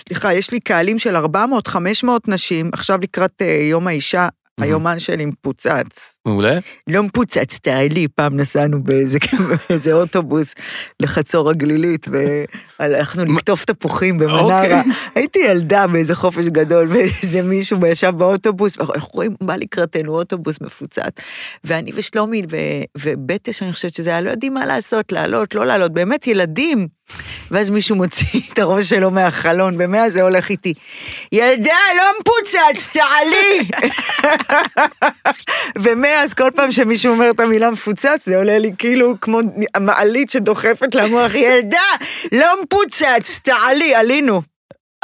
סליחה, 0.08 0.34
יש 0.34 0.50
לי 0.50 0.60
קהלים 0.60 0.98
של 0.98 1.16
400-500 1.16 1.26
נשים, 2.28 2.70
עכשיו 2.72 2.98
לקראת 3.02 3.42
uh, 3.42 3.62
יום 3.62 3.86
האישה, 3.86 4.28
היומן 4.62 4.98
שלי 4.98 5.26
מפוצץ. 5.26 6.16
מעולה. 6.26 6.58
לא 6.86 7.02
מפוצץ, 7.02 7.58
תעלי, 7.62 8.08
פעם 8.08 8.36
נסענו 8.36 8.82
באיזה, 8.82 9.18
באיזה 9.68 9.92
אוטובוס 9.92 10.54
לחצור 11.00 11.50
הגלילית, 11.50 12.06
והלכנו 12.78 13.24
לקטוף 13.24 13.64
תפוחים 13.64 14.18
במנרה. 14.18 14.62
אוקיי. 14.62 14.82
הייתי 15.14 15.38
ילדה 15.38 15.86
באיזה 15.86 16.14
חופש 16.14 16.46
גדול, 16.46 16.88
ואיזה 16.90 17.42
מישהו 17.42 17.86
ישב 17.86 18.12
באוטובוס, 18.16 18.78
ואנחנו 18.78 19.10
רואים, 19.12 19.34
בא 19.42 19.56
לקראתנו 19.56 20.14
אוטובוס 20.14 20.60
מפוצץ, 20.60 21.12
ואני 21.64 21.90
ושלומי 21.94 22.42
ובטש, 22.98 23.62
אני 23.62 23.72
חושבת 23.72 23.94
שזה 23.94 24.10
היה, 24.10 24.20
לא 24.20 24.30
יודעים 24.30 24.54
מה 24.54 24.66
לעשות, 24.66 25.12
לעלות, 25.12 25.54
לא 25.54 25.66
לעלות, 25.66 25.92
באמת 25.92 26.26
ילדים. 26.26 26.99
ואז 27.50 27.70
מישהו 27.70 27.96
מוציא 27.96 28.40
את 28.52 28.58
הראש 28.58 28.88
שלו 28.88 29.10
מהחלון, 29.10 29.78
במאה 29.78 30.10
זה 30.10 30.22
הולך 30.22 30.48
איתי. 30.48 30.74
ילדה, 31.32 31.78
לא 31.96 32.04
מפוצץ, 32.20 32.96
תעלי! 32.96 33.70
ומאז 35.82 36.34
כל 36.34 36.50
פעם 36.56 36.72
שמישהו 36.72 37.12
אומר 37.12 37.30
את 37.30 37.40
המילה 37.40 37.70
מפוצץ, 37.70 38.24
זה 38.24 38.36
עולה 38.36 38.58
לי 38.58 38.72
כאילו 38.78 39.14
כמו 39.20 39.38
מעלית 39.80 40.30
שדוחפת 40.30 40.94
למוח, 40.94 41.34
ילדה, 41.34 41.78
לא 42.32 42.62
מפוצץ, 42.62 43.40
תעלי, 43.42 43.94
עלינו. 43.94 44.42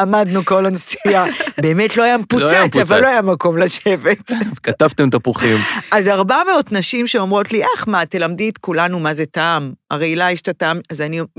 עמדנו 0.01 0.45
כל 0.45 0.67
הנסיעה. 0.67 1.25
באמת 1.63 1.97
לא 1.97 2.03
היה 2.03 2.19
מפוצץ. 2.19 2.77
אבל 2.77 3.01
לא 3.01 3.07
היה 3.07 3.23
מקום 3.23 3.59
לשבת. 3.59 4.31
כתבתם 4.63 5.11
תפוחים. 5.11 5.59
אז 5.91 6.09
400 6.09 6.73
נשים 6.73 7.07
שאומרות 7.07 7.53
לי, 7.53 7.63
איך, 7.63 7.89
מה, 7.89 8.07
תלמדי 8.07 8.49
את 8.49 8.59
כולנו 8.59 9.01
מה 9.01 9.13
זה 9.13 9.27
טעם. 9.27 9.73
הרי 9.91 10.17
לה 10.17 10.33
יש 10.33 10.41
את 10.41 10.49
הטעם, 10.49 10.81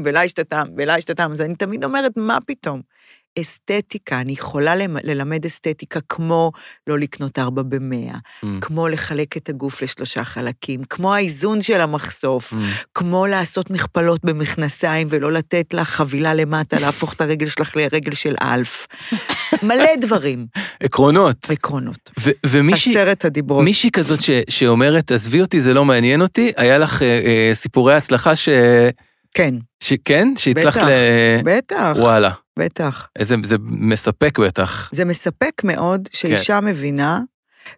ולה 0.04 0.26
יש 0.26 0.32
את 0.32 0.40
הטעם, 0.40 0.68
ולה 0.78 0.98
יש 0.98 1.04
את 1.04 1.10
הטעם, 1.10 1.32
אז 1.32 1.42
אני 1.42 1.56
תמיד 1.56 1.84
אומרת, 1.84 2.12
מה 2.16 2.38
פתאום? 2.46 2.82
אסתטיקה, 3.42 4.22
אני 4.22 4.32
יכולה 4.32 4.76
למ- 4.76 4.98
ללמד 5.04 5.46
אסתטיקה 5.46 6.00
כמו 6.10 6.52
לא 6.88 7.00
לקנות 7.00 7.40
ארבע 7.40 7.62
במאה, 7.62 8.14
Mm. 8.14 8.48
כמו 8.62 8.88
לחלק 8.88 9.38
את 9.38 9.50
הגוף 9.50 9.82
לשלושה 9.82 10.24
חלקים, 10.24 10.84
כמו 10.90 11.14
האיזון 11.14 11.62
של 11.62 11.82
המחשוף, 11.82 12.54
Mm. 12.54 12.56
כמו 12.94 13.28
לעשות 13.28 13.70
מכפלות 13.72 14.26
במכנסיים 14.26 15.08
ולא 15.12 15.32
לתת 15.32 15.74
לך 15.74 15.88
חבילה 15.90 16.34
למטה, 16.34 16.78
להפוך 16.80 17.14
את 17.14 17.22
הרגל 17.22 17.48
שלך 17.48 17.76
לרגל 17.76 18.14
של 18.14 18.36
אלף. 18.42 18.88
מלא 19.64 19.96
דברים, 20.02 20.46
עקרונות. 20.84 21.48
עקרונות. 21.52 22.12
ו- 22.20 22.32
ומישהי 22.46 22.92
עשרת 22.92 23.26
הדיברות. 23.26 23.64
מישהי 23.64 23.92
כזאת 23.92 24.22
ש- 24.22 24.30
שאומרת, 24.50 25.12
עזבי 25.12 25.42
אותי, 25.42 25.62
זה 25.62 25.74
לא 25.74 25.86
מעניין 25.86 26.22
אותי, 26.22 26.52
היה 26.58 26.78
לך 26.78 27.02
אה, 27.02 27.08
אה, 27.08 27.52
סיפורי 27.54 27.94
הצלחה 27.94 28.36
ש... 28.36 28.50
כן, 29.38 29.56
שכן? 29.84 30.28
שהצלחת. 30.38 30.82
ל... 30.84 30.90
בטח, 31.44 31.94
וואלה. 32.00 32.32
בטח. 32.60 33.08
איזה, 33.20 33.36
זה 33.44 33.56
מספק 33.62 34.40
בטח. 34.40 34.90
זה 34.92 35.06
מספק 35.06 35.62
מאוד 35.64 36.10
שאישה 36.14 36.60
כן. 36.62 36.66
מבינה, 36.66 37.20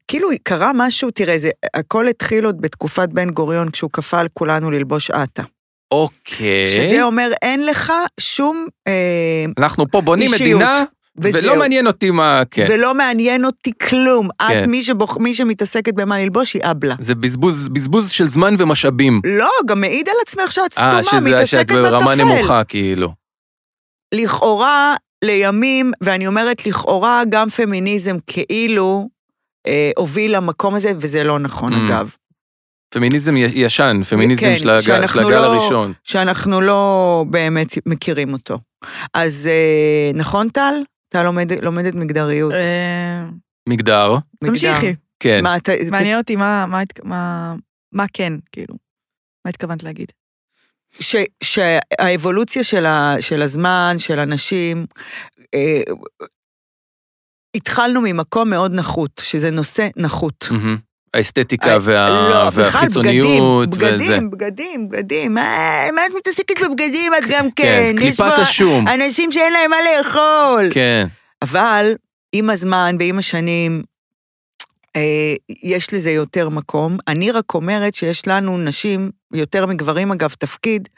כאילו 0.08 0.30
קרה 0.44 0.72
משהו, 0.76 1.12
תראה, 1.12 1.38
זה, 1.38 1.50
הכל 1.74 2.08
התחיל 2.08 2.46
עוד 2.46 2.62
בתקופת 2.62 3.10
בן 3.10 3.30
גוריון, 3.30 3.70
כשהוא 3.72 3.90
כפה 3.94 4.20
על 4.20 4.28
כולנו 4.34 4.72
ללבוש 4.72 5.12
עטה. 5.12 5.44
אוקיי. 5.92 6.68
שזה 6.68 7.04
אומר, 7.04 7.32
אין 7.42 7.66
לך 7.66 7.94
שום... 8.20 8.68
אה, 8.88 9.46
אנחנו 9.58 9.92
פה 9.92 10.02
בונים 10.02 10.34
אישיות. 10.34 10.62
מדינה, 10.62 10.84
וזהו. 11.22 11.44
ולא 11.44 11.60
מעניין 11.60 11.88
אותי 11.88 12.12
מה... 12.12 12.42
כן. 12.52 12.66
ולא 12.70 12.94
מעניין 12.96 13.46
אותי 13.46 13.72
כלום. 13.90 14.30
את, 14.42 14.48
כן. 14.50 14.70
מי, 14.70 14.84
שבוח, 14.84 15.18
מי 15.18 15.34
שמתעסקת 15.34 15.94
במה 15.94 16.18
ללבוש, 16.20 16.54
היא 16.54 16.62
אבלה. 16.64 16.96
זה 17.00 17.16
בזבוז, 17.16 17.70
בזבוז 17.70 18.10
של 18.12 18.28
זמן 18.28 18.56
ומשאבים. 18.60 19.22
לא, 19.26 19.50
גם 19.66 19.82
מעיד 19.82 20.10
על 20.10 20.16
עצמך 20.22 20.52
שאת 20.52 20.74
סתומה, 20.74 20.98
אה, 20.98 21.04
שזה, 21.04 21.30
מתעסקת 21.30 21.48
שאת 21.48 21.66
בטפל. 21.72 21.82
ברמה 21.82 22.16
נמוכה, 22.16 22.64
כאילו. 22.64 23.10
לכאורה, 24.14 24.96
לימים, 25.24 25.92
ואני 26.02 26.28
אומרת 26.28 26.66
לכאורה, 26.68 27.24
גם 27.30 27.50
פמיניזם 27.50 28.18
כאילו 28.28 29.10
אה, 29.68 29.92
הוביל 29.98 30.36
למקום 30.36 30.76
הזה, 30.76 30.92
וזה 30.98 31.24
לא 31.24 31.40
נכון, 31.40 31.74
Mm. 31.74 31.78
אגב. 31.78 32.10
פמיניזם 32.94 33.34
ישן, 33.38 34.02
פמיניזם 34.10 34.42
כן, 34.42 34.58
של, 34.58 34.70
הג... 34.70 34.82
של 34.82 34.92
הגל 35.20 35.30
לא- 35.30 35.46
הראשון. 35.46 35.94
שאנחנו 36.04 36.62
לא 36.62 37.26
באמת 37.30 37.68
מכירים 37.86 38.34
אותו. 38.34 38.60
אז 39.14 39.48
אה, 39.52 40.12
נכון, 40.14 40.50
טל? 40.50 40.74
טל 41.10 41.24
לומד, 41.24 41.52
לומדת 41.64 41.96
מגדריות. 41.96 42.54
אה, 42.54 43.26
מגדר. 43.70 44.16
תמשיכי. 44.44 44.96
כן. 45.20 45.40
מה, 45.44 45.60
ת, 45.60 45.70
ת, 45.70 45.92
מעניין 45.92 46.18
אותי 46.18 46.36
מה- 46.36 46.66
מה 46.66 46.82
מה- 47.04 47.56
מה 47.92 48.06
כן, 48.14 48.34
כאילו. 48.52 48.76
מה 49.46 49.50
התכוונת 49.50 49.84
להגיד? 49.84 50.12
ש, 51.00 51.16
שהאבולוציה 51.44 52.64
של, 52.64 52.86
ה, 52.86 53.16
של 53.20 53.42
הזמן, 53.42 53.96
של 53.98 54.20
אנשים, 54.20 54.86
אה, 55.54 55.82
התחלנו 57.56 58.02
ממקום 58.02 58.50
מאוד 58.50 58.72
נחות, 58.74 59.22
שזה 59.24 59.52
נושא 59.52 59.88
נחות. 59.98 60.46
מהמם. 60.52 60.78
האסתטיקה 61.14 61.78
וה... 61.82 62.10
לא, 62.10 62.50
בכלל 62.50 62.64
והחיצוניות 62.64 63.70
בגדים, 63.70 63.90
וזה. 63.90 63.98
בגדים, 63.98 64.32
בגדים, 64.32 64.90
בגדים. 64.90 65.34
מה, 65.34 65.42
מה 65.96 66.02
את 66.06 66.12
מתעסקת 66.18 66.56
בבגדים? 66.64 67.14
את 67.16 67.24
גם 67.30 67.52
כן, 67.52 67.92
כן. 67.94 67.96
קליפת 67.98 68.38
השום. 68.38 68.88
אנשים 68.88 69.32
שאין 69.32 69.54
להם 69.54 69.72
מה 69.72 69.78
לאכול. 69.82 70.70
כן. 70.74 71.08
אבל 71.42 71.94
עם 72.34 72.50
הזמן 72.50 72.96
ועם 73.00 73.20
השנים, 73.20 73.84
אה, 74.96 75.34
יש 75.64 75.94
לזה 75.94 76.12
יותר 76.12 76.50
מקום. 76.50 76.98
אני 77.08 77.32
רק 77.32 77.54
אומרת 77.54 77.96
שיש 77.96 78.28
לנו 78.28 78.58
נשים, 78.58 79.12
יותר 79.34 79.66
מגברים 79.66 80.12
אגב, 80.12 80.30
תפקיד, 80.40 80.90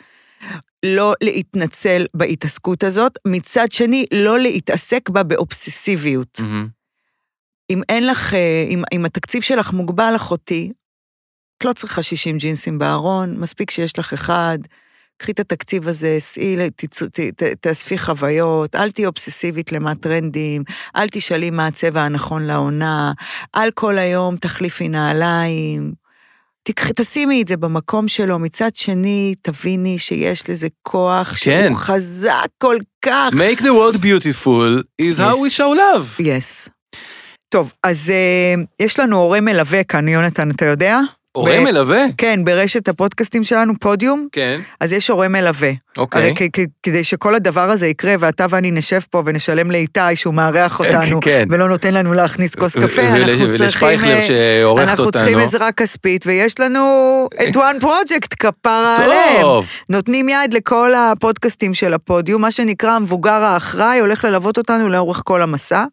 לא 0.86 1.14
להתנצל 1.24 2.06
בהתעסקות 2.14 2.84
הזאת, 2.84 3.18
מצד 3.28 3.72
שני, 3.72 4.06
לא 4.14 4.40
להתעסק 4.40 5.10
בה 5.10 5.24
באובססיביות. 5.24 6.40
מהמם. 6.40 6.81
אם 7.72 7.82
אין 7.90 8.08
לך, 8.08 8.34
אה, 8.34 8.66
אם, 8.70 8.82
אם 8.94 9.06
התקציב 9.06 9.42
שלך 9.42 9.74
מוגבל, 9.74 10.14
אחותי, 10.16 10.72
את 11.58 11.66
לא 11.66 11.74
צריכה 11.74 12.04
60 12.04 12.38
ג'ינסים 12.38 12.80
בארון, 12.80 13.36
מספיק 13.40 13.72
שיש 13.72 14.00
לך 14.00 14.14
אחד, 14.14 14.58
קחי 15.18 15.32
את 15.32 15.40
התקציב 15.40 15.88
הזה, 15.88 16.16
סעי, 16.20 16.56
תאספי 17.60 17.98
חוויות, 17.98 18.76
אל 18.76 18.92
תהיי 18.92 19.06
אובססיבית 19.06 19.72
למה 19.72 19.96
טרנדים, 19.96 20.64
אל 20.96 21.08
תשאלי 21.12 21.50
מה 21.50 21.68
הצבע 21.68 22.02
הנכון 22.02 22.44
לעונה, 22.44 23.12
אל 23.56 23.72
כל 23.72 23.98
היום 23.98 24.38
תחליפי 24.38 24.90
נעליים. 24.90 25.94
תקחי, 26.64 26.92
תשימי 26.96 27.42
את 27.42 27.48
זה 27.48 27.58
במקום 27.58 28.08
שלו, 28.08 28.40
מצד 28.40 28.76
שני, 28.76 29.36
תביני 29.42 30.00
שיש 30.00 30.50
לזה 30.50 30.68
כוח 30.82 31.28
כן. 31.44 31.68
שהוא 31.68 31.78
חזק 31.78 32.48
כל 32.58 32.78
כך. 33.06 33.34
Make 33.34 33.60
the 33.60 33.64
world 33.64 33.98
beautiful 33.98 34.84
is 35.02 35.18
how 35.18 35.36
we 35.36 35.50
Yes. 35.50 35.58
show 35.58 35.76
love. 35.76 36.20
יס. 36.24 36.70
טוב, 37.52 37.74
אז 37.84 38.12
uh, 38.60 38.66
יש 38.80 39.00
לנו 39.00 39.18
הורה 39.18 39.42
מלווה 39.42 39.84
כאן, 39.84 40.08
יונתן, 40.08 40.50
אתה 40.52 40.66
יודע? 40.66 41.00
הורה 41.32 41.52
ב- 41.52 41.60
מלווה? 41.60 42.06
כן, 42.18 42.40
ברשת 42.44 42.88
הפודקאסטים 42.88 43.44
שלנו, 43.44 43.74
פודיום, 43.80 44.28
כן. 44.32 44.60
אז 44.80 44.94
יש 44.94 45.10
הורה 45.10 45.28
מלווה. 45.28 45.72
אוקיי. 45.98 46.22
הרי 46.22 46.34
כ- 46.36 46.60
כ- 46.60 46.66
כדי 46.84 47.04
שכל 47.04 47.36
הדבר 47.36 47.70
הזה 47.70 47.88
יקרה, 47.88 48.16
ואתה 48.20 48.46
ואני 48.50 48.72
נשב 48.72 49.00
פה 49.10 49.24
ונשלם 49.26 49.72
לאיתי 49.72 50.16
שהוא 50.16 50.34
מארח 50.34 50.80
אותנו, 50.80 51.20
כן. 51.22 51.48
ולא 51.50 51.70
נותן 51.70 51.94
לנו 51.94 52.14
להכניס 52.14 52.56
כוס 52.56 52.76
ו- 52.76 52.82
קפה, 52.82 53.02
ול- 53.02 53.08
אנחנו 53.08 53.48
צריכים... 53.48 53.66
ולשפייכלר 53.66 54.16
אה, 54.16 54.22
שעורכת 54.22 54.88
אנחנו 54.90 55.12
צריכים 55.12 55.34
אותנו. 55.34 55.44
עזרה 55.48 55.72
כספית, 55.72 56.28
ויש 56.28 56.60
לנו 56.60 56.82
את 57.50 57.56
one 57.56 57.84
project, 57.84 58.36
כפרה 58.40 58.98
עליהם. 59.04 59.42
טוב. 59.42 59.66
נותנים 59.90 60.30
יד 60.30 60.54
לכל 60.54 60.92
הפודקאסטים 60.96 61.74
של 61.74 61.94
הפודיום, 61.94 62.42
מה 62.42 62.52
שנקרא 62.52 62.92
המבוגר 62.92 63.44
האחראי, 63.44 64.00
הולך 64.00 64.24
ללוות 64.26 64.58
אותנו 64.58 64.90
לאורך 64.90 65.22
כל 65.26 65.42
המסע. 65.42 65.86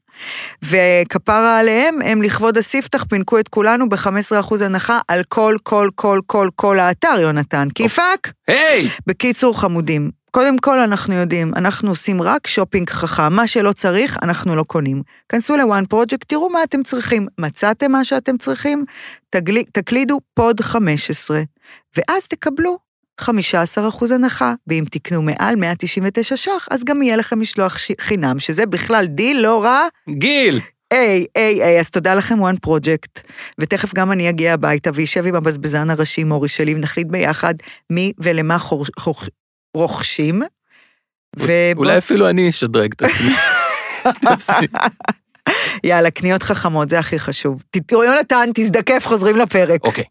וכפרה 0.62 1.58
עליהם, 1.58 2.02
הם 2.02 2.22
לכבוד 2.22 2.58
הספתח 2.58 3.04
פינקו 3.08 3.38
את 3.38 3.48
כולנו 3.48 3.88
ב-15% 3.88 4.64
הנחה 4.64 5.00
על 5.08 5.22
כל, 5.28 5.56
כל, 5.62 5.90
כל, 5.94 6.20
כל, 6.26 6.48
כל 6.56 6.78
האתר, 6.78 7.20
יונתן. 7.20 7.68
כי 7.74 7.88
fuck. 7.88 8.32
היי! 8.48 8.88
בקיצור, 9.06 9.60
חמודים. 9.60 10.10
קודם 10.30 10.58
כל, 10.58 10.78
אנחנו 10.78 11.14
יודעים, 11.14 11.52
אנחנו 11.56 11.90
עושים 11.90 12.22
רק 12.22 12.46
שופינג 12.46 12.90
חכם. 12.90 13.32
מה 13.32 13.46
שלא 13.46 13.72
צריך, 13.72 14.18
אנחנו 14.22 14.56
לא 14.56 14.62
קונים. 14.62 15.02
כנסו 15.28 15.56
ל-one 15.56 15.94
project, 15.94 16.24
תראו 16.26 16.50
מה 16.50 16.62
אתם 16.62 16.82
צריכים. 16.82 17.26
מצאתם 17.38 17.92
מה 17.92 18.04
שאתם 18.04 18.38
צריכים? 18.38 18.84
תגלי, 19.30 19.64
תקלידו 19.64 20.20
pod 20.34 20.60
15, 20.60 21.42
ואז 21.96 22.26
תקבלו 22.26 22.78
15% 23.22 23.24
הנחה, 24.14 24.54
ואם 24.66 24.84
תקנו 24.90 25.22
מעל 25.22 25.56
199 25.56 26.36
ש"ח, 26.36 26.68
אז 26.70 26.84
גם 26.84 27.02
יהיה 27.02 27.16
לכם 27.16 27.40
משלוח 27.40 27.78
ש- 27.78 27.92
חינם, 28.00 28.38
שזה 28.38 28.66
בכלל 28.66 29.06
דיל 29.06 29.40
לא 29.40 29.64
רע. 29.64 29.80
גיל! 30.10 30.60
היי, 30.90 31.26
היי, 31.34 31.62
היי, 31.64 31.80
אז 31.80 31.90
תודה 31.90 32.14
לכם, 32.14 32.34
one 32.44 32.56
project. 32.66 33.20
ותכף 33.58 33.94
גם 33.94 34.12
אני 34.12 34.28
אגיע 34.30 34.54
הביתה 34.54 34.90
וישב 34.94 35.26
עם 35.26 35.34
הבזבזן 35.34 35.90
הראשי 35.90 36.24
מורי 36.24 36.48
שלי, 36.48 36.74
ונחליט 36.74 37.06
ביחד 37.06 37.54
מי 37.90 38.12
ולמה 38.18 38.58
חור, 38.58 38.84
חור, 38.98 39.14
רוכשים. 39.76 40.42
ובוא- 41.36 41.46
אולי 41.76 41.98
אפילו 41.98 42.28
אני 42.28 42.48
אשדרג 42.48 42.92
את 42.96 43.02
עצמי. 43.02 43.34
יאללה, 45.84 46.10
קניות 46.10 46.42
חכמות, 46.42 46.90
זה 46.90 46.98
הכי 46.98 47.18
חשוב. 47.18 47.62
יונתן, 47.92 48.50
תזדקף, 48.54 49.06
חוזרים 49.06 49.36
לפרק. 49.36 49.84
אוקיי. 49.84 50.04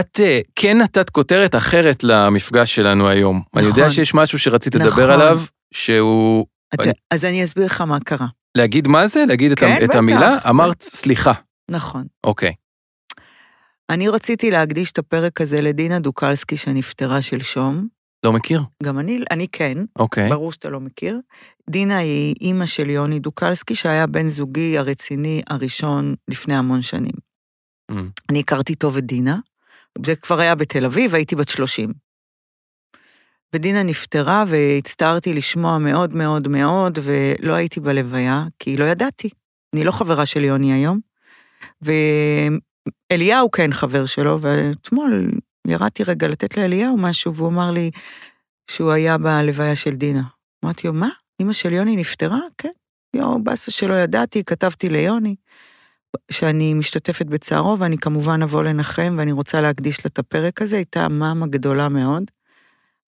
את 0.00 0.20
אה, 0.20 0.40
כן 0.54 0.78
נתת 0.78 1.10
כותרת 1.10 1.54
אחרת 1.54 2.04
למפגש 2.04 2.74
שלנו 2.74 3.08
היום. 3.08 3.42
אני 3.56 3.66
יודע 3.66 3.82
נכון. 3.82 3.90
שיש 3.94 4.14
משהו 4.14 4.38
שרצית 4.38 4.76
נכון. 4.76 4.88
לדבר 4.88 5.10
עליו, 5.12 5.40
שהוא... 5.74 6.46
אתה- 6.74 6.82
אני- 6.82 6.92
אז 7.10 7.24
אני 7.24 7.44
אסביר 7.44 7.64
לך 7.66 7.80
מה 7.80 8.00
קרה. 8.00 8.26
להגיד 8.56 8.88
מה 8.88 9.06
זה? 9.06 9.24
להגיד 9.28 9.52
את 9.52 9.58
כן, 9.58 9.76
את 9.78 9.88
בטח. 9.88 9.98
המילה? 9.98 10.38
אמרת 10.50 10.82
סליחה. 10.82 11.32
נכון. 11.70 12.04
אוקיי. 12.24 12.52
אני 13.90 14.08
רציתי 14.08 14.50
להקדיש 14.50 14.92
את 14.92 14.98
הפרק 14.98 15.40
הזה 15.40 15.60
לדינה 15.60 15.98
דוקלסקי 15.98 16.56
שנפטרה 16.56 17.22
שלשום. 17.22 17.88
לא 18.24 18.32
מכיר? 18.32 18.62
גם 18.82 18.98
אני, 18.98 19.20
אני 19.30 19.46
כן, 19.52 19.78
אוקיי. 19.98 20.28
ברור 20.28 20.52
שאתה 20.52 20.68
לא 20.68 20.80
מכיר. 20.80 21.20
דינה 21.70 21.96
היא 21.98 22.34
אימא 22.40 22.66
של 22.66 22.90
יוני 22.90 23.18
דוקלסקי, 23.18 23.74
שהיה 23.74 24.06
בן 24.06 24.28
זוגי 24.28 24.78
הרציני 24.78 25.42
הראשון 25.50 26.14
לפני 26.28 26.54
המון 26.56 26.82
שנים. 26.82 27.12
Mm. 27.92 27.94
אני 28.30 28.40
הכרתי 28.40 28.74
טוב 28.74 28.96
את 28.96 29.04
דינה, 29.06 29.38
זה 30.06 30.16
כבר 30.16 30.40
היה 30.40 30.54
בתל 30.54 30.84
אביב, 30.84 31.14
הייתי 31.14 31.36
בת 31.36 31.48
30. 31.48 31.92
ודינה 33.54 33.82
נפטרה 33.82 34.44
והצטערתי 34.48 35.34
לשמוע 35.34 35.78
מאוד 35.78 36.14
מאוד 36.14 36.48
מאוד, 36.48 36.98
ולא 37.02 37.52
הייתי 37.52 37.80
בלוויה, 37.80 38.44
כי 38.58 38.76
לא 38.76 38.84
ידעתי. 38.84 39.30
אני 39.74 39.84
לא 39.84 39.90
חברה 39.90 40.26
של 40.26 40.44
יוני 40.44 40.72
היום. 40.72 41.00
ואליהו 43.10 43.50
כן 43.50 43.72
חבר 43.72 44.06
שלו, 44.06 44.40
ואתמול 44.40 45.30
ירדתי 45.66 46.04
רגע 46.04 46.28
לתת 46.28 46.56
לאליהו 46.56 46.96
משהו, 46.96 47.34
והוא 47.34 47.48
אמר 47.48 47.70
לי 47.70 47.90
שהוא 48.70 48.90
היה 48.92 49.18
בלוויה 49.18 49.76
של 49.76 49.94
דינה. 49.94 50.22
אמרתי 50.64 50.86
לו, 50.86 50.92
מה? 50.92 51.08
אמא 51.42 51.52
של 51.52 51.72
יוני 51.72 51.96
נפטרה? 51.96 52.40
כן. 52.58 52.70
יואו, 53.16 53.42
באסה 53.42 53.70
שלא 53.70 53.94
ידעתי, 53.94 54.44
כתבתי 54.44 54.88
ליוני. 54.88 55.34
שאני 56.30 56.74
משתתפת 56.74 57.26
בצערו, 57.26 57.78
ואני 57.78 57.98
כמובן 57.98 58.42
אבוא 58.42 58.62
לנחם, 58.62 59.14
ואני 59.18 59.32
רוצה 59.32 59.60
להקדיש 59.60 60.04
לה 60.04 60.08
את 60.12 60.18
הפרק 60.18 60.62
הזה, 60.62 60.76
הייתה 60.76 61.08
מאמה 61.08 61.46
גדולה 61.46 61.88
מאוד. 61.88 62.30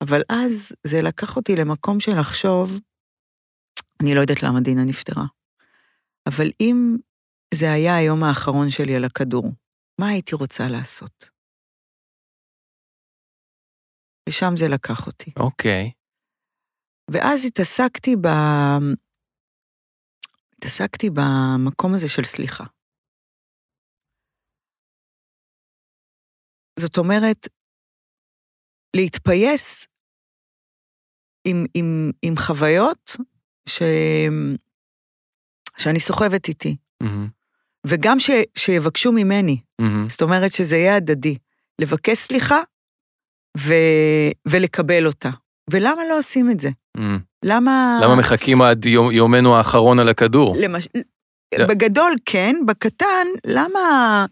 אבל 0.01 0.21
אז 0.29 0.73
זה 0.87 1.03
לקח 1.03 1.37
אותי 1.37 1.57
למקום 1.57 2.01
של 2.01 2.21
לחשוב, 2.21 2.71
אני 4.03 4.15
לא 4.15 4.21
יודעת 4.21 4.43
למה 4.43 4.61
דינה 4.61 4.85
נפטרה, 4.85 5.25
אבל 6.27 6.51
אם 6.61 6.97
זה 7.55 7.73
היה 7.73 7.97
היום 7.97 8.25
האחרון 8.25 8.71
שלי 8.71 8.97
על 8.97 9.05
הכדור, 9.05 9.53
מה 10.01 10.09
הייתי 10.09 10.35
רוצה 10.35 10.69
לעשות? 10.69 11.31
ושם 14.29 14.57
זה 14.57 14.69
לקח 14.69 15.07
אותי. 15.07 15.31
אוקיי. 15.37 15.91
ואז 17.11 17.45
התעסקתי 17.45 18.17
ב... 18.17 18.27
התעסקתי 20.59 21.11
במקום 21.11 21.95
הזה 21.95 22.09
של 22.09 22.25
סליחה. 22.25 22.65
זאת 26.79 26.97
אומרת, 26.99 27.49
להתפייס 28.97 29.87
עם, 31.45 31.65
עם, 31.75 32.11
עם 32.23 32.37
חוויות 32.37 33.17
ש... 33.69 33.83
שאני 35.79 36.01
סוחבת 36.01 36.49
איתי, 36.49 36.77
מהמם, 37.03 37.29
וגם 37.87 38.19
ש... 38.21 38.31
שיבקשו 38.59 39.13
ממני, 39.13 39.61
מהמם. 39.81 40.09
זאת 40.09 40.23
אומרת 40.23 40.53
שזה 40.53 40.77
יהיה 40.77 40.97
הדדי, 40.97 41.39
לבקש 41.81 42.19
סליחה 42.19 42.61
ו... 43.59 43.73
ולקבל 44.49 45.07
אותה. 45.07 45.31
ולמה 45.71 46.03
לא 46.09 46.19
עושים 46.19 46.51
את 46.51 46.61
זה? 46.61 46.69
מהמם. 46.97 47.19
למה... 47.45 47.99
למה 48.03 48.17
מחכים 48.17 48.63
עד 48.63 48.85
יום- 48.85 49.13
יומנו 49.13 49.57
האחרון 49.57 49.99
על 49.99 50.09
הכדור? 50.09 50.57
למש... 50.61 50.89
לא. 51.59 51.67
בגדול 51.67 52.15
כן, 52.25 52.57
בקטן, 52.67 53.27
למה... 53.47 54.27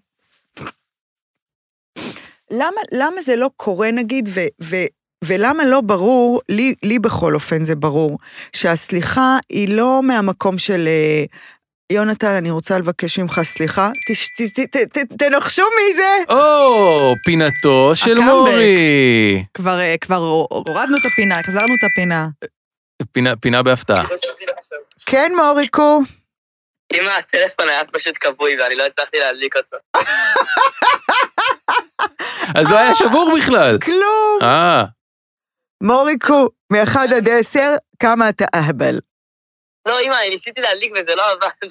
למה, 2.50 2.80
למה 2.92 3.22
זה 3.22 3.36
לא 3.36 3.50
קורה 3.56 3.90
נגיד, 3.90 4.28
ו, 4.32 4.40
ו, 4.62 4.76
ולמה 5.24 5.64
לא 5.64 5.80
ברור, 5.80 6.40
לי, 6.48 6.74
לי 6.82 6.98
בכל 6.98 7.34
אופן 7.34 7.64
זה 7.64 7.74
ברור, 7.74 8.18
שהסליחה 8.56 9.36
היא 9.50 9.68
לא 9.76 10.00
מהמקום 10.02 10.58
של 10.58 10.88
אה, 10.88 11.24
יונתן, 11.92 12.32
אני 12.32 12.50
רוצה 12.50 12.78
לבקש 12.78 13.18
ממך 13.18 13.40
סליחה, 13.44 13.90
תש, 14.08 14.28
ת, 14.28 14.60
ת, 14.60 14.76
ת, 14.76 14.98
ת, 14.98 15.12
תנחשו 15.18 15.62
מי 15.62 15.94
זה? 15.94 16.34
או, 16.34 17.12
פינתו 17.24 17.90
של 17.94 18.12
הקאמבק. 18.12 18.28
מורי. 18.30 19.44
כבר, 19.54 19.80
אה, 19.80 19.94
כבר 20.00 20.16
הורדנו 20.50 20.96
את 20.96 21.12
הפינה, 21.12 21.40
החזרנו 21.40 21.74
את 21.78 21.90
הפינה. 21.92 22.28
פינה- 23.12 23.36
פינה 23.36 23.62
בהפתעה. 23.62 24.04
כן, 25.06 25.32
מוריקו. 25.36 26.00
אמא, 26.94 27.10
הטלפון 27.10 27.68
היה 27.68 27.84
פשוט 27.84 28.14
כבוי 28.20 28.60
ואני 28.60 28.74
לא 28.74 28.86
הצלחתי 28.86 29.18
להדליק 29.18 29.56
אותו. 29.56 29.76
אז 32.58 32.70
לא 32.70 32.78
היה 32.78 32.94
שבור 32.94 33.32
בכלל. 33.38 33.78
כלום. 33.84 34.38
אה, 34.42 34.84
מוריקו, 35.82 36.48
מאחד 36.72 37.08
עד 37.16 37.28
עשר, 37.28 37.70
כמה 38.00 38.28
אתה 38.28 38.44
אהבל. 38.54 38.98
לא, 39.88 40.00
אמא, 40.00 40.14
אני 40.14 40.30
ניסיתי 40.30 40.60
להדליק 40.60 40.92
וזה 40.92 41.14
לא 41.14 41.22
עבד. 41.30 41.70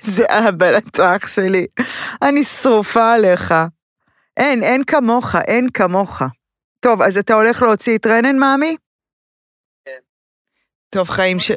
זה 0.16 0.24
אהבל, 0.30 0.76
אתה 0.76 1.16
אח 1.16 1.28
שלי. 1.28 1.66
אני 2.22 2.44
שרופה 2.44 3.14
עליך. 3.14 3.54
אין, 4.36 4.62
אין 4.62 4.84
כמוך, 4.84 5.34
אין 5.48 5.66
כמוך. 5.74 6.22
טוב, 6.80 7.02
אז 7.02 7.18
אתה 7.18 7.34
הולך 7.34 7.62
להוציא 7.62 7.98
את 7.98 8.06
רנן, 8.06 8.38
מאמי? 8.38 8.76
כן. 9.84 9.98
טוב, 10.90 11.08
חיים 11.08 11.40
ש... 11.40 11.50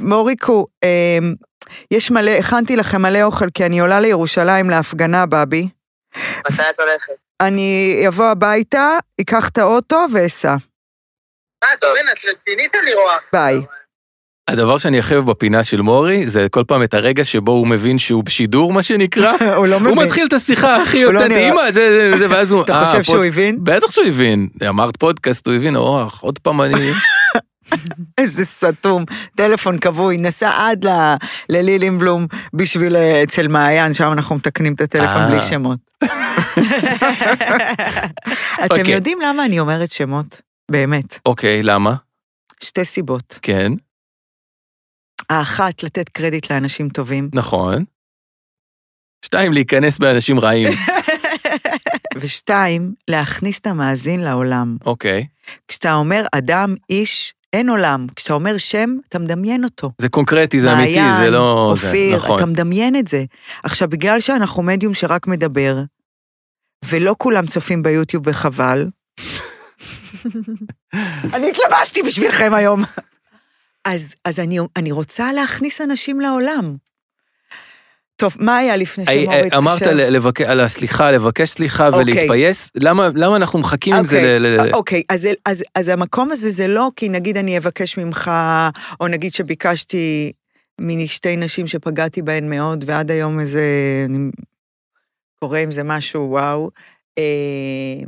מוריקו, 0.00 0.66
אמ, 0.84 1.34
יש 1.90 2.10
מלא, 2.10 2.30
הכנתי 2.30 2.76
לכם 2.76 3.02
מלא 3.02 3.22
אוכל, 3.22 3.46
כי 3.54 3.66
אני 3.66 3.80
עולה 3.80 4.00
לירושלים 4.00 4.70
להפגנה, 4.70 5.26
בבי. 5.26 5.68
מתי 6.50 6.62
את 6.70 6.80
הולכת? 6.80 7.12
אני 7.40 8.04
אבוא 8.08 8.24
הביתה, 8.24 8.88
אקח 9.20 9.48
את 9.48 9.58
האוטו 9.58 10.06
ואסע. 10.12 10.56
מה, 11.64 11.68
טובין, 11.80 12.04
את 12.08 12.18
רצינית 12.30 12.76
אני 12.82 12.94
רואה. 12.94 13.16
ביי. 13.32 13.60
הדבר 14.48 14.78
שאני 14.78 14.98
הכי 14.98 15.14
אוהב 15.14 15.30
בפינה 15.30 15.64
של 15.64 15.80
מורי, 15.80 16.28
זה 16.28 16.46
כל 16.50 16.64
פעם 16.68 16.82
את 16.82 16.94
הרגע 16.94 17.24
שבו 17.24 17.52
הוא 17.52 17.66
מבין 17.66 17.98
שהוא 17.98 18.24
בשידור, 18.24 18.72
מה 18.72 18.82
שנקרא. 18.82 19.32
הוא 19.56 19.66
לא 19.66 19.74
הוא 19.74 19.82
מבין. 19.82 19.98
מתחיל 19.98 20.26
את 20.26 20.32
השיחה 20.32 20.82
הכי 20.82 21.02
הוא 21.02 21.12
לא 21.12 21.26
אמא, 21.26 21.70
זה, 21.70 22.10
זה, 22.12 22.18
זה, 22.18 22.30
ואז 22.30 22.52
הוא... 22.52 22.62
אתה 22.62 22.80
"אה, 22.80 22.86
חושב 22.86 23.02
שהוא 23.02 23.24
הבין? 23.24 23.58
בטח 23.62 23.90
שהוא 23.90 24.04
הבין. 24.06 24.48
אמרת 24.68 24.96
פודקאסט, 24.96 25.46
הוא 25.46 25.54
הבין, 25.54 25.76
אוח, 25.76 26.20
עוד 26.22 26.38
פעם 26.38 26.62
אני... 26.62 26.90
איזה 28.18 28.44
סתום, 28.44 29.04
טלפון 29.36 29.78
כבוי, 29.78 30.16
נסע 30.16 30.50
עד 30.58 30.86
ל- 30.86 31.14
ללילינבלום 31.48 32.26
בשביל 32.54 32.96
אה, 32.96 33.22
אצל 33.22 33.48
מעיין, 33.48 33.94
שם 33.94 34.12
אנחנו 34.12 34.36
מתקנים 34.36 34.74
את 34.74 34.80
הטלפון 34.80 35.22
אה. 35.22 35.30
בלי 35.30 35.42
שמות. 35.42 35.78
אתם 38.64 38.78
אוקיי. 38.78 38.94
יודעים 38.94 39.18
למה 39.20 39.44
אני 39.44 39.60
אומרת 39.60 39.92
שמות? 39.92 40.42
באמת. 40.70 41.18
אוקיי, 41.26 41.62
למה? 41.62 41.94
שתי 42.62 42.84
סיבות. 42.84 43.38
כן, 43.42 43.72
האחת, 45.30 45.82
לתת 45.82 46.08
קרדיט 46.08 46.52
לאנשים 46.52 46.88
טובים, 46.88 47.30
נכון. 47.34 47.84
שתיים, 49.24 49.52
להיכנס 49.52 49.98
באנשים 49.98 50.40
רעים. 50.40 50.68
ושתיים, 52.20 52.94
להכניס 53.08 53.58
את 53.58 53.66
המאזין 53.66 54.20
לעולם. 54.20 54.76
אוקיי. 54.84 55.26
כשאתה 55.68 55.94
אומר 55.94 56.26
אדם, 56.32 56.74
איש, 56.90 57.34
אין 57.52 57.68
עולם. 57.68 58.06
כשאתה 58.16 58.32
אומר 58.32 58.58
שם, 58.58 58.96
אתה 59.08 59.18
מדמיין 59.18 59.64
אותו. 59.64 59.90
זה 59.98 60.08
קונקרטי, 60.08 60.60
זה 60.60 60.72
אמיתי, 60.72 61.00
זה 61.20 61.30
לא... 61.30 61.74
זה, 61.80 61.86
אופיר, 61.86 62.16
נכון. 62.16 62.36
אתה 62.36 62.46
מדמיין 62.46 62.96
את 62.96 63.08
זה. 63.08 63.24
עכשיו, 63.64 63.88
בגלל 63.88 64.20
שאנחנו 64.20 64.62
מדיום 64.62 64.94
שרק 64.94 65.26
מדבר, 65.26 65.78
ולא 66.84 67.14
כולם 67.18 67.46
צופים 67.46 67.82
ביוטיוב 67.82 68.22
וחבל, 68.26 68.86
אני 71.34 71.50
התלבשתי 71.50 72.02
בשבילכם 72.02 72.54
היום. 72.54 72.82
אז, 73.84 74.14
אז 74.24 74.38
אני, 74.38 74.58
אני 74.76 74.92
רוצה 74.92 75.32
להכניס 75.32 75.80
אנשים 75.80 76.20
לעולם. 76.20 76.76
טוב, 78.22 78.36
מה 78.38 78.56
היה 78.56 78.76
לפני 78.76 79.04
היי, 79.06 79.22
שמור 79.22 79.34
אה, 79.34 79.40
התקשר? 79.40 79.58
אמרת 79.58 79.82
ל- 79.82 80.16
לבק- 80.16 80.40
על 80.40 80.60
הסליחה, 80.60 81.10
לבקש 81.10 81.50
סליחה 81.50 81.88
אוקיי. 81.88 82.02
ולהתפייס, 82.02 82.70
למה 82.74 83.08
למה 83.14 83.36
אנחנו 83.36 83.58
מחכים 83.58 83.94
עם 83.94 84.04
זה 84.04 84.16
אוקיי, 84.16 84.38
ל... 84.40 84.74
אוקיי, 84.74 85.02
אז, 85.08 85.28
אז, 85.46 85.64
אז 85.74 85.88
המקום 85.88 86.30
הזה 86.30 86.50
זה 86.50 86.68
לא 86.68 86.90
כי 86.96 87.08
נגיד 87.08 87.36
אני 87.36 87.58
אבקש 87.58 87.98
ממך, 87.98 88.30
או 89.00 89.08
נגיד 89.08 89.32
שביקשתי 89.32 90.32
משתי 90.80 91.36
נשים 91.36 91.66
שפגעתי 91.66 92.22
בהן 92.22 92.50
מאוד, 92.50 92.84
ועד 92.86 93.10
היום 93.10 93.40
איזה, 93.40 93.62
אני 94.08 94.30
קורה 95.40 95.58
עם 95.58 95.70
זה 95.70 95.82
משהו, 95.82 96.30
וואו. 96.30 96.70
אה, 97.18 98.04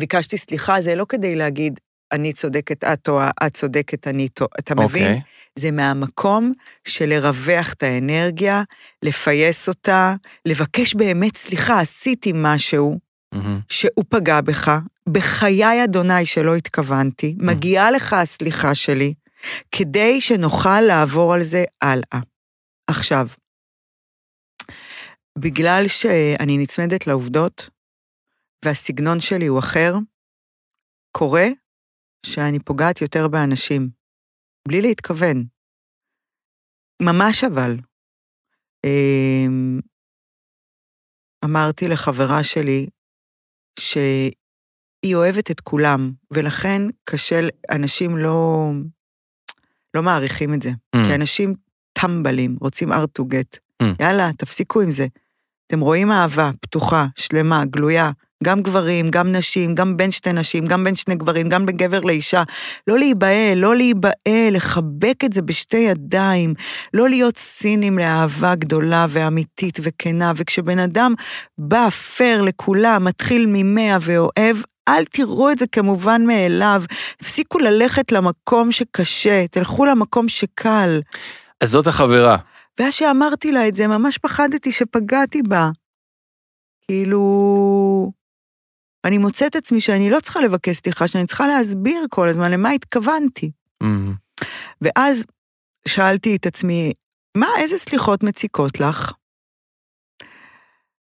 ביקשתי 0.00 0.38
סליחה, 0.38 0.80
זה 0.80 0.94
לא 0.94 1.06
כדי 1.08 1.36
להגיד, 1.36 1.80
אני 2.12 2.32
צודקת, 2.32 2.84
את 2.84 3.02
טועה, 3.02 3.30
את 3.46 3.54
צודקת, 3.54 4.06
אני 4.08 4.28
טועה. 4.28 4.50
אתה 4.58 4.74
מבין? 4.74 5.02
אוקיי. 5.02 5.20
זה 5.58 5.70
מהמקום 5.70 6.52
של 6.84 7.06
לרווח 7.08 7.72
את 7.72 7.82
האנרגיה, 7.82 8.62
לפייס 9.02 9.68
אותה, 9.68 10.14
לבקש 10.46 10.94
באמת 10.94 11.36
סליחה, 11.36 11.80
עשיתי 11.80 12.32
משהו, 12.34 12.98
מהמם. 13.34 13.60
שהוא 13.68 14.04
פגע 14.08 14.40
בך, 14.40 14.70
בחיי 15.08 15.84
אדוני 15.84 16.26
שלא 16.26 16.54
התכוונתי, 16.56 17.36
מגיעה 17.38 17.90
לך 17.90 18.12
הסליחה 18.12 18.74
שלי, 18.74 19.14
כדי 19.72 20.20
שנוכל 20.20 20.80
לעבור 20.80 21.34
על 21.34 21.42
זה 21.42 21.64
הלאה. 21.82 22.20
עכשיו, 22.86 23.28
בגלל 25.38 25.84
שאני 25.88 26.58
נצמדת 26.58 27.06
לעובדות, 27.06 27.70
והסגנון 28.64 29.20
שלי 29.20 29.46
הוא 29.46 29.58
אחר, 29.58 29.94
קורה 31.12 31.48
שאני 32.26 32.58
פוגעת 32.58 33.00
יותר 33.00 33.28
באנשים, 33.28 33.90
בלי 34.68 34.82
להתכוון. 34.82 35.44
ממש 37.02 37.44
אבל. 37.44 37.76
אמ, 38.84 39.80
אמרתי 41.44 41.88
לחברה 41.88 42.44
שלי 42.44 42.86
שהיא 43.80 45.14
אוהבת 45.14 45.50
את 45.50 45.60
כולם, 45.60 46.12
ולכן 46.30 46.82
קשה, 47.04 47.40
אנשים 47.70 48.16
לא, 48.16 48.70
לא 49.94 50.02
מעריכים 50.02 50.54
את 50.54 50.62
זה. 50.62 50.70
Mm. 50.70 50.98
כי 51.08 51.14
אנשים 51.14 51.54
טמבלים, 51.92 52.56
רוצים 52.60 52.92
art 52.92 53.20
to 53.20 53.24
get. 53.24 53.58
Mm. 53.82 53.86
יאללה, 54.00 54.30
תפסיקו 54.38 54.80
עם 54.80 54.90
זה. 54.90 55.06
אתם 55.68 55.80
רואים 55.80 56.12
אהבה 56.12 56.50
פתוחה, 56.60 57.06
שלמה, 57.16 57.64
גלויה, 57.64 58.10
גם 58.44 58.62
גברים, 58.62 59.10
גם 59.10 59.32
נשים, 59.32 59.74
גם 59.74 59.96
בין 59.96 60.10
שתי 60.10 60.32
נשים, 60.32 60.66
גם 60.66 60.84
בין 60.84 60.94
שני 60.94 61.14
גברים, 61.14 61.48
גם 61.48 61.66
בין 61.66 61.76
גבר 61.76 62.00
לאישה. 62.00 62.42
לא 62.86 62.98
להיבהל, 62.98 63.58
לא 63.58 63.76
להיבהל, 63.76 64.50
לחבק 64.50 65.24
את 65.24 65.32
זה 65.32 65.42
בשתי 65.42 65.76
ידיים, 65.76 66.54
לא 66.94 67.08
להיות 67.08 67.38
סינים 67.38 67.98
לאהבה 67.98 68.54
גדולה 68.54 69.06
ואמיתית 69.08 69.78
וכנה, 69.82 70.32
וכשבן 70.36 70.78
אדם 70.78 71.14
בא 71.58 71.88
פייר 71.90 72.42
לכולם, 72.42 73.04
מתחיל 73.04 73.46
ממאה 73.48 73.96
ואוהב, 74.00 74.56
אל 74.88 75.04
תראו 75.04 75.50
את 75.50 75.58
זה 75.58 75.66
כמובן 75.72 76.24
מאליו, 76.26 76.82
תפסיקו 77.18 77.58
ללכת 77.58 78.12
למקום 78.12 78.72
שקשה, 78.72 79.46
תלכו 79.50 79.84
למקום 79.84 80.28
שקל. 80.28 81.00
אז 81.60 81.70
זאת 81.70 81.86
החברה. 81.86 82.36
ואז 82.78 82.94
שאמרתי 82.94 83.52
לה 83.52 83.68
את 83.68 83.74
זה, 83.74 83.86
ממש 83.86 84.18
פחדתי 84.18 84.72
שפגעתי 84.72 85.42
בה. 85.42 85.70
כאילו... 86.86 88.12
אני 89.04 89.18
מוצאת 89.18 89.56
עצמי 89.56 89.80
שאני 89.80 90.10
לא 90.10 90.20
צריכה 90.20 90.40
לבקש 90.40 90.76
סליחה, 90.76 91.08
שאני 91.08 91.26
צריכה 91.26 91.46
להסביר 91.46 92.04
כל 92.10 92.28
הזמן 92.28 92.50
למה 92.50 92.70
התכוונתי. 92.70 93.50
אמ, 93.82 94.14
ואז 94.80 95.24
שאלתי 95.88 96.36
את 96.36 96.46
עצמי, 96.46 96.92
מה, 97.36 97.46
איזה 97.58 97.78
סליחות 97.78 98.22
מציקות 98.22 98.80
לך? 98.80 99.12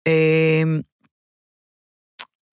אמ, 0.08 0.80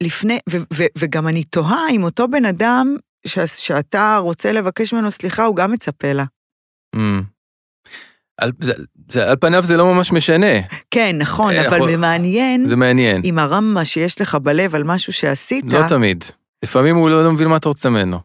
לפני, 0.04 0.40
ו, 0.50 0.58
ו, 0.74 0.84
וגם 0.98 1.28
אני 1.28 1.44
תוהה 1.44 1.90
אם 1.92 2.04
אותו 2.04 2.28
בן 2.28 2.46
אדם 2.46 2.96
ש, 3.28 3.40
שאתה 3.40 4.18
רוצה 4.18 4.52
לבקש 4.52 4.94
ממנו 4.94 5.12
סליחה, 5.12 5.44
הוא 5.44 5.56
גם 5.56 5.72
מצפה 5.72 6.14
לה. 6.14 6.26
אמ. 6.96 7.22
על, 8.42 8.52
זה, 8.62 8.74
זה, 9.12 9.30
על 9.30 9.36
פניו 9.42 9.64
זה 9.64 9.78
לא 9.78 9.94
ממש 9.94 10.12
משנה, 10.12 10.60
כן, 10.92 11.16
נכון, 11.20 11.54
אה, 11.54 11.68
אבל 11.68 11.76
יכול- 11.78 11.90
זה 11.92 11.98
מעניין 11.98 12.66
זה 12.66 12.76
מעניין. 12.76 13.22
אם 13.26 13.40
הרמה 13.40 13.86
שיש 13.86 14.22
לך 14.22 14.36
בלב 14.36 14.76
על 14.76 14.84
משהו 14.84 15.14
שעשית, 15.14 15.66
לא 15.68 15.88
תמיד. 15.88 16.24
לפעמים 16.64 16.96
הוא 16.96 17.10
לא, 17.10 17.24
לא 17.24 17.32
מבין 17.32 17.48
מה 17.48 17.58
אתה 17.58 17.70
רוצה 17.70 17.90
ממנו. 17.90 18.20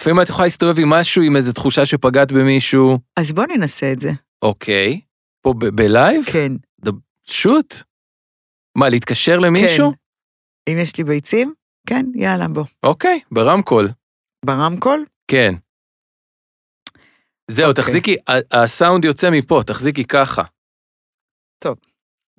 לפעמים 0.00 0.20
את 0.20 0.28
יכולה 0.28 0.46
להסתובב 0.46 0.78
עם 0.80 0.90
משהו, 0.90 1.22
עם 1.22 1.36
איזו 1.36 1.52
תחושה 1.52 1.86
שפגעת 1.86 2.32
במישהו, 2.32 2.98
אז 3.16 3.32
בוא 3.32 3.44
ננסה 3.56 3.92
את 3.92 4.00
זה. 4.00 4.10
אוקיי, 4.42 5.00
פה 5.42 5.54
בלייב? 5.58 6.24
כן. 6.24 6.52
שוט. 7.30 7.74
מה, 8.78 8.88
להתקשר 8.88 9.38
למישהו? 9.38 9.90
כן. 9.92 10.72
אם 10.72 10.78
יש 10.78 10.96
לי 10.98 11.04
ביצים, 11.04 11.52
כן, 11.86 12.06
יאללה, 12.14 12.48
בוא. 12.48 12.64
אוקיי, 12.82 13.20
ברמקול, 13.30 13.88
ברמקול? 14.44 15.04
כן. 15.30 15.54
זהו, 17.50 17.68
אוקיי. 17.70 17.84
תחזיקי, 17.84 18.16
ה- 18.28 18.62
הסאונד 18.64 19.04
יוצא 19.04 19.26
מפה, 19.32 19.60
תחזיקי 19.66 20.04
ככה. 20.04 20.42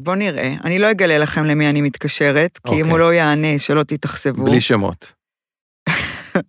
בוא 0.01 0.15
נראה. 0.15 0.53
אני 0.65 0.79
לא 0.79 0.91
אגלה 0.91 1.17
לכם 1.17 1.41
למי 1.51 1.69
אני 1.69 1.81
מתקשרת, 1.81 2.57
כי 2.57 2.73
אם 2.73 2.77
אוקיי. 2.79 2.91
הוא 2.91 2.99
לא 2.99 3.13
יענה, 3.13 3.59
שלא 3.59 3.83
תתאכזבו. 3.83 4.43
בלי 4.45 4.61
שמות. 4.61 5.13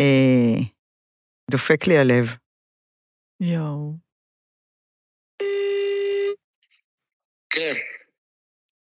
אה, 0.00 0.58
דופק 1.50 1.86
לי 1.86 1.98
הלב. 1.98 2.26
יואו. 3.40 3.92
כן, 7.50 7.74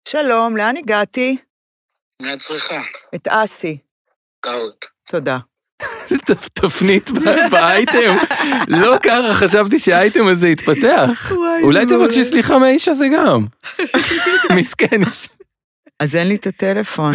שלום, 0.08 0.58
לאן 0.58 0.78
הגעתי? 0.78 1.38
מה 2.22 2.34
את 2.34 2.40
צריכה? 2.40 2.82
את 3.16 3.28
אסי. 3.28 3.78
טעות. 4.46 4.86
תודה. 5.08 5.38
תפנית 6.54 7.12
ב- 7.12 7.52
באייטם. 7.52 8.16
לא 8.68 8.96
ככה 9.04 9.34
חשבתי 9.34 9.80
שהאייטם 9.80 10.28
הזה 10.28 10.48
יתפתח. 10.48 11.32
אולי 11.64 11.86
תבקשי 11.86 12.24
סליחה 12.24 12.60
מהאיש 12.60 12.88
הזה 12.88 13.08
גם. 13.18 13.46
מסכן. 14.60 15.04
איש. 15.08 15.30
אז 16.00 16.16
אין 16.16 16.28
לי 16.28 16.36
את 16.36 16.48
הטלפון. 16.48 17.14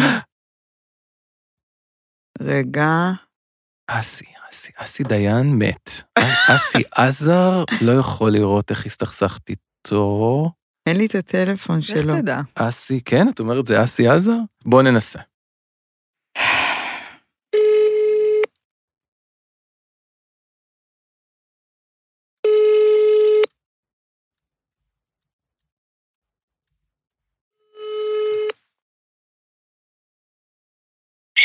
רגע. 2.41 2.89
אסי, 3.87 4.25
אסי, 4.51 4.71
אסי 4.77 5.03
דיין 5.03 5.53
מת. 5.59 5.89
אסי 6.47 6.83
עזר 6.95 7.63
לא 7.81 7.91
יכול 7.91 8.31
לראות 8.31 8.71
איך 8.71 8.85
הסתכסכת 8.85 9.49
איתו. 9.49 10.51
אין 10.89 10.97
לי 10.97 11.05
את 11.05 11.15
הטלפון 11.15 11.77
איך 11.77 11.85
שלו. 11.85 12.15
תדע? 12.21 12.41
אסי, 12.55 13.01
כן? 13.05 13.29
את 13.29 13.39
אומרת 13.39 13.65
זה 13.65 13.83
אסי 13.83 14.07
עזר? 14.07 14.37
בוא 14.65 14.81
ננסה. 14.81 15.19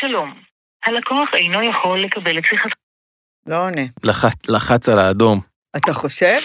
שלום, 0.01 0.35
הלקוח 0.87 1.29
אינו 1.35 1.63
יכול 1.63 2.01
לקבל 2.01 2.39
את 2.39 2.45
שיחת... 2.45 2.71
לא 3.47 3.65
עונה. 3.65 3.83
לחץ, 4.05 4.49
לחץ 4.49 4.89
על 4.89 4.99
האדום. 4.99 5.41
אתה 5.77 5.93
חושב? 5.93 6.39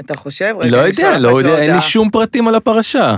אתה 0.00 0.16
חושב? 0.16 0.54
רגע, 0.58 0.70
לא 0.70 0.80
אני 0.80 0.88
יודע, 0.88 1.18
לא 1.18 1.28
יודע, 1.28 1.62
אין 1.62 1.74
לי. 1.74 1.80
שום 1.82 2.10
פרטים 2.10 2.48
על 2.48 2.54
הפרשה. 2.54 3.16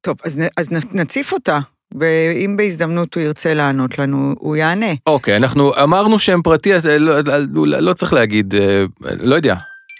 טוב, 0.00 0.16
אז, 0.56 0.70
נציף 0.92 1.32
אותה, 1.32 1.58
ואם 2.00 2.54
בהזדמנות 2.56 3.14
הוא 3.14 3.22
ירצה 3.22 3.54
לענות 3.54 3.98
לנו, 3.98 4.34
הוא 4.38 4.56
יענה. 4.56 4.92
אוקיי, 5.06 5.36
אנחנו 5.36 5.72
אמרנו 5.82 6.18
שם 6.18 6.42
פרטי, 6.42 6.74
אה, 6.74 6.78
לא, 6.98 7.20
לא, 7.54 7.78
לא 7.80 7.92
צריך 7.92 8.12
להגיד, 8.12 8.54
אה, 8.54 8.84
לא 9.20 9.34
יודע. 9.34 9.54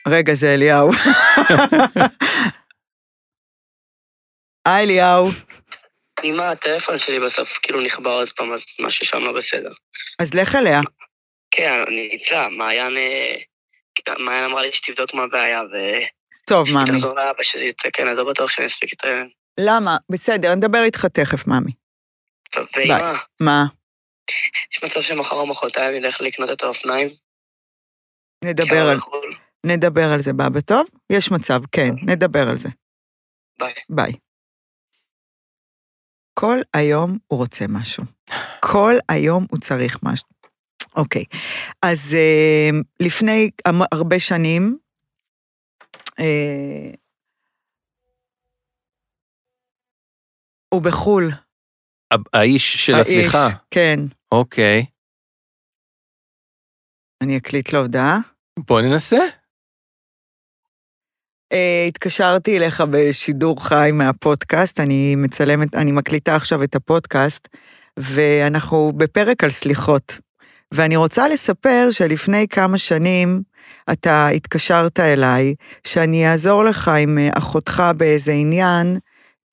רגע, 0.09 0.35
זה 0.35 0.55
אליהו. 0.55 0.91
היי, 4.67 4.85
אליהו. 4.85 5.29
אם 6.25 6.41
הטלפון 6.41 6.99
שלי 6.99 7.21
בסוף 7.21 7.59
כאילו 7.63 7.81
נכבה 7.81 8.11
עוד 8.11 8.33
פעם, 8.33 8.53
אז 8.53 8.65
משהו 8.79 9.07
שם 9.07 9.25
לא 9.25 9.33
בסדר. 9.33 9.73
אז 10.19 10.35
לך 10.35 10.55
אליה. 10.55 10.81
כן, 11.51 11.85
אני 11.87 12.19
אצא, 12.23 12.49
מעיין... 12.49 12.97
אה, 12.97 13.35
מעיין 14.19 14.45
אמרה 14.45 14.63
לי 14.63 14.73
שתבדוק 14.73 15.15
מה 15.15 15.23
הבעיה, 15.23 15.63
טוב, 16.47 16.69
מאמי. 16.75 16.91
ותחזור 16.91 17.17
לאבא 17.17 17.43
שזה 17.43 17.65
יתקן, 17.65 18.09
אז 18.09 18.19
לא 18.19 18.25
בטוח 18.25 18.51
שאני 18.51 18.67
אספיק 18.67 18.93
את 18.93 19.05
ה... 19.05 19.23
למה? 19.61 19.97
בסדר, 20.13 20.55
נדבר 20.55 20.83
איתך 20.85 21.07
תכף, 21.07 21.47
מאמי. 21.47 21.73
טוב. 22.51 22.67
ואמא, 22.77 23.13
מה? 23.41 23.65
יש 24.73 24.85
מצב 24.85 25.01
שמחר 25.01 25.37
או 25.37 25.47
מחרתיים 25.47 26.03
נלך 26.03 26.21
לקנות 26.21 26.51
את 26.51 26.63
האופניים? 26.63 27.09
נדבר 28.45 28.89
על, 28.89 28.97
בחו"ל? 28.97 29.37
נדבר 29.67 30.13
על 30.13 30.21
זה, 30.21 30.33
בבא 30.33 30.61
טוב? 30.61 30.87
יש 31.13 31.31
מצב, 31.31 31.61
כן, 31.73 31.91
נדבר 32.03 32.49
על 32.49 32.57
זה. 32.57 32.69
ביי. 33.59 33.73
ביי. 33.91 34.13
כל 36.39 36.59
היום 36.75 37.19
הוא 37.27 37.39
רוצה 37.39 37.65
משהו. 37.69 38.05
כל 38.61 38.95
היום 39.09 39.47
הוא 39.51 39.61
צריך 39.61 39.99
משהו. 40.03 40.29
אוקיי, 40.97 41.25
אז 41.83 42.15
אה, 42.15 42.71
לפני 43.01 43.51
הרבה 43.93 44.21
שנים, 44.21 44.79
אה, 46.19 46.91
הוא 50.75 50.83
בחו"ל. 50.83 51.31
ה- 52.13 52.39
האיש 52.39 52.87
של 52.87 52.95
האיש, 52.95 53.07
הסליחה. 53.07 53.47
כן. 53.71 53.99
אוקיי, 54.33 54.87
אני 57.23 57.37
אקליט 57.39 57.73
לו 57.73 57.79
הודעה. 57.79 58.17
בוא 58.59 58.81
ננסה. 58.81 59.17
אה, 61.53 61.85
התקשרתי 61.89 62.57
אליך 62.57 62.83
בשידור 62.91 63.65
חי 63.65 63.91
מהפודקאסט, 63.93 64.81
אני 64.81 65.15
מצלמת, 65.17 65.75
אני 65.75 65.93
מקליטה 65.93 66.37
עכשיו 66.37 66.63
את 66.63 66.75
הפודקאסט, 66.75 67.49
ואנחנו 67.97 68.93
בפרק 68.97 69.45
על 69.45 69.51
סליחות. 69.51 70.19
ואני 70.75 70.97
רוצה 70.97 71.29
לספר 71.29 71.89
שלפני 71.91 72.49
כמה 72.49 72.79
שנים 72.79 73.43
אתה 73.93 74.29
התקשרת 74.29 75.01
אליי, 75.01 75.55
שאני 75.87 76.31
אעזור 76.31 76.65
לך 76.65 76.89
עם 76.89 77.19
אה, 77.19 77.29
אחותך 77.39 77.83
באיזה 77.97 78.33
עניין, 78.33 78.97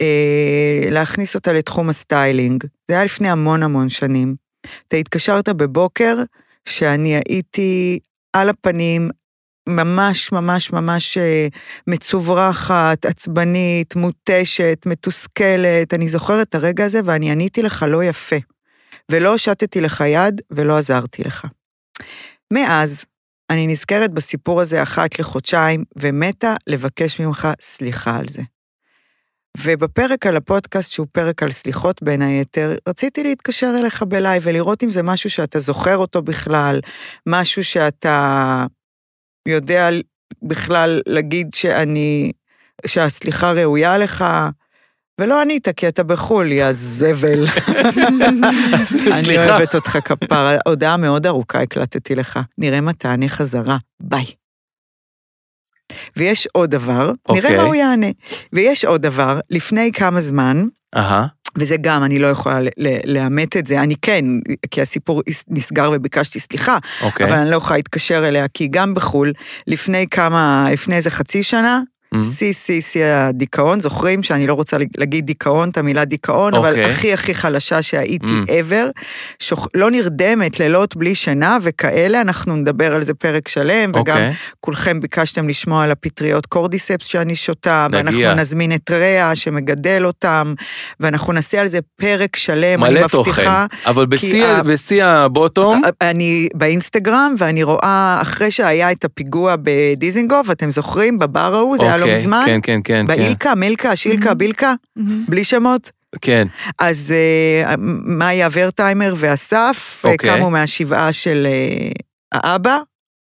אה, 0.02 0.82
להכניס 0.92 1.36
אותה 1.36 1.54
לתחום 1.54 1.90
הסטיילינג. 1.90 2.64
זה 2.88 2.96
היה 2.96 3.04
לפני 3.04 3.30
המון 3.30 3.64
המון 3.64 3.90
שנים. 3.90 4.36
אתה 4.88 4.98
התקשרת 4.98 5.50
בבוקר, 5.50 6.18
שאני 6.70 7.16
הייתי 7.16 8.00
על 8.34 8.50
הפנים, 8.50 9.10
ממש 9.70 10.32
ממש 10.32 10.72
ממש 10.72 11.18
אה, 11.18 11.48
מצוברחת, 11.88 13.06
עצבנית, 13.06 13.96
מותשת, 13.96 14.84
מתוסכלת. 14.86 15.94
אני 15.94 16.10
זוכרת 16.10 16.48
את 16.48 16.56
הרגע 16.56 16.86
הזה 16.86 17.00
ואני 17.06 17.32
עניתי 17.32 17.62
לך 17.62 17.86
לא 17.90 18.04
יפה. 18.04 18.36
ולא 19.12 19.32
הושטתי 19.32 19.82
לך 19.82 20.04
יד 20.08 20.42
ולא 20.52 20.78
עזרתי 20.78 21.24
לך. 21.24 21.48
מאז, 22.54 23.06
אני 23.50 23.68
נזכרת 23.68 24.12
בסיפור 24.12 24.62
הזה 24.62 24.84
אחת 24.84 25.20
לחודשיים, 25.20 25.84
ומתה 25.96 26.56
לבקש 26.68 27.22
ממך 27.22 27.48
סליחה 27.62 28.16
על 28.16 28.26
זה. 28.30 28.42
ובפרק 29.58 30.26
על 30.26 30.38
הפודקאסט, 30.38 30.92
שהוא 30.92 31.08
פרק 31.12 31.44
על 31.44 31.52
סליחות 31.52 32.04
בין 32.04 32.22
היתר, 32.22 32.76
רציתי 32.90 33.24
להתקשר 33.24 33.74
אליך 33.80 34.04
בלייב 34.04 34.44
ולראות 34.46 34.84
אם 34.84 34.90
זה 34.90 35.04
משהו 35.04 35.30
שאתה 35.30 35.60
זוכר 35.60 35.98
אותו 35.98 36.22
בכלל, 36.22 36.80
משהו 37.28 37.64
שאתה 37.64 38.66
יודע 39.48 39.90
בכלל 40.42 41.02
להגיד 41.08 41.54
שאני, 41.54 42.32
שהסליחה 42.86 43.52
ראויה 43.52 43.98
לך, 43.98 44.26
ולא 45.22 45.42
ענית, 45.42 45.70
כי 45.70 45.88
אתה 45.88 46.04
בחו"ל, 46.04 46.52
יא 46.52 46.72
זבל. 46.72 47.46
אני. 49.20 49.38
אוהבת 49.38 49.76
אותך 49.76 49.98
כפרה. 50.06 50.56
הודעה 50.66 50.98
מאוד 50.98 51.26
ארוכה 51.26 51.62
הקלטתי 51.62 52.16
לך. 52.16 52.40
נראה 52.58 52.82
מה 52.82 52.94
תענה 52.94 53.30
חזרה. 53.30 53.78
ביי. 54.00 54.26
ויש 56.18 56.48
עוד 56.52 56.70
דבר, 56.70 57.12
נראה 57.32 57.50
אוקיי. 57.50 57.58
מה 57.58 57.64
הוא 57.64 57.76
יענה. 57.76 58.08
ויש 58.54 58.86
עוד 58.86 59.02
דבר, 59.02 59.40
לפני 59.50 59.92
כמה 59.92 60.20
זמן, 60.20 60.66
אהה, 60.96 61.28
וזה 61.58 61.76
גם, 61.82 62.04
אני 62.04 62.20
לא 62.20 62.28
יכולה 62.28 62.60
לאמת 63.06 63.58
את 63.58 63.68
זה, 63.68 63.82
אני 63.82 63.96
כן, 64.02 64.26
כי 64.72 64.82
הסיפור 64.82 65.22
נסגר 65.48 65.92
וביקשתי 65.94 66.40
סליחה, 66.40 66.78
אוקיי. 67.02 67.28
אבל 67.28 67.36
אני 67.36 67.52
לא 67.52 67.56
יכולה 67.56 67.78
להתקשר 67.78 68.28
אליה, 68.28 68.48
כי 68.54 68.68
גם 68.68 68.94
בחו"ל, 68.94 69.34
לפני 69.68 70.08
כמה, 70.12 70.68
לפני 70.72 70.96
איזה 70.96 71.10
חצי 71.10 71.44
שנה. 71.44 71.82
שיא, 72.24 72.54
שיא, 72.54 72.82
שיא 72.82 73.06
הדיכאון, 73.06 73.80
זוכרים 73.80 74.24
שאני 74.24 74.48
לא 74.48 74.54
רוצה 74.54 74.78
להגיד 74.98 75.26
דיכאון, 75.26 75.70
את 75.70 75.78
המילה 75.78 76.06
דיכאון, 76.06 76.54
אבל 76.54 76.70
אוקיי. 76.70 76.86
הכי 76.86 77.14
הכי 77.14 77.34
חלשה 77.34 77.82
שהייתי 77.82 78.26
Mm. 78.26 78.48
ever, 78.50 79.02
שוכ... 79.40 79.68
לא 79.74 79.92
נרדמת, 79.92 80.60
לילות 80.60 80.96
בלי 80.96 81.16
שינה 81.16 81.58
וכאלה, 81.62 82.22
אנחנו 82.22 82.56
נדבר 82.56 82.96
על 82.96 83.02
זה 83.04 83.14
פרק 83.14 83.48
שלם, 83.48 83.90
וגם 83.90 84.00
אוקיי. 84.00 84.34
כולכם 84.60 85.00
ביקשתם 85.00 85.50
לשמוע 85.50 85.84
על 85.84 85.92
הפטריות 85.92 86.46
קורדיספס 86.46 87.08
שאני 87.08 87.36
שותה, 87.36 87.88
נגיע. 87.90 88.00
ואנחנו 88.28 88.42
נזמין 88.42 88.74
את 88.76 88.92
ריאה 88.92 89.36
שמגדל 89.36 90.02
אותם, 90.06 90.54
ואנחנו 91.00 91.34
נעשה 91.34 91.62
על 91.62 91.68
זה 91.68 91.80
פרק 91.96 92.36
שלם, 92.36 92.84
אני 92.84 93.00
תוכן. 93.12 93.30
מבטיחה. 93.32 93.66
אבל 93.86 94.06
בשיא 94.06 94.46
ה- 94.46 94.58
ה- 94.58 94.64
בשיא 94.64 95.06
הבוטום, 95.06 95.82
אני 96.02 96.50
באינסטגרם, 96.54 97.36
ואני 97.38 97.64
רואה, 97.64 98.18
אחרי 98.22 98.52
שהיה 98.52 98.92
את 98.92 99.06
הפיגוע 99.06 99.56
בדיזינגוף, 99.64 100.52
אתם 100.52 100.72
זוכרים? 100.72 101.20
בבר 101.20 101.56
ההוא, 101.56 101.78
זה 101.78 101.84
היה 101.84 101.98
לא 102.04 102.10
אוקיי, 102.10 102.22
מזמן? 102.22 102.44
כן, 102.46 102.60
כן, 102.64 102.80
כן, 102.84 103.08
כן. 103.08 103.08
באילקה, 103.08 103.56
מילקה, 103.56 103.96
שילקה, 103.96 104.34
בילקה, 104.34 104.74
בלי 105.28 105.44
שמות. 105.44 105.92
כן, 106.22 106.48
אז 106.80 107.14
אה, 107.16 107.76
מאיה 108.06 108.50
ורטהיימר 108.52 109.14
ואסף 109.18 110.02
אה, 110.06 110.12
אוקיי. 110.12 110.38
קמו 110.38 110.50
מהשבעה 110.50 111.14
של 111.14 111.48
אה, 111.50 111.92
האבא, 112.32 112.78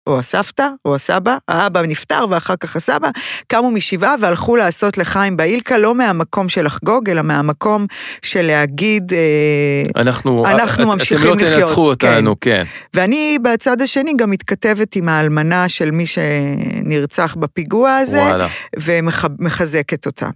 או 0.07 0.19
הסבתא, 0.19 0.67
או 0.85 0.95
הסבא, 0.95 1.37
האבא 1.47 1.81
נפטר 1.81 2.25
ואחר 2.29 2.55
כך 2.59 2.75
הסבא, 2.75 3.09
קמו 3.47 3.71
משבעה 3.71 4.15
והלכו 4.19 4.55
לעשות 4.55 4.97
לחיים 4.97 5.37
באילקה, 5.37 5.77
לא 5.77 5.95
מהמקום 5.95 6.49
של 6.49 6.65
לחגוג, 6.65 7.09
אלא 7.09 7.21
מהמקום 7.21 7.85
של 8.21 8.41
להגיד, 8.41 9.13
אה, 9.13 10.01
אנחנו, 10.01 10.45
אנחנו 10.47 10.83
את- 10.83 10.87
ממשיכים 10.87 11.33
אתם 11.33 11.39
לא 11.39 11.47
לחיות, 11.47 11.59
תנצחו 11.67 11.87
אותנו, 11.87 12.35
כן. 12.41 12.63
ואני 12.93 13.37
בצד 13.41 13.81
השני 13.81 14.13
גם 14.17 14.29
מתכתבת 14.31 14.95
עם 14.95 15.09
האלמנה 15.09 15.69
של 15.69 15.91
מי 15.91 16.05
שנרצח 16.05 17.35
בפיגוע 17.39 17.95
הזה, 17.95 18.21
וואלה. 18.21 18.47
ומחזקת 18.79 20.05
אותה. 20.05 20.29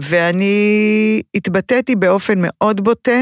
ואני 0.00 0.52
התבטאתי 1.34 1.96
באופן 1.96 2.34
מאוד 2.36 2.80
בוטה, 2.84 3.20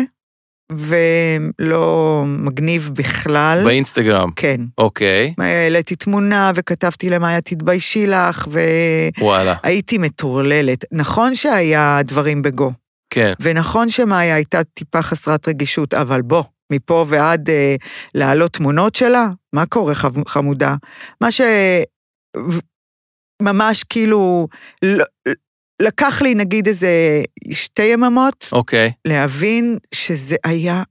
ולא 0.73 2.23
מגניב 2.27 2.91
בכלל. 2.95 3.61
באינסטגרם, 3.65 4.31
כן. 4.37 4.61
אוקיי, 4.79 5.35
העליתי 5.39 5.97
תמונה 5.97 6.53
וכתבתי 6.55 7.11
למאיה, 7.11 7.41
תתביישי 7.41 8.07
לך, 8.07 8.49
וואלה, 9.21 9.55
והייתי 9.65 9.99
מטורללת. 9.99 10.85
נכון 10.93 11.35
שהיה 11.35 12.01
דברים 12.05 12.43
בגו, 12.43 12.73
כן. 13.11 13.33
ונכון 13.41 13.91
שמאיה 13.91 14.35
הייתה 14.35 14.65
טיפה 14.65 15.03
חסרת 15.03 15.49
רגישות, 15.49 15.95
אבל 15.95 16.23
בוא, 16.23 16.43
מפה 16.73 17.05
ועד 17.09 17.51
אה, 17.51 17.77
להעלות 18.15 18.53
תמונות 18.53 18.95
שלה, 18.95 19.27
מה 19.53 19.67
קורה 19.67 19.93
חמודה? 20.29 20.75
מה 21.21 21.33
ש... 21.33 21.41
ו- 22.37 22.61
ממש 23.43 23.85
כאילו, 23.85 24.49
לא- 24.83 25.05
לקח 25.83 26.23
לי 26.23 26.35
נגיד 26.35 26.67
איזה 26.67 27.23
שתי 27.53 27.83
יממות 27.83 28.49
אוקיי. 28.53 28.93
להבין 29.05 29.79
שזה 29.95 30.37
היה 30.45 30.83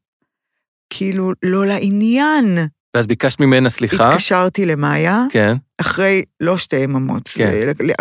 כאילו 0.89 1.31
לא 1.43 1.65
לעניין. 1.65 2.57
ואז 2.95 3.07
ביקשת 3.07 3.39
ממנה 3.39 3.69
סליחה? 3.69 4.09
התקשרתי 4.09 4.65
למאיה, 4.65 5.23
כן, 5.29 5.55
אחרי 5.77 6.23
לא 6.39 6.57
שתי 6.57 6.75
יממות. 6.75 7.27
כן. 7.27 7.51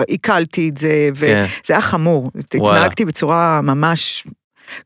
עיכלתי 0.08 0.68
את 0.68 0.76
זה, 0.76 1.08
וזה 1.14 1.46
כן. 1.66 1.72
היה 1.74 1.82
חמור. 1.82 2.30
וואלה. 2.54 2.76
התנהגתי 2.78 3.04
בצורה 3.04 3.60
ממש, 3.62 4.26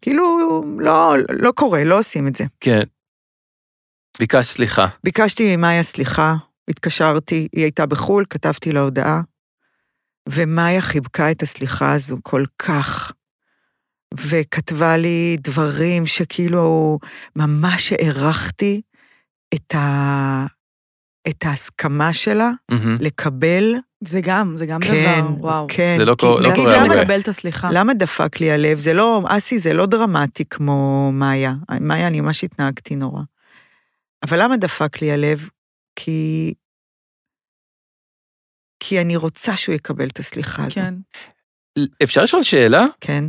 כאילו, 0.03 0.63
לא, 0.79 1.15
לא 1.31 1.51
קורה, 1.51 1.85
לא 1.85 1.99
עושים 1.99 2.29
את 2.29 2.37
זה. 2.37 2.45
כן. 2.61 2.83
ביקשת 4.19 4.51
סליחה. 4.51 4.87
ביקשתי 5.05 5.57
ממאיה 5.57 5.83
סליחה, 5.83 6.35
התקשרתי, 6.69 7.49
היא 7.53 7.63
הייתה 7.63 7.87
בחו"ל, 7.87 8.25
כתבתי 8.31 8.73
לה 8.73 8.81
הודעה, 8.81 9.21
ומאיה 10.33 10.81
חיבקה 10.81 11.31
את 11.31 11.43
הסליחה 11.43 11.93
הזו 11.93 12.17
כל 12.23 12.45
כך, 12.59 13.13
וכתבה 14.15 14.97
לי 14.97 15.37
דברים 15.41 16.07
שכאילו 16.07 16.99
ממש 17.37 17.93
הערכתי 17.93 18.81
את, 19.55 19.75
ה... 19.75 20.47
את 21.29 21.45
ההסכמה 21.47 22.13
שלה 22.13 22.51
מהמם. 22.71 22.97
לקבל, 23.01 23.75
זה 24.05 24.21
גם, 24.21 24.55
זה 24.57 24.67
גם 24.67 24.81
כן, 24.81 25.21
דבר, 25.21 25.41
וואו. 25.41 25.67
כן. 25.71 25.95
זה 25.99 26.05
לא 26.05 26.15
כי- 26.19 26.27
קורה- 26.27 26.41
לא 26.41 26.51
נגיד, 26.51 26.65
קורה 26.65 26.77
למה- 26.77 26.87
הרבה. 26.87 27.01
לקבל 27.03 27.21
את 27.21 27.29
הסליחה. 27.29 27.69
למה 27.73 27.95
דפק 27.95 28.41
לי 28.41 28.51
הלב? 28.51 28.79
זה 28.79 28.93
לא, 28.95 29.25
אסי, 29.29 29.59
זה 29.59 29.73
לא 29.73 29.87
דרמטי 29.87 30.45
כמו 30.51 31.11
מאיה. 31.13 31.53
מאיה, 31.81 32.07
אני 32.07 32.21
ממש 32.21 32.45
התנהגתי 32.45 32.97
נורא. 32.97 33.23
אבל 34.25 34.43
למה 34.43 34.57
דפק 34.57 35.03
לי 35.03 35.13
הלב? 35.13 35.49
כי... 35.97 36.53
כי 38.81 39.01
אני 39.01 39.17
רוצה 39.17 39.57
שהוא 39.57 39.75
יקבל 39.75 40.07
את 40.07 40.19
הסליחה 40.19 40.65
הזו. 40.65 40.75
כן. 40.75 40.95
אפשר 42.03 42.23
לשאול 42.23 42.43
שאלה? 42.43 42.87
כן. 43.01 43.25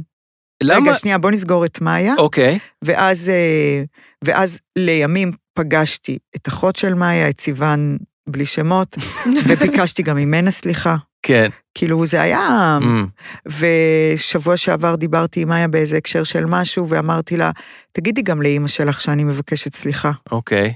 למה... 0.64 0.90
רגע, 0.90 0.96
שנייה, 0.96 1.18
בוא 1.18 1.32
נסגור 1.32 1.66
את 1.66 1.82
מאיה, 1.82 2.14
אוקיי, 2.18 2.60
ואז, 2.82 3.30
אה, 3.30 3.84
ואז 4.24 4.60
לימים 4.76 5.32
פגשתי 5.54 6.18
את 6.36 6.48
אחות 6.48 6.76
של 6.76 6.94
מאיה, 6.94 7.30
את 7.30 7.42
סיוון 7.42 7.98
בלי 8.30 8.46
שמות, 8.46 8.96
וביקשתי 9.48 10.04
גם 10.04 10.18
ממנה 10.18 10.52
סליחה. 10.52 10.96
כן. 11.24 11.50
כאילו, 11.74 12.06
זה 12.06 12.22
היה... 12.22 12.78
אמ, 12.82 13.06
ושבוע 13.46 14.58
שעבר 14.58 14.96
דיברתי 14.96 15.42
עם 15.42 15.50
מאיה 15.50 15.68
באיזה 15.68 15.98
הקשר 15.98 16.24
של 16.24 16.46
משהו, 16.46 16.90
ואמרתי 16.90 17.38
לה, 17.38 17.52
תגידי 17.92 18.22
גם 18.22 18.42
לאימא 18.42 18.68
שלך 18.68 19.02
שאני 19.02 19.24
מבקשת 19.24 19.76
סליחה, 19.76 20.12
אוקיי. 20.32 20.74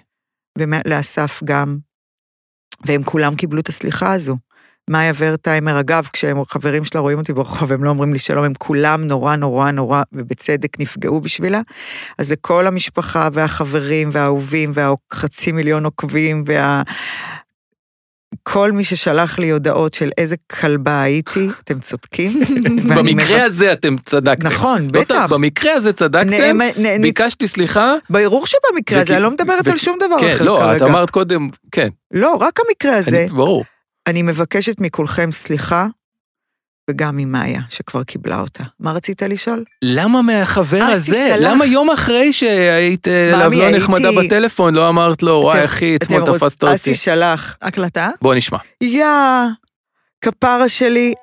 ולאסף 0.57 1.41
גם. 1.43 1.77
והם 2.85 3.03
כולם 3.03 3.35
קיבלו 3.35 3.59
את 3.59 3.69
הסליחה 3.69 4.13
הזו. 4.13 4.37
מאיה 4.89 5.13
ורטהיימר, 5.17 5.79
אגב, 5.79 6.07
כשהם 6.13 6.45
חברים 6.45 6.85
שלה 6.85 7.01
רואים 7.01 7.17
אותי 7.19 7.33
ברחוב, 7.33 7.71
הם 7.71 7.83
לא 7.83 7.89
אומרים 7.89 8.13
לי 8.13 8.19
שלום, 8.19 8.43
הם 8.45 8.53
כולם 8.59 9.03
נורא 9.03 9.35
נורא 9.35 9.71
נורא, 9.71 10.01
ובצדק 10.13 10.79
נפגעו 10.79 11.21
בשבילה. 11.21 11.61
אז 12.17 12.31
לכל 12.31 12.67
המשפחה 12.67 13.29
והחברים 13.33 14.09
והאהובים 14.13 14.71
והחצי 14.75 15.51
מיליון 15.51 15.85
עוקבים 15.85 16.43
וה... 16.47 16.81
כל 18.43 18.71
מי 18.71 18.83
ששלח 18.83 19.39
לי 19.39 19.49
הודעות 19.49 19.93
של 19.93 20.09
איזה 20.17 20.35
כלבה 20.51 21.01
הייתי, 21.01 21.47
אתם 21.63 21.79
צודקים. 21.79 22.31
במקרה 22.97 23.43
הזה 23.43 23.73
אתם 23.73 23.95
צדקתם. 23.97 24.47
נכון, 24.47 24.81
לא 24.93 25.01
בטח. 25.01 25.25
במקרה 25.29 25.73
הזה 25.73 25.93
צדקתם, 25.93 26.61
נ- 26.61 26.85
נ- 26.87 27.01
ביקשתי 27.01 27.47
סליחה. 27.47 27.93
ברור 28.09 28.47
שבמקרה 28.47 29.01
הזה, 29.01 29.13
אני 29.15 29.23
לא 29.23 29.31
מדברת 29.31 29.67
על 29.67 29.73
וכי- 29.73 29.85
שום 29.85 29.97
דבר 30.07 30.19
כן, 30.19 30.35
אחר 30.35 30.43
לא, 30.45 30.71
את 30.75 30.79
כרגע. 30.79 30.85
אמרת 30.91 31.09
קודם, 31.09 31.49
כן. 31.71 31.87
לא, 32.13 32.35
רק 32.35 32.59
המקרה 32.67 32.95
הזה. 32.97 33.17
אני- 33.19 33.27
ברור. 33.27 33.63
אני 34.07 34.21
מבקשת 34.21 34.79
מכולכם 34.79 35.31
סליחה, 35.31 35.87
וגם 36.89 37.17
ממאיה, 37.17 37.61
שכבר 37.69 38.03
קיבלה 38.03 38.39
אותה. 38.39 38.63
מה 38.79 38.91
רצית 38.91 39.21
לשאול? 39.21 39.63
למה 39.83 40.21
מהחבר 40.21 40.93
אסי 40.93 41.11
הזה? 41.11 41.35
למה 41.39 41.65
יום 41.65 41.89
אחרי 41.89 42.33
שהיית 42.33 43.07
אה, 43.07 43.29
אליו 43.29 43.49
מאמי, 43.49 43.61
לא 43.61 43.77
נחמדה 43.77 44.09
בטלפון, 44.11 44.73
לא 44.73 44.89
אמרת 44.89 45.23
לו, 45.23 45.31
וואי 45.43 45.65
אחי, 45.65 45.95
אתמול 45.95 46.21
תפסת 46.21 46.63
אותי. 46.63 46.75
אסי 46.75 46.95
שלח. 46.95 47.55
הקלטה? 47.61 48.09
בוא 48.21 48.35
נשמע. 48.35 48.57
יא, 48.81 49.05
כפרה 50.21 50.69
שלי, 50.69 51.13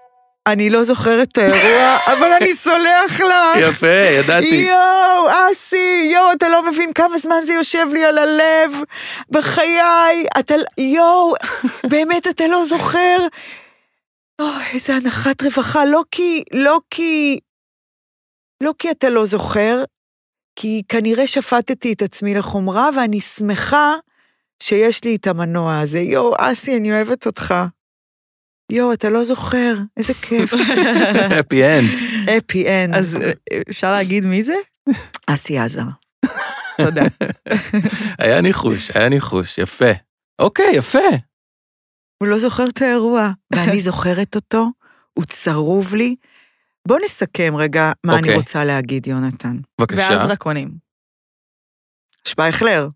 אני 0.47 0.71
לא 0.71 0.85
זוכרת 0.85 1.29
את 1.29 1.39
האירוע, 1.39 1.99
אבל 2.13 2.33
אני 2.41 2.55
סולח 2.55 3.21
לך. 3.21 3.57
יפה, 3.61 3.87
ידעתי. 3.87 4.67
יואו, 4.69 5.51
אסי, 5.53 6.11
יואו, 6.15 6.33
אתה 6.33 6.49
לא 6.49 6.71
מבין 6.71 6.93
כמה 6.93 7.19
זמן 7.19 7.37
זה 7.45 7.53
יושב 7.53 7.87
לי 7.93 8.05
על 8.05 8.19
הלב. 8.19 8.73
בחיי, 9.31 10.27
אתה, 10.39 10.55
יואו, 10.79 11.35
באמת 11.91 12.27
אתה 12.27 12.47
לא 12.47 12.65
זוכר? 12.65 13.17
אוי, 14.41 14.65
איזה 14.75 14.95
הנחת 14.95 15.43
רווחה, 15.43 15.85
לא 15.85 16.03
כי, 16.11 16.43
לא 16.53 16.81
כי, 16.91 17.39
לא 18.63 18.73
כי 18.79 18.91
אתה 18.91 19.11
לא 19.11 19.27
זוכר, 19.27 19.85
כי 20.57 20.83
כנראה 20.89 21.27
שפטתי 21.27 21.93
את 21.93 22.03
עצמי 22.03 22.35
לחומרה, 22.35 22.91
ואני 22.97 23.21
שמחה 23.21 23.95
שיש 24.63 25.05
לי 25.05 25.17
את 25.17 25.27
המנוע 25.27 25.79
הזה. 25.81 25.99
יואו, 25.99 26.35
אסי, 26.39 26.77
אני 26.77 26.93
אוהבת 26.93 27.27
אותך. 27.27 27.55
יואו, 28.71 28.93
אתה 28.93 29.11
לא 29.11 29.25
זוכר, 29.25 29.75
איזה 29.97 30.15
כיף. 30.15 30.53
happy 31.41 31.65
end. 31.65 31.91
happy 32.39 32.69
end. 32.69 32.95
אז 32.95 33.17
אה, 33.17 33.31
אפשר 33.71 33.93
להגיד 33.93 34.25
מי 34.25 34.43
זה? 34.43 34.55
אסי 35.27 35.59
עזר. 35.59 35.83
תודה. 36.77 37.03
היה 38.19 38.41
ניחוש, 38.41 38.91
היה 38.95 39.09
ניחוש, 39.09 39.59
יפה. 39.59 39.91
אוקיי, 40.39 40.73
יפה. 40.75 41.09
הוא 42.23 42.29
לא 42.29 42.39
זוכר 42.39 42.65
את 42.69 42.83
האירוע, 42.83 43.31
ואני 43.55 43.81
זוכרת 43.91 44.35
אותו, 44.37 44.67
הוא 45.15 45.25
צרוב 45.25 45.95
לי. 45.95 46.17
בוא 46.89 46.99
נסכם 47.05 47.55
רגע 47.57 47.93
מה 48.07 48.13
אני 48.13 48.21
אוקיי. 48.23 48.35
רוצה 48.37 48.65
להגיד, 48.65 49.07
יונתן. 49.07 49.57
בבקשה. 49.81 50.01
ואז 50.01 50.29
דרקונים. 50.29 50.91
שפייכלר, 52.29 52.89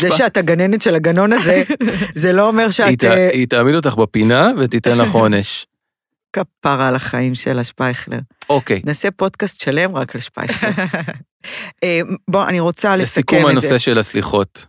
זה 0.00 0.12
שאת 0.12 0.36
הגננת 0.36 0.82
של 0.82 0.94
הגנון 0.94 1.32
הזה, 1.32 1.62
זה 2.14 2.32
לא 2.32 2.48
אומר 2.48 2.70
שאת 2.70 3.04
אה, 3.04 3.30
היא 3.32 3.48
תעמיד 3.48 3.74
אותך 3.74 3.94
בפינה 3.94 4.50
ותיתן 4.58 4.98
לך 4.98 5.12
עונש. 5.12 5.66
כפרה 6.36 6.88
על 6.88 6.96
החיים 6.96 7.34
של 7.34 7.58
השפייכלר. 7.58 8.18
אוקיי, 8.48 8.80
נעשה 8.84 9.10
פודקאסט 9.10 9.60
שלם 9.60 9.96
רק 9.96 10.14
לשפייכלר. 10.14 10.70
אה, 11.84 12.00
בוא, 12.28 12.46
אני 12.48 12.60
רוצה 12.60 12.96
לסכם 12.96 13.02
לסיכום 13.02 13.38
את 13.38 13.44
זה. 13.44 13.50
הנושא 13.50 13.78
של 13.78 13.98
הסליחות. 13.98 14.66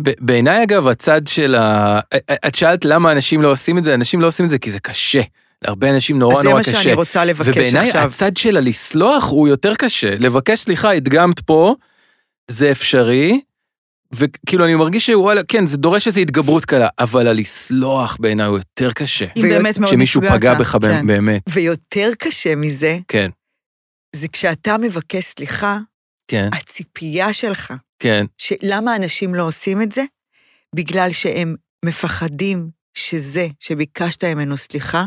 בעיניי, 0.00 0.62
אגב, 0.62 0.86
הצד 0.86 1.26
של 1.26 1.54
ה... 1.54 2.00
את 2.46 2.54
שאלת 2.54 2.84
למה 2.84 3.12
אנשים 3.12 3.42
לא 3.42 3.52
עושים 3.52 3.78
את 3.78 3.84
זה, 3.84 3.94
אנשים 3.94 4.20
לא 4.20 4.26
עושים 4.26 4.44
את 4.44 4.50
זה 4.50 4.58
כי 4.58 4.70
זה 4.70 4.80
קשה. 4.80 5.20
להרבה 5.64 5.90
אנשים 5.90 6.18
נורא 6.18 6.34
אז 6.34 6.40
זה 6.40 6.48
נורא 6.48 6.58
מה 6.58 6.62
קשה. 6.62 6.82
שאני 6.82 6.94
רוצה 6.94 7.24
לבקש 7.24 7.48
ובעיניי 7.48 7.86
עכשיו. 7.86 8.02
הצד 8.02 8.36
של 8.36 8.56
הלסלוח 8.56 9.30
הוא 9.30 9.48
יותר 9.48 9.74
קשה. 9.74 10.14
לבקש 10.18 10.60
סליחה, 10.60 10.92
הדגמת 10.92 11.40
פה, 11.40 11.74
זה 12.50 12.70
אפשרי, 12.70 13.40
וכאילו 14.14 14.64
אני 14.64 14.74
מרגיש 14.74 15.06
שוואלה, 15.06 15.40
כן, 15.48 15.66
זה 15.66 15.76
דורש 15.76 16.06
איזו 16.06 16.20
התגברות 16.20 16.64
קלה, 16.64 16.88
אבל 16.98 17.28
הלסלוח 17.28 18.16
בעיניי 18.20 18.46
הוא 18.46 18.58
יותר 18.58 18.92
קשה. 18.92 19.26
אם 19.36 19.42
באמת 19.42 19.78
מאוד 19.78 19.90
כשמישהו 19.90 20.20
נפגעת. 20.20 20.38
פגע 20.38 20.54
בך 20.54 20.76
כן. 20.82 21.06
באמת. 21.06 21.42
ויותר 21.52 22.10
קשה 22.18 22.56
מזה, 22.56 22.98
כן, 23.08 23.30
זה 24.16 24.28
כשאתה 24.28 24.76
מבקש 24.78 25.24
סליחה, 25.24 25.78
כן, 26.28 26.48
הציפייה 26.52 27.32
שלך, 27.32 27.72
כן, 27.98 28.26
שלמה 28.38 28.96
אנשים 28.96 29.34
לא 29.34 29.42
עושים 29.46 29.82
את 29.82 29.92
זה? 29.92 30.04
בגלל 30.74 31.12
שהם 31.12 31.54
מפחדים 31.84 32.70
שזה 32.94 33.48
שביקשת 33.60 34.24
ממנו 34.24 34.56
סליחה, 34.56 35.04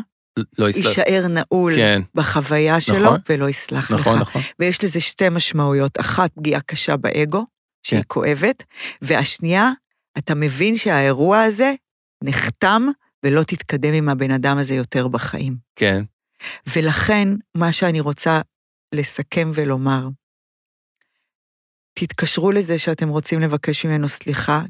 לא 0.57 0.69
יסלח. 0.69 0.85
יישאר 0.85 1.27
נעול 1.29 1.75
כן, 1.75 2.01
בחוויה 2.15 2.79
שלו 2.79 2.99
נכון. 2.99 3.19
ולא 3.29 3.49
יסלח 3.49 3.91
לך. 3.91 3.99
נכון, 3.99 4.19
נכון. 4.19 4.41
ויש 4.59 4.83
לזה 4.83 4.99
שתי 4.99 5.29
משמעויות, 5.29 5.99
אחת, 5.99 6.31
פגיעה 6.35 6.61
קשה 6.61 6.97
באגו, 6.97 7.45
שהיא. 7.89 8.03
כואבת, 8.07 8.63
והשנייה, 9.01 9.69
אתה 10.17 10.35
מבין 10.35 10.75
שהאירוע 10.75 11.41
הזה 11.41 11.73
נחתם 12.23 12.81
ולא 13.25 13.43
תתקדם 13.43 13.93
עם 13.93 14.09
הבן 14.09 14.31
אדם 14.31 14.57
הזה 14.57 14.73
יותר 14.73 15.07
בחיים. 15.07 15.57
כן, 15.75 16.03
ולכן, 16.75 17.27
מה 17.57 17.71
שאני 17.71 17.99
רוצה 17.99 18.41
לסכם 18.95 19.51
ולומר, 19.53 20.07
תתקשרו 21.99 22.51
לזה 22.51 22.79
שאתם 22.79 23.09
רוצים 23.09 23.39
לבקש 23.41 23.85
ממנו 23.85 24.09
סליחה, 24.09 24.61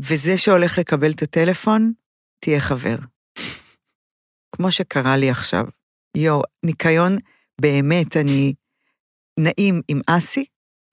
וזה 0.00 0.38
שהולך 0.38 0.78
לקבל 0.78 1.10
את 1.10 1.22
הטלפון, 1.22 1.92
תהיה 2.40 2.60
חבר. 2.60 2.96
כמו 4.56 4.72
שקרה 4.72 5.16
לי 5.16 5.30
עכשיו. 5.30 5.64
יואו, 6.16 6.42
ניקיון, 6.62 7.18
באמת, 7.60 8.16
אני 8.16 8.54
נעים 9.40 9.80
עם 9.88 10.00
אסי. 10.06 10.44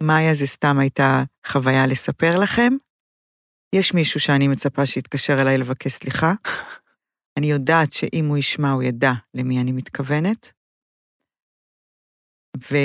מאיה 0.03 0.33
זה 0.33 0.45
סתם 0.45 0.79
הייתה 0.79 1.23
חוויה 1.47 1.87
לספר 1.87 2.39
לכם. 2.39 2.73
יש 3.75 3.93
מישהו 3.93 4.19
שאני 4.19 4.47
מצפה 4.47 4.85
שיתקשר 4.85 5.41
אליי 5.41 5.57
לבקש 5.57 5.91
סליחה. 5.91 6.33
אני 7.37 7.51
יודעת 7.51 7.91
שאם 7.91 8.25
הוא 8.25 8.37
ישמע, 8.37 8.71
הוא 8.71 8.83
ידע 8.83 9.11
למי 9.33 9.61
אני 9.61 9.71
מתכוונת. 9.71 10.51
ו... 12.71 12.77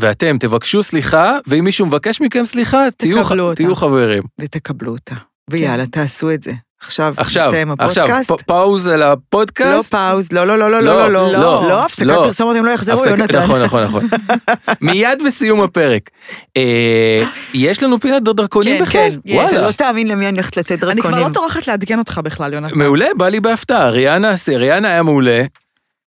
ואתם 0.00 0.38
תבקשו 0.38 0.82
סליחה, 0.82 1.38
ואם 1.46 1.64
מישהו 1.64 1.86
מבקש 1.86 2.20
מכם 2.20 2.44
סליחה, 2.44 2.90
תהיו, 2.96 3.18
אותה. 3.18 3.56
תהיו 3.56 3.74
חברים. 3.74 4.22
ותקבלו 4.40 4.92
אותה. 4.92 5.14
ויאללה, 5.50 5.86
תעשו 5.86 6.34
את 6.34 6.42
זה. 6.42 6.52
עכשיו, 6.82 7.14
עכשיו, 7.16 7.46
מסתיים 7.46 7.70
עכשיו, 7.78 8.04
הפודקאסט. 8.04 8.42
pause 8.46 8.86
על 8.86 9.00
לא 9.00 9.12
הפודקאסט. 9.12 9.94
pause, 9.94 10.32
לא, 10.32 10.46
לא, 10.46 10.58
לא, 10.58 10.70
לא, 10.70 10.82
לא, 10.82 10.96
לא, 10.96 11.12
לא, 11.12 11.32
לא, 11.32 11.68
לא, 11.68 11.84
הפסקת 11.84 12.06
לא. 12.06 12.14
פרסומות, 12.14 12.56
הם 12.56 12.64
לא 12.64 12.70
יחזרו, 12.70 13.04
יונתן. 13.06 13.42
נכון, 13.42 13.62
נכון, 13.62 13.82
נכון. 13.82 14.08
מיד 14.80 15.22
בסיום 15.26 15.60
הפרק. 15.60 16.10
אה, 16.56 17.24
יש 17.54 17.82
לנו 17.82 18.00
פינת 18.00 18.22
דרקונים 18.22 18.78
כן, 18.78 18.82
בכלל? 18.82 19.10
כן, 19.10 19.18
יש. 19.24 19.36
וואלה. 19.36 19.66
לא 19.66 19.72
תאמין 19.72 20.08
למי 20.08 20.28
אני 20.28 20.36
הולכת 20.36 20.56
לתת 20.56 20.78
דרקונים. 20.78 21.04
אני 21.04 21.12
כבר 21.12 21.28
לא 21.28 21.34
טורחת 21.34 21.66
לעדכן 21.66 21.98
אותך 21.98 22.20
בכלל, 22.24 22.54
יונתן. 22.54 22.78
מעולה, 22.78 23.06
בא 23.16 23.28
לי 23.28 23.40
בהפתעה. 23.40 23.90
ריאנה, 23.90 24.34
ריאנה 24.48 24.88
היה 24.88 25.02
מעולה. 25.02 25.42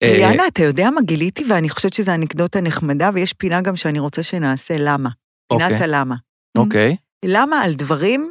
אה, 0.03 0.13
ריאנה, 0.17 0.47
אתה 0.47 0.63
יודע 0.63 0.91
מה 0.91 1.01
גיליתי, 1.01 1.45
ואני 1.49 1.71
חושבת 1.71 1.93
שזו 1.93 2.13
אנקדוטה 2.13 2.61
נחמדה, 2.61 3.11
ויש 3.15 3.33
פינה 3.33 3.61
גם 3.61 3.77
שאני 3.77 3.99
רוצה 3.99 4.23
שנעשה 4.23 4.75
למה. 4.79 5.09
פינת 5.49 5.73
אוקיי. 5.73 5.85
הלמה. 5.85 6.15
אוקיי. 6.59 6.97
למה 7.25 7.63
על 7.63 7.75
דברים 7.75 8.31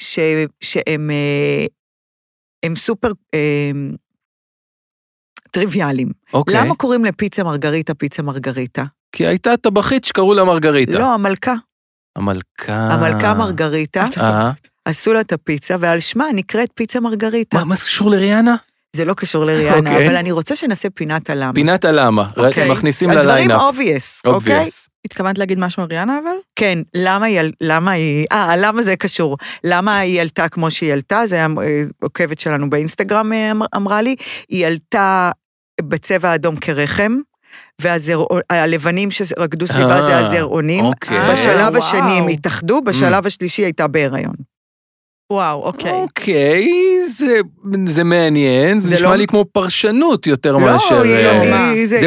ש, 0.00 0.18
שהם 0.60 1.10
אה, 1.10 1.66
הם 2.62 2.76
סופר 2.76 3.10
אה, 3.34 3.70
טריוויאליים. 5.50 6.08
אוקיי. 6.32 6.54
למה 6.56 6.74
קוראים 6.74 7.04
לפיצה 7.04 7.42
מרגריטה 7.44 7.94
פיצה 7.94 8.22
מרגריטה? 8.22 8.84
כי 9.12 9.26
הייתה 9.26 9.56
טבחית 9.56 10.04
שקראו 10.04 10.34
לה 10.34 10.44
מרגריטה. 10.44 10.98
לא, 10.98 11.14
המלכה. 11.14 11.54
המלכה. 12.16 12.88
המלכה 12.92 13.34
מרגריטה, 13.34 14.06
אה, 14.20 14.50
עשו 14.84 15.12
לה 15.12 15.20
את 15.20 15.32
הפיצה, 15.32 15.76
ועל 15.80 16.00
שמה 16.00 16.24
נקראת 16.34 16.68
פיצה 16.74 17.00
מרגריטה. 17.00 17.56
מה 17.58 17.64
מה 17.64 17.74
זה 17.74 17.84
קשור 17.84 18.10
לריאנה? 18.10 18.56
זה 18.96 19.04
לא 19.04 19.14
קשור 19.14 19.44
לריאנה, 19.44 19.90
אוקיי. 19.90 20.06
אבל 20.08 20.16
אני 20.16 20.32
רוצה 20.32 20.56
שנעשה 20.56 20.90
פינת 20.90 21.30
הלמה. 21.30 21.52
פינת 21.54 21.84
הלמה. 21.84 22.28
ר- 22.36 22.46
אוקיי. 22.48 22.70
מכניסים 22.72 23.10
לליינאפ. 23.10 23.60
obvious, 23.60 24.20
אוקיי? 24.26 24.68
התכוונת 25.04 25.38
להגיד 25.38 25.58
משהו 25.58 25.82
על 25.82 25.88
ריאנה, 25.90 26.18
אבל? 26.22 26.36
כן, 26.56 26.78
למה 26.94 27.26
היא, 27.26 27.40
למה 27.60 27.90
היא, 27.90 28.26
אה, 28.32 28.56
למה 28.56 28.82
זה 28.82 28.96
קשור? 28.96 29.36
למה 29.64 29.98
היא 29.98 30.20
עלתה 30.20 30.48
כמו 30.48 30.70
שהיא 30.70 30.92
עלתה? 30.92 31.26
זה 31.26 31.40
אה, 31.40 31.46
עוקבת 32.02 32.38
שלנו 32.40 32.70
באינסטגרם 32.70 33.32
אה, 33.32 33.50
אמר- 33.50 33.66
אמרה 33.76 34.02
לי, 34.02 34.16
היא 34.48 34.66
עלתה 34.66 35.30
בצבע 35.82 36.34
אדום 36.34 36.56
כרחם, 36.56 37.16
והלבנים 38.52 39.10
שרקדו 39.10 39.66
סביבה 39.66 40.02
זה 40.02 40.12
אה, 40.14 40.18
הזרעונים. 40.18 40.84
אוקיי. 40.84 41.32
בשלב 41.32 41.74
וואו. 41.74 41.76
השני 41.78 42.12
הם 42.18 42.28
התאחדו, 42.28 42.80
בשלב 42.82 43.26
השלישי 43.26 43.62
הייתה 43.62 43.86
בהיריון. 43.86 44.34
וואו, 45.32 45.62
אוקיי. 45.62 45.90
אוקיי, 45.92 46.68
זה, 47.08 47.40
זה 47.86 48.04
מעניין, 48.04 48.80
זה, 48.80 48.88
זה 48.88 48.94
נשמע 48.94 49.08
לא- 49.10 49.16
לי 49.16 49.26
כמו 49.26 49.44
פרשנות 49.52 50.26
יותר 50.26 50.52
לא, 50.52 50.60
מאשר... 50.60 51.02
מה? 51.50 51.70
היא- 51.70 51.86
זה 51.86 51.98
זה- 52.00 52.06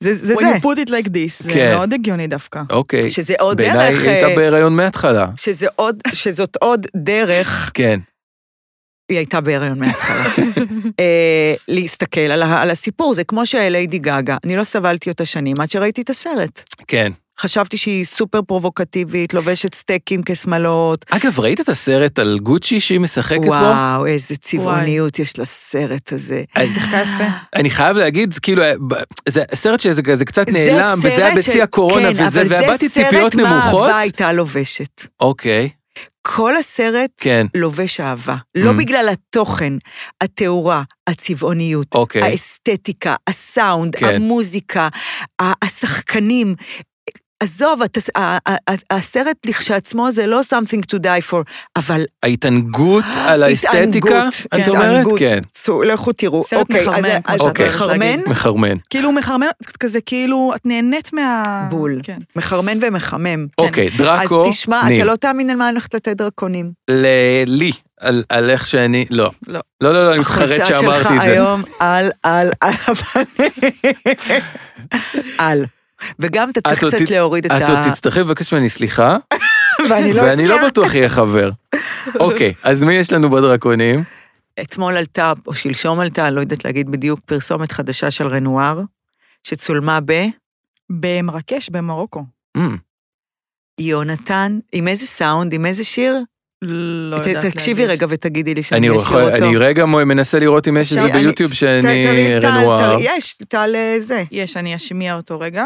זה- 0.00 0.14
זה 0.14 0.26
זה. 0.26 0.34
When 0.34 0.40
זה. 0.40 0.52
you 0.56 0.60
put 0.60 0.86
it 0.86 0.90
like 0.90 1.06
this, 1.08 1.44
זה 1.44 1.52
כן. 1.52 1.72
מאוד 1.74 1.92
הגיוני 1.92 2.26
דווקא. 2.26 2.62
אוקיי, 2.70 3.10
שזה 3.10 3.34
עוד 3.40 3.56
בעיניי 3.56 3.90
דרך, 3.92 4.02
היא 4.02 4.10
הייתה 4.10 4.28
אה, 4.28 4.36
בהיריון 4.36 4.76
מההתחלה. 4.76 5.26
שזה 5.36 5.66
עוד, 5.76 5.96
שזאת 6.12 6.56
עוד 6.60 6.86
דרך, 6.96 7.70
כן, 7.74 8.00
היא 9.08 9.18
הייתה 9.18 9.40
בהיריון 9.40 9.78
מההתחלה. 9.78 10.24
אה, 11.00 11.54
להסתכל 11.68 12.20
על, 12.20 12.70
הסיפור, 12.70 13.14
זה 13.14 13.24
כמו 13.24 13.46
שליידי 13.46 13.98
גאגה, 13.98 14.36
אני 14.44 14.56
לא 14.56 14.64
סבלתי 14.64 15.10
אותה 15.10 15.24
שנים 15.24 15.56
עד 15.60 15.70
שראיתי 15.70 16.02
את 16.02 16.10
הסרט. 16.10 16.62
כן. 16.88 17.12
חשבתי 17.40 17.76
שהיא 17.76 18.04
סופר 18.04 18.42
פרובוקטיבית, 18.42 19.34
לובשת 19.34 19.74
סטייקים 19.74 20.22
כשמלות. 20.26 21.04
אגב, 21.10 21.40
ראית 21.40 21.60
את 21.60 21.68
הסרט 21.68 22.18
על 22.18 22.38
גוצ'י 22.42 22.80
שהיא 22.80 23.00
משחקת 23.00 23.40
בו? 23.40 23.46
וואו, 23.46 24.06
איזה 24.06 24.36
צבעוניות 24.36 25.18
יש 25.18 25.38
לסרט 25.38 26.12
הזה. 26.12 26.42
היא 26.54 26.66
שיחקה 26.66 26.96
יפה. 26.96 27.24
אני 27.54 27.70
חייב 27.70 27.96
להגיד, 27.96 28.34
כאילו, 28.42 28.62
ב- 28.88 28.94
זה 29.28 29.42
סרט 29.54 29.80
שזה 29.80 30.02
זה 30.16 30.24
קצת 30.24 30.50
זה 30.50 30.58
נעלם, 30.58 30.98
וזה 30.98 31.26
היה 31.26 31.36
בשיא 31.36 31.62
הקורונה 31.62 32.14
כן, 32.14 32.24
וזה, 32.24 32.40
אבל 32.40 32.48
זה 32.48 32.58
סרט 32.66 32.80
ציפיות 32.80 33.34
מה 33.34 33.42
נמוכות. 33.42 33.82
אהבה 33.82 33.98
הייתה 33.98 34.32
לובשת. 34.32 35.06
אוקיי, 35.20 35.68
כל 36.28 36.56
הסרט 36.56 37.10
כן, 37.16 37.46
לובש 37.54 38.00
אהבה. 38.00 38.36
לא 38.54 38.70
Mm. 38.70 38.74
בגלל 38.74 39.08
התוכן, 39.08 39.72
התאורה, 40.20 40.82
הצבעוניות, 41.06 41.94
אוקיי. 41.94 42.22
האסתטיקה, 42.22 43.14
הסאונד, 43.26 43.96
כן. 43.96 44.14
המוזיקה, 44.14 44.88
השחקנים. 45.62 46.54
עזוב, 47.42 47.80
הסרט 48.90 49.36
לכשעצמו 49.46 50.12
זה 50.12 50.26
לא 50.26 50.40
something 50.40 50.94
to 50.94 50.98
die 50.98 51.30
for, 51.30 51.36
אבל 51.76 52.04
ההתענגות 52.22 53.04
על 53.28 53.42
האסתטיקה, 53.42 53.78
התענגות, 53.78 54.34
את 54.46 54.50
כן, 54.64 54.68
אומרת? 54.70 54.84
התענגות. 54.90 55.18
כן. 55.18 55.38
צאו, 55.52 55.82
לכו 55.82 56.12
תראו. 56.12 56.44
סרט 56.44 56.60
אוקיי, 56.60 56.82
מחרמן, 56.88 56.98
אז- 57.10 57.22
כמו 57.24 57.34
אז 57.34 57.40
אוהבת 57.40 57.60
מחרמן, 57.60 57.98
להגיד. 57.98 58.28
מחרמן. 58.28 58.76
כאילו 58.90 59.12
מחרמן 59.12 59.46
כזה, 59.80 60.00
כאילו, 60.00 60.52
את 60.56 60.60
נהנית 60.66 61.12
מה... 61.12 61.44
בול. 61.70 62.00
כן. 62.02 62.18
מחרמן 62.36 62.78
ומחמם. 62.82 63.46
אוקיי, 63.58 63.90
דראקו, 63.96 64.46
אז 64.46 64.50
תשמע, 64.54 64.82
ניר. 64.88 65.02
אתה 65.04 65.12
לא 65.12 65.16
תאמין 65.16 65.50
על 65.50 65.56
מה 65.56 65.64
אני 65.68 65.72
הולכת 65.72 65.94
לתת 65.94 66.16
דרקונים. 66.16 66.70
לי, 67.46 67.72
על- 68.00 68.24
על 68.28 68.50
איך 68.50 68.66
שאני, 68.66 69.04
לא. 69.10 69.30
לא. 69.46 69.60
לא, 69.80 69.92
לא, 69.92 70.04
לא, 70.04 70.10
אני 70.12 70.20
מתחרט 70.20 70.50
החולצה 70.50 70.64
שאמרתי 70.80 71.02
שלך 71.02 71.12
את 71.12 71.22
זה. 71.22 71.32
היום 71.32 71.62
על, 71.80 72.10
על, 72.22 72.50
על 72.60 72.72
הפנים. 72.86 73.26
על. 75.38 75.64
וגם 76.18 76.50
אתה 76.50 76.60
צריך 76.60 76.84
קצת 76.84 77.10
להוריד 77.10 77.44
את 77.44 77.50
את 77.50 77.68
עוד 77.68 77.78
ה... 77.78 77.90
תצטרכי 77.90 78.20
לבקש 78.20 78.54
ממני 78.54 78.68
סליחה, 78.68 79.16
ואני 79.90 80.12
לא 80.12 80.22
ואני 80.22 80.46
לא. 80.46 80.66
בטוח 80.66 80.94
יהיה 80.94 81.08
חבר. 81.08 81.50
אוקיי, 82.20 82.54
אז 82.62 82.82
מי 82.82 82.94
יש 82.94 83.12
לנו 83.12 83.30
בדרקונים? 83.30 84.04
אתמול 84.60 84.96
עלתה, 84.96 85.32
או 85.46 85.54
שלשום 85.54 86.00
עלתה, 86.00 86.30
לא 86.30 86.40
יודעת 86.40 86.64
להגיד 86.64 86.90
בדיוק, 86.90 87.20
פרסומת 87.26 87.72
חדשה 87.72 88.10
של 88.10 88.26
רנואר, 88.26 88.80
שצולמה 89.44 89.98
ב... 90.04 90.12
במרקש, 90.90 91.70
במרוקו. 91.70 92.24
אמ, 92.56 92.76
יונתן, 93.80 94.58
עם 94.72 94.88
איזה 94.88 95.06
סאונד, 95.06 95.52
עם 95.52 95.66
איזה 95.66 95.84
שיר? 95.84 96.16
לא 96.62 97.16
יודעת 97.16 97.34
להגיד. 97.34 97.50
תקשיבי 97.50 97.86
רגע 97.86 98.06
ותגידי 98.10 98.54
לי 98.54 98.62
שאני 98.62 98.88
אני 98.88 98.96
אשאיר 98.96 99.32
אותו. 99.32 99.44
אני 99.44 99.56
רגע 99.56 99.86
מנסה 99.86 100.38
לראות 100.38 100.68
אם 100.68 100.76
יש 100.76 100.92
את 100.92 101.02
זה 101.02 101.12
ביוטיוב 101.12 101.52
שאני 101.52 102.38
רנואר. 102.42 102.96
יש, 103.00 103.34
טל 103.48 103.72
אה, 103.74 103.96
זה. 104.00 104.24
יש, 104.30 104.56
אני 104.56 104.76
אשמיע 104.76 105.16
אותו 105.16 105.40
רגע. 105.40 105.64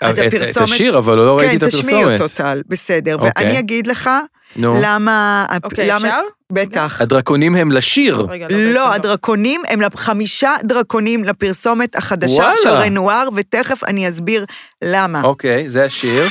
אז 0.00 0.18
את- 0.18 0.24
את 0.26 0.34
הפרסומת- 0.34 0.62
השיר, 0.70 0.98
אבל 0.98 1.16
לא 1.16 1.38
ראיתי 1.38 1.56
את 1.56 1.60
כן, 1.60 1.68
תשמיעי 1.68 2.02
הפרסומת. 2.02 2.20
אותו, 2.20 2.34
טל, 2.34 2.62
בסדר. 2.68 3.14
אוקיי. 3.14 3.30
ואני 3.36 3.58
אגיד 3.58 3.86
לך 3.86 4.10
נו. 4.56 4.78
למה... 4.82 5.46
אוקיי, 5.64 5.86
למה- 5.88 5.96
אפשר? 6.08 6.20
בטח. 6.52 6.98
הדרקונים 7.00 7.54
הם 7.54 7.72
לשיר. 7.72 8.26
רגע, 8.30 8.46
בעצם 8.48 8.60
לא, 8.60 8.94
הדרקונים 8.94 9.62
הם 9.68 9.80
חמישה 9.96 10.50
דרקונים 10.64 11.24
לפרסומת 11.24 11.96
החדשה 11.96 12.34
וואלה. 12.34 12.56
של 12.62 12.68
רנואר, 12.68 13.28
ותכף 13.34 13.84
אני 13.84 14.08
אסביר 14.08 14.44
למה. 14.84 15.22
אוקיי, 15.22 15.70
זה 15.70 15.84
השיר. 15.84 16.26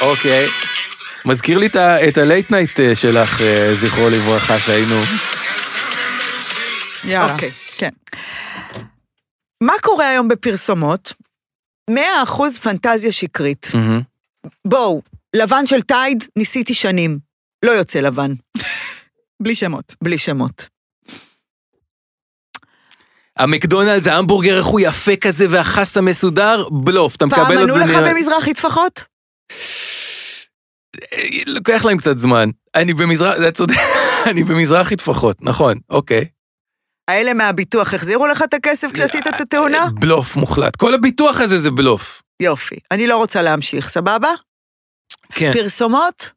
אוקיי. 0.00 0.46
מזכיר 1.24 1.58
לי 1.58 1.66
את 1.66 1.76
את 1.76 2.18
ה 2.18 2.24
late 2.24 2.50
night 2.50 2.80
אה, 2.80 2.94
שלך, 2.94 3.40
אה, 3.40 3.74
זכרו 3.74 4.08
לברכה, 4.10 4.58
שהיינו... 4.58 5.00
יאללה. 7.04 7.32
אוקיי. 7.32 7.50
כן. 7.78 7.90
מה 9.62 9.72
קורה 9.82 10.08
היום 10.08 10.28
בפרסומות? 10.28 11.12
100% 11.90 11.94
פנטזיה 12.62 13.12
שקרית. 13.12 13.66
מהמם. 13.74 14.00
בואו, 14.66 15.02
לבן 15.36 15.66
של 15.66 15.82
טייד, 15.82 16.24
ניסיתי 16.38 16.74
שנים. 16.74 17.18
לא 17.64 17.70
יוצא 17.70 17.98
לבן, 18.00 18.32
בלי 19.42 19.54
שמות. 19.54 19.94
בלי 20.02 20.18
שמות. 20.18 20.68
המקדונלדס, 23.36 24.06
ההמבורגר, 24.06 24.58
איך 24.58 24.66
הוא 24.66 24.80
יפה 24.80 25.16
כזה, 25.16 25.46
והחס 25.50 25.96
המסודר, 25.96 26.68
בלוף, 26.68 27.16
אתה 27.16 27.26
פעם 27.30 27.40
מקבל 27.42 27.58
את 27.58 27.62
ענו 27.62 27.74
זה 27.74 27.80
לך 27.80 27.90
נראה- 27.90 28.14
במזרחי 28.14 28.54
טפחות? 28.54 29.04
אה, 31.12 31.26
לוקח 31.46 31.84
להם 31.84 31.96
קצת 31.96 32.18
זמן. 32.18 32.48
אני 32.74 32.94
במזרח, 32.94 33.34
אתה 33.40 33.50
צודק, 33.52 33.74
אני 34.30 34.44
במזרחי 34.44 34.96
טפחות, 34.96 35.42
נכון, 35.42 35.78
אוקיי. 35.90 36.24
האלה 37.08 37.34
מהביטוח 37.34 37.94
החזירו 37.94 38.26
לך 38.26 38.42
את 38.42 38.54
הכסף 38.54 38.92
כשעשית 38.92 39.26
את 39.26 39.40
התאונה? 39.40 39.86
בלוף 40.00 40.36
מוחלט. 40.36 40.76
כל 40.76 40.94
הביטוח 40.94 41.40
הזה 41.40 41.60
זה 41.60 41.70
בלוף. 41.70 42.22
יופי. 42.42 42.76
אני 42.90 43.06
לא 43.06 43.16
רוצה 43.16 43.42
להמשיך, 43.42 43.88
סבבה? 43.88 44.28
כן. 45.32 45.52
פרסומות 45.52 46.30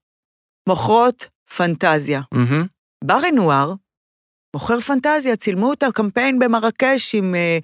מוכרות 0.69 1.27
פנטזיה. 1.55 2.21
מהמם. 2.31 2.65
בר 3.03 3.19
רנואר 3.23 3.73
מוכר 4.55 4.79
פנטזיה, 4.79 5.35
צילמו 5.35 5.73
את 5.73 5.83
הקמפיין 5.83 6.39
במרקש 6.39 7.15
עם... 7.15 7.35
אה, 7.35 7.57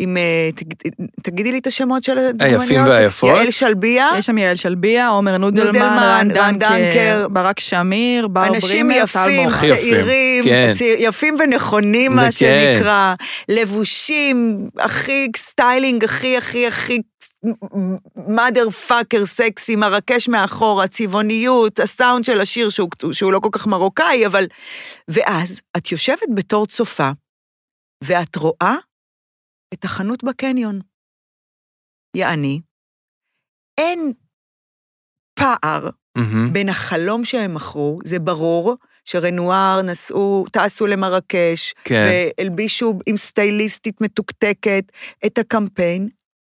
עם, 0.00 0.16
אה, 0.16 0.50
תג- 0.54 1.04
תגידי 1.22 1.52
לי 1.52 1.58
את 1.58 1.66
השמות 1.66 2.04
של 2.04 2.18
הדוגמניות. 2.18 2.60
היפים 2.60 2.84
והיפות. 2.84 3.30
יעל 3.30 3.50
שלביה, 3.50 4.08
יש 4.18 4.26
שם 4.26 4.38
יעל 4.38 4.56
שלביה, 4.56 5.08
עומר 5.08 5.36
נודלמן, 5.38 6.28
רן 6.34 6.58
דנקר. 6.58 7.26
ברק 7.30 7.60
שמיר, 7.60 8.28
בר 8.28 8.46
אנשים 8.46 8.88
ברימר, 8.88 9.06
טל 9.12 9.28
יפים, 9.30 9.50
צעירים, 9.76 10.44
כן. 10.44 10.70
יפים 10.98 11.36
ונכונים, 11.38 12.16
מה. 12.16 12.32
שנקרא, 12.32 13.14
לבושים 13.48 14.66
הכי 14.78 15.28
styling, 15.36 16.04
הכי 16.04 16.36
הכי 16.36 16.66
הכי 16.66 16.98
mother 18.28 18.88
fucker 18.90 19.24
סקסי, 19.24 19.76
מרקש 19.76 20.28
מאחור, 20.28 20.82
הצבעוניות, 20.82 21.80
הסאונד 21.80 22.24
של 22.24 22.40
השיר 22.40 22.70
שהוא, 22.70 22.88
שהוא 23.12 23.32
לא 23.32 23.38
כל 23.38 23.48
כך 23.52 23.66
מרוקאי, 23.66 24.26
אבל... 24.26 24.46
ואז 25.08 25.60
את 25.76 25.92
יושבת 25.92 26.28
בתור 26.34 26.66
צופה, 26.66 27.10
ואת 28.04 28.36
רואה 28.36 28.74
את 29.74 29.84
החנות 29.84 30.24
בקניון. 30.24 30.80
יעני, 32.16 32.60
אין 33.78 34.12
פער 35.34 35.88
מהמם. 36.18 36.52
בין 36.52 36.68
החלום 36.68 37.24
שהם 37.24 37.54
מכרו, 37.54 37.98
זה 38.04 38.18
ברור 38.18 38.76
שרנואר 39.04 39.82
נסעו, 39.82 40.46
טסו 40.52 40.86
למרקש, 40.86 41.74
כן. 41.84 42.08
והלבישו 42.38 42.98
עם 43.06 43.16
סטייליסטית 43.16 44.00
מתוקתקת 44.00 44.84
את 45.26 45.38
הקמפיין, 45.38 46.08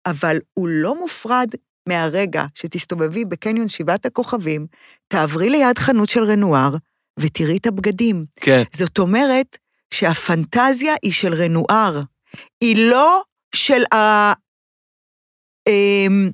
אבל 0.06 0.36
הוא 0.54 0.68
לא 0.68 1.00
מופרד 1.00 1.48
מהרגע 1.88 2.44
שתסתובבי 2.54 3.24
בקניון 3.24 3.68
שבעת 3.68 4.06
הכוכבים, 4.06 4.66
תעברי 5.08 5.50
ליד 5.50 5.78
חנות 5.78 6.08
של 6.08 6.24
רנואר 6.24 6.76
ותראי 7.20 7.56
את 7.56 7.66
הבגדים. 7.66 8.24
כן. 8.36 8.62
זאת 8.72 8.98
אומרת 8.98 9.58
שהפנטזיה 9.94 10.94
היא 11.02 11.12
של 11.12 11.34
רנואר, 11.34 12.02
היא 12.60 12.90
לא 12.90 13.22
של 13.54 13.82
ה... 13.94 14.32
אמ, 15.68 16.30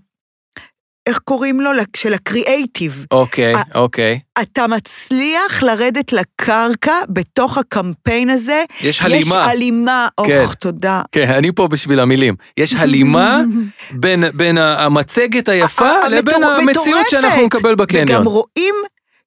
איך 1.08 1.18
קוראים 1.18 1.60
לו? 1.60 1.70
של 1.96 2.14
הקריאייטיב. 2.14 3.06
אוקיי, 3.10 3.54
אה, 3.54 3.62
אוקיי. 3.74 4.20
אתה 4.42 4.66
מצליח 4.66 5.62
לרדת 5.62 6.12
לקרקע 6.12 6.92
בתוך 7.08 7.58
הקמפיין 7.58 8.30
הזה. 8.30 8.64
יש 8.80 8.84
יש 8.86 9.02
הלימה. 9.02 9.44
הלימה. 9.44 10.08
כן. 10.26 10.40
אוח, 10.42 10.54
תודה. 10.54 11.02
כן, 11.12 11.30
אני 11.30 11.52
פה 11.52 11.68
בשביל 11.68 12.00
המילים. 12.00 12.34
יש 12.56 12.74
הלימה 12.74 13.40
בין, 14.00 14.24
בין 14.34 14.58
המצגת 14.58 15.48
היפה 15.48 15.90
לבין 16.10 16.34
המטור- 16.34 16.50
המציאות 16.50 16.86
מטורפת. 16.86 17.10
שאנחנו 17.10 17.42
נקבל 17.46 17.74
בקניון. 17.74 18.08
וגם 18.10 18.26
רואים 18.26 18.74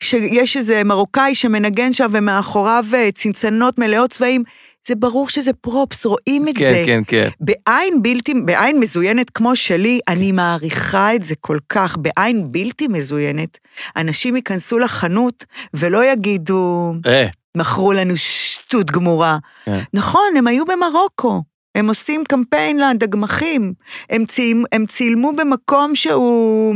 שיש 0.03 0.57
איזה 0.57 0.83
מרוקאי 0.83 1.35
שמנגן 1.35 1.93
שם 1.93 2.07
ומאחוריו 2.11 2.85
אה, 2.93 3.09
צנצנות 3.11 3.79
מלאות 3.79 4.09
צבעים. 4.11 4.43
זה 4.87 4.95
ברור 4.95 5.29
שזה 5.29 5.53
פרופס, 5.53 6.05
רואים 6.05 6.47
את 6.47 6.57
כן, 6.57 6.73
זה. 6.73 6.83
כן, 6.85 7.01
כן. 7.07 7.29
בעין 7.39 8.01
בלתי, 8.01 8.33
בעין 8.45 8.79
מזוינת 8.79 9.29
כמו 9.29 9.55
שלי, 9.55 9.99
אני 10.07 10.31
מעריכה 10.31 11.15
את 11.15 11.23
זה 11.23 11.35
כל 11.41 11.57
כך. 11.69 11.97
בעין 11.97 12.51
בלתי 12.51 12.87
מזוינת, 12.87 13.57
אנשים 13.97 14.35
ייכנסו 14.35 14.79
לחנות 14.79 15.45
ולא 15.73 16.05
יגידו, 16.11 16.93
אה, 17.05 17.27
מכרו 17.57 17.93
לנו 17.93 18.13
שטות 18.17 18.91
גמורה. 18.91 19.37
כן. 19.65 19.79
נכון, 19.93 20.37
הם 20.37 20.47
היו 20.47 20.63
במרוקו. 20.65 21.43
הם 21.75 21.87
עושים 21.87 22.23
קמפיין 22.27 22.79
לדגמחים. 22.79 23.73
הם, 24.09 24.25
צילמו, 24.25 24.65
הם 24.71 24.85
צילמו 24.85 25.31
במקום 25.37 25.95
שהוא 25.95 26.75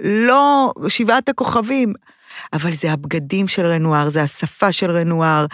לא 0.00 0.72
שבעת 0.88 1.28
הכוכבים. 1.28 1.92
אבל 2.52 2.74
זה 2.74 2.92
הבגדים 2.92 3.48
של 3.48 3.66
רנואר, 3.66 4.08
זה 4.08 4.22
השפה 4.22 4.72
של 4.72 4.90
רנואר. 4.90 5.46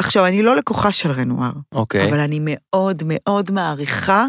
עכשיו, 0.00 0.26
אני 0.26 0.42
לא 0.42 0.56
לקוחה 0.56 0.92
של 0.92 1.10
רנואר, 1.10 1.52
אוקיי. 1.72 2.08
אבל 2.08 2.20
אני 2.20 2.38
מאוד 2.42 3.02
מאוד 3.06 3.52
מעריכה 3.52 4.26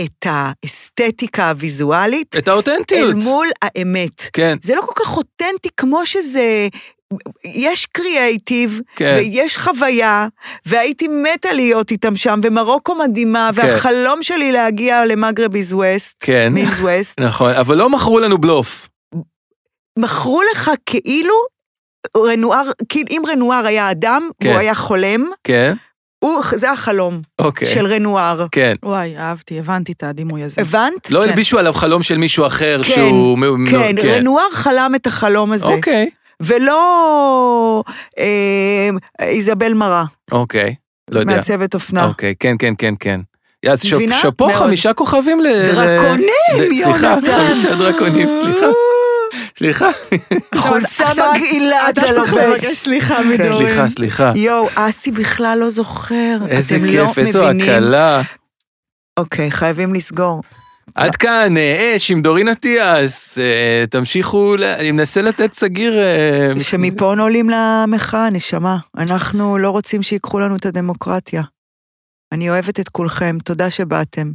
את 0.00 0.26
האסתטיקה 0.26 1.48
הוויזואלית 1.48 2.36
את 2.38 2.48
האותנטיות. 2.48 3.14
אל 3.14 3.14
מול 3.14 3.48
האמת. 3.62 4.22
כן, 4.32 4.56
זה 4.62 4.74
לא 4.74 4.80
כל 4.80 5.04
כך 5.04 5.16
אותנטי 5.16 5.68
כמו 5.76 6.06
שזה... 6.06 6.68
יש 7.44 7.86
קריאייטיב, 7.86 8.80
כן. 8.96 9.14
ויש 9.18 9.58
חוויה, 9.58 10.28
והייתי 10.66 11.08
מתה 11.08 11.52
להיות 11.52 11.90
איתם 11.90 12.16
שם, 12.16 12.40
ומרוקו 12.42 12.94
מדהימה, 12.94 13.50
כן. 13.56 13.60
והחלום 13.60 14.22
שלי 14.22 14.52
להגיע 14.52 15.04
למגרביז 15.04 15.72
ווסט, 15.72 16.16
כן. 16.20 16.52
מיז 16.52 16.80
ווסט, 16.80 17.20
נכון, 17.20 17.50
אבל 17.54 17.76
לא 17.76 17.90
מכרו 17.90 18.20
לנו 18.20 18.38
בלוף. 18.38 18.88
מכרו 19.98 20.40
לך 20.52 20.70
כאילו 20.86 21.34
רנואר, 22.16 22.62
כאילו 22.88 23.06
אם 23.10 23.22
רנואר 23.28 23.66
היה 23.66 23.90
אדם, 23.90 24.28
כן. 24.40 24.48
והוא 24.48 24.58
היה 24.58 24.74
חולם, 24.74 25.30
כן, 25.44 25.74
הוא, 26.18 26.42
זה 26.54 26.70
החלום 26.72 27.20
אוקיי. 27.38 27.68
של 27.68 27.86
רנואר. 27.86 28.46
כן. 28.52 28.74
וואי, 28.82 29.16
אהבתי, 29.18 29.58
הבנתי 29.58 29.92
את 29.92 30.02
הדימוי 30.02 30.42
הזה. 30.42 30.60
הבנת? 30.62 31.10
לא 31.10 31.22
כן. 31.22 31.28
הלבישו 31.28 31.58
עליו 31.58 31.72
חלום 31.72 32.02
של 32.02 32.18
מישהו 32.18 32.46
אחר 32.46 32.80
כן, 32.82 32.94
שהוא... 32.94 33.38
כן, 33.70 33.94
מ- 33.94 33.98
רנואר 34.08 34.50
חלם 34.52 34.92
את 34.96 35.06
החלום 35.06 35.52
הזה, 35.52 35.66
אוקיי, 35.66 36.10
ולא 36.40 37.82
אה, 38.18 38.90
איזבל 39.20 39.74
מרה, 39.74 40.04
אוקיי. 40.32 40.74
לא 41.10 41.20
יודע. 41.20 41.36
מעצבת 41.36 41.74
אופנה. 41.74 42.04
אוקיי, 42.06 42.34
כן, 42.40 42.54
כן, 42.58 42.74
כן, 42.78 42.94
כן. 43.00 43.20
אז? 43.70 43.82
שאפו. 43.82 44.48
חמישה 44.54 44.92
כוכבים 44.92 45.40
ל... 45.40 45.46
דרקונים, 45.66 46.28
ל- 46.58 46.74
סליחה, 46.74 47.06
יונתן. 47.06 47.32
חמישה 47.48 47.74
דרקונים, 47.74 48.28
סליחה. 48.44 48.66
סליחה. 49.58 49.88
חולצה 50.56 51.08
מגעילה 51.34 51.90
אתה 51.90 52.00
צריך. 52.00 52.32
לבקש 52.32 52.64
סליחה 52.64 53.22
מדורין. 53.22 53.66
סליחה, 53.66 53.88
סליחה. 53.88 54.32
יואו, 54.36 54.68
אסי 54.74 55.10
בכלל 55.10 55.58
לא 55.60 55.70
זוכר. 55.70 56.38
איזה 56.48 56.76
אתם 56.76 56.84
כיף, 56.84 57.18
לא 57.18 57.22
איזו. 57.26 57.48
הקלה. 57.48 58.22
אוקיי, 59.16 59.50
חייבים 59.50 59.94
לסגור. 59.94 60.40
עד 60.94 61.16
כאן, 61.16 61.56
אה, 61.56 61.92
אש 61.96 62.10
עם 62.10 62.22
דורין 62.22 62.48
אטיאס. 62.48 63.38
אה, 63.38 63.84
תמשיכו, 63.90 64.54
אני 64.78 64.90
מנסה 64.90 65.22
לתת 65.22 65.54
סגיר... 65.54 65.98
אה, 65.98 66.52
שמפה 66.60 67.04
עולים 67.04 67.50
למחאה, 67.50 68.30
נשמה. 68.30 68.76
אנחנו 68.98 69.58
לא 69.58 69.70
רוצים 69.70 70.02
שיקחו 70.02 70.40
לנו 70.40 70.56
את 70.56 70.66
הדמוקרטיה. 70.66 71.42
אני 72.32 72.50
אוהבת 72.50 72.80
את 72.80 72.88
כולכם, 72.88 73.36
תודה 73.44 73.70
שבאתם. 73.70 74.32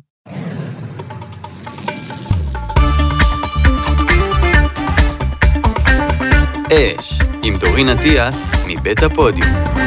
אש, 6.73 7.19
עם 7.43 7.57
דורין 7.57 7.89
אטיאס 7.89 8.35
מבית 8.67 9.03
הפודיום. 9.03 9.78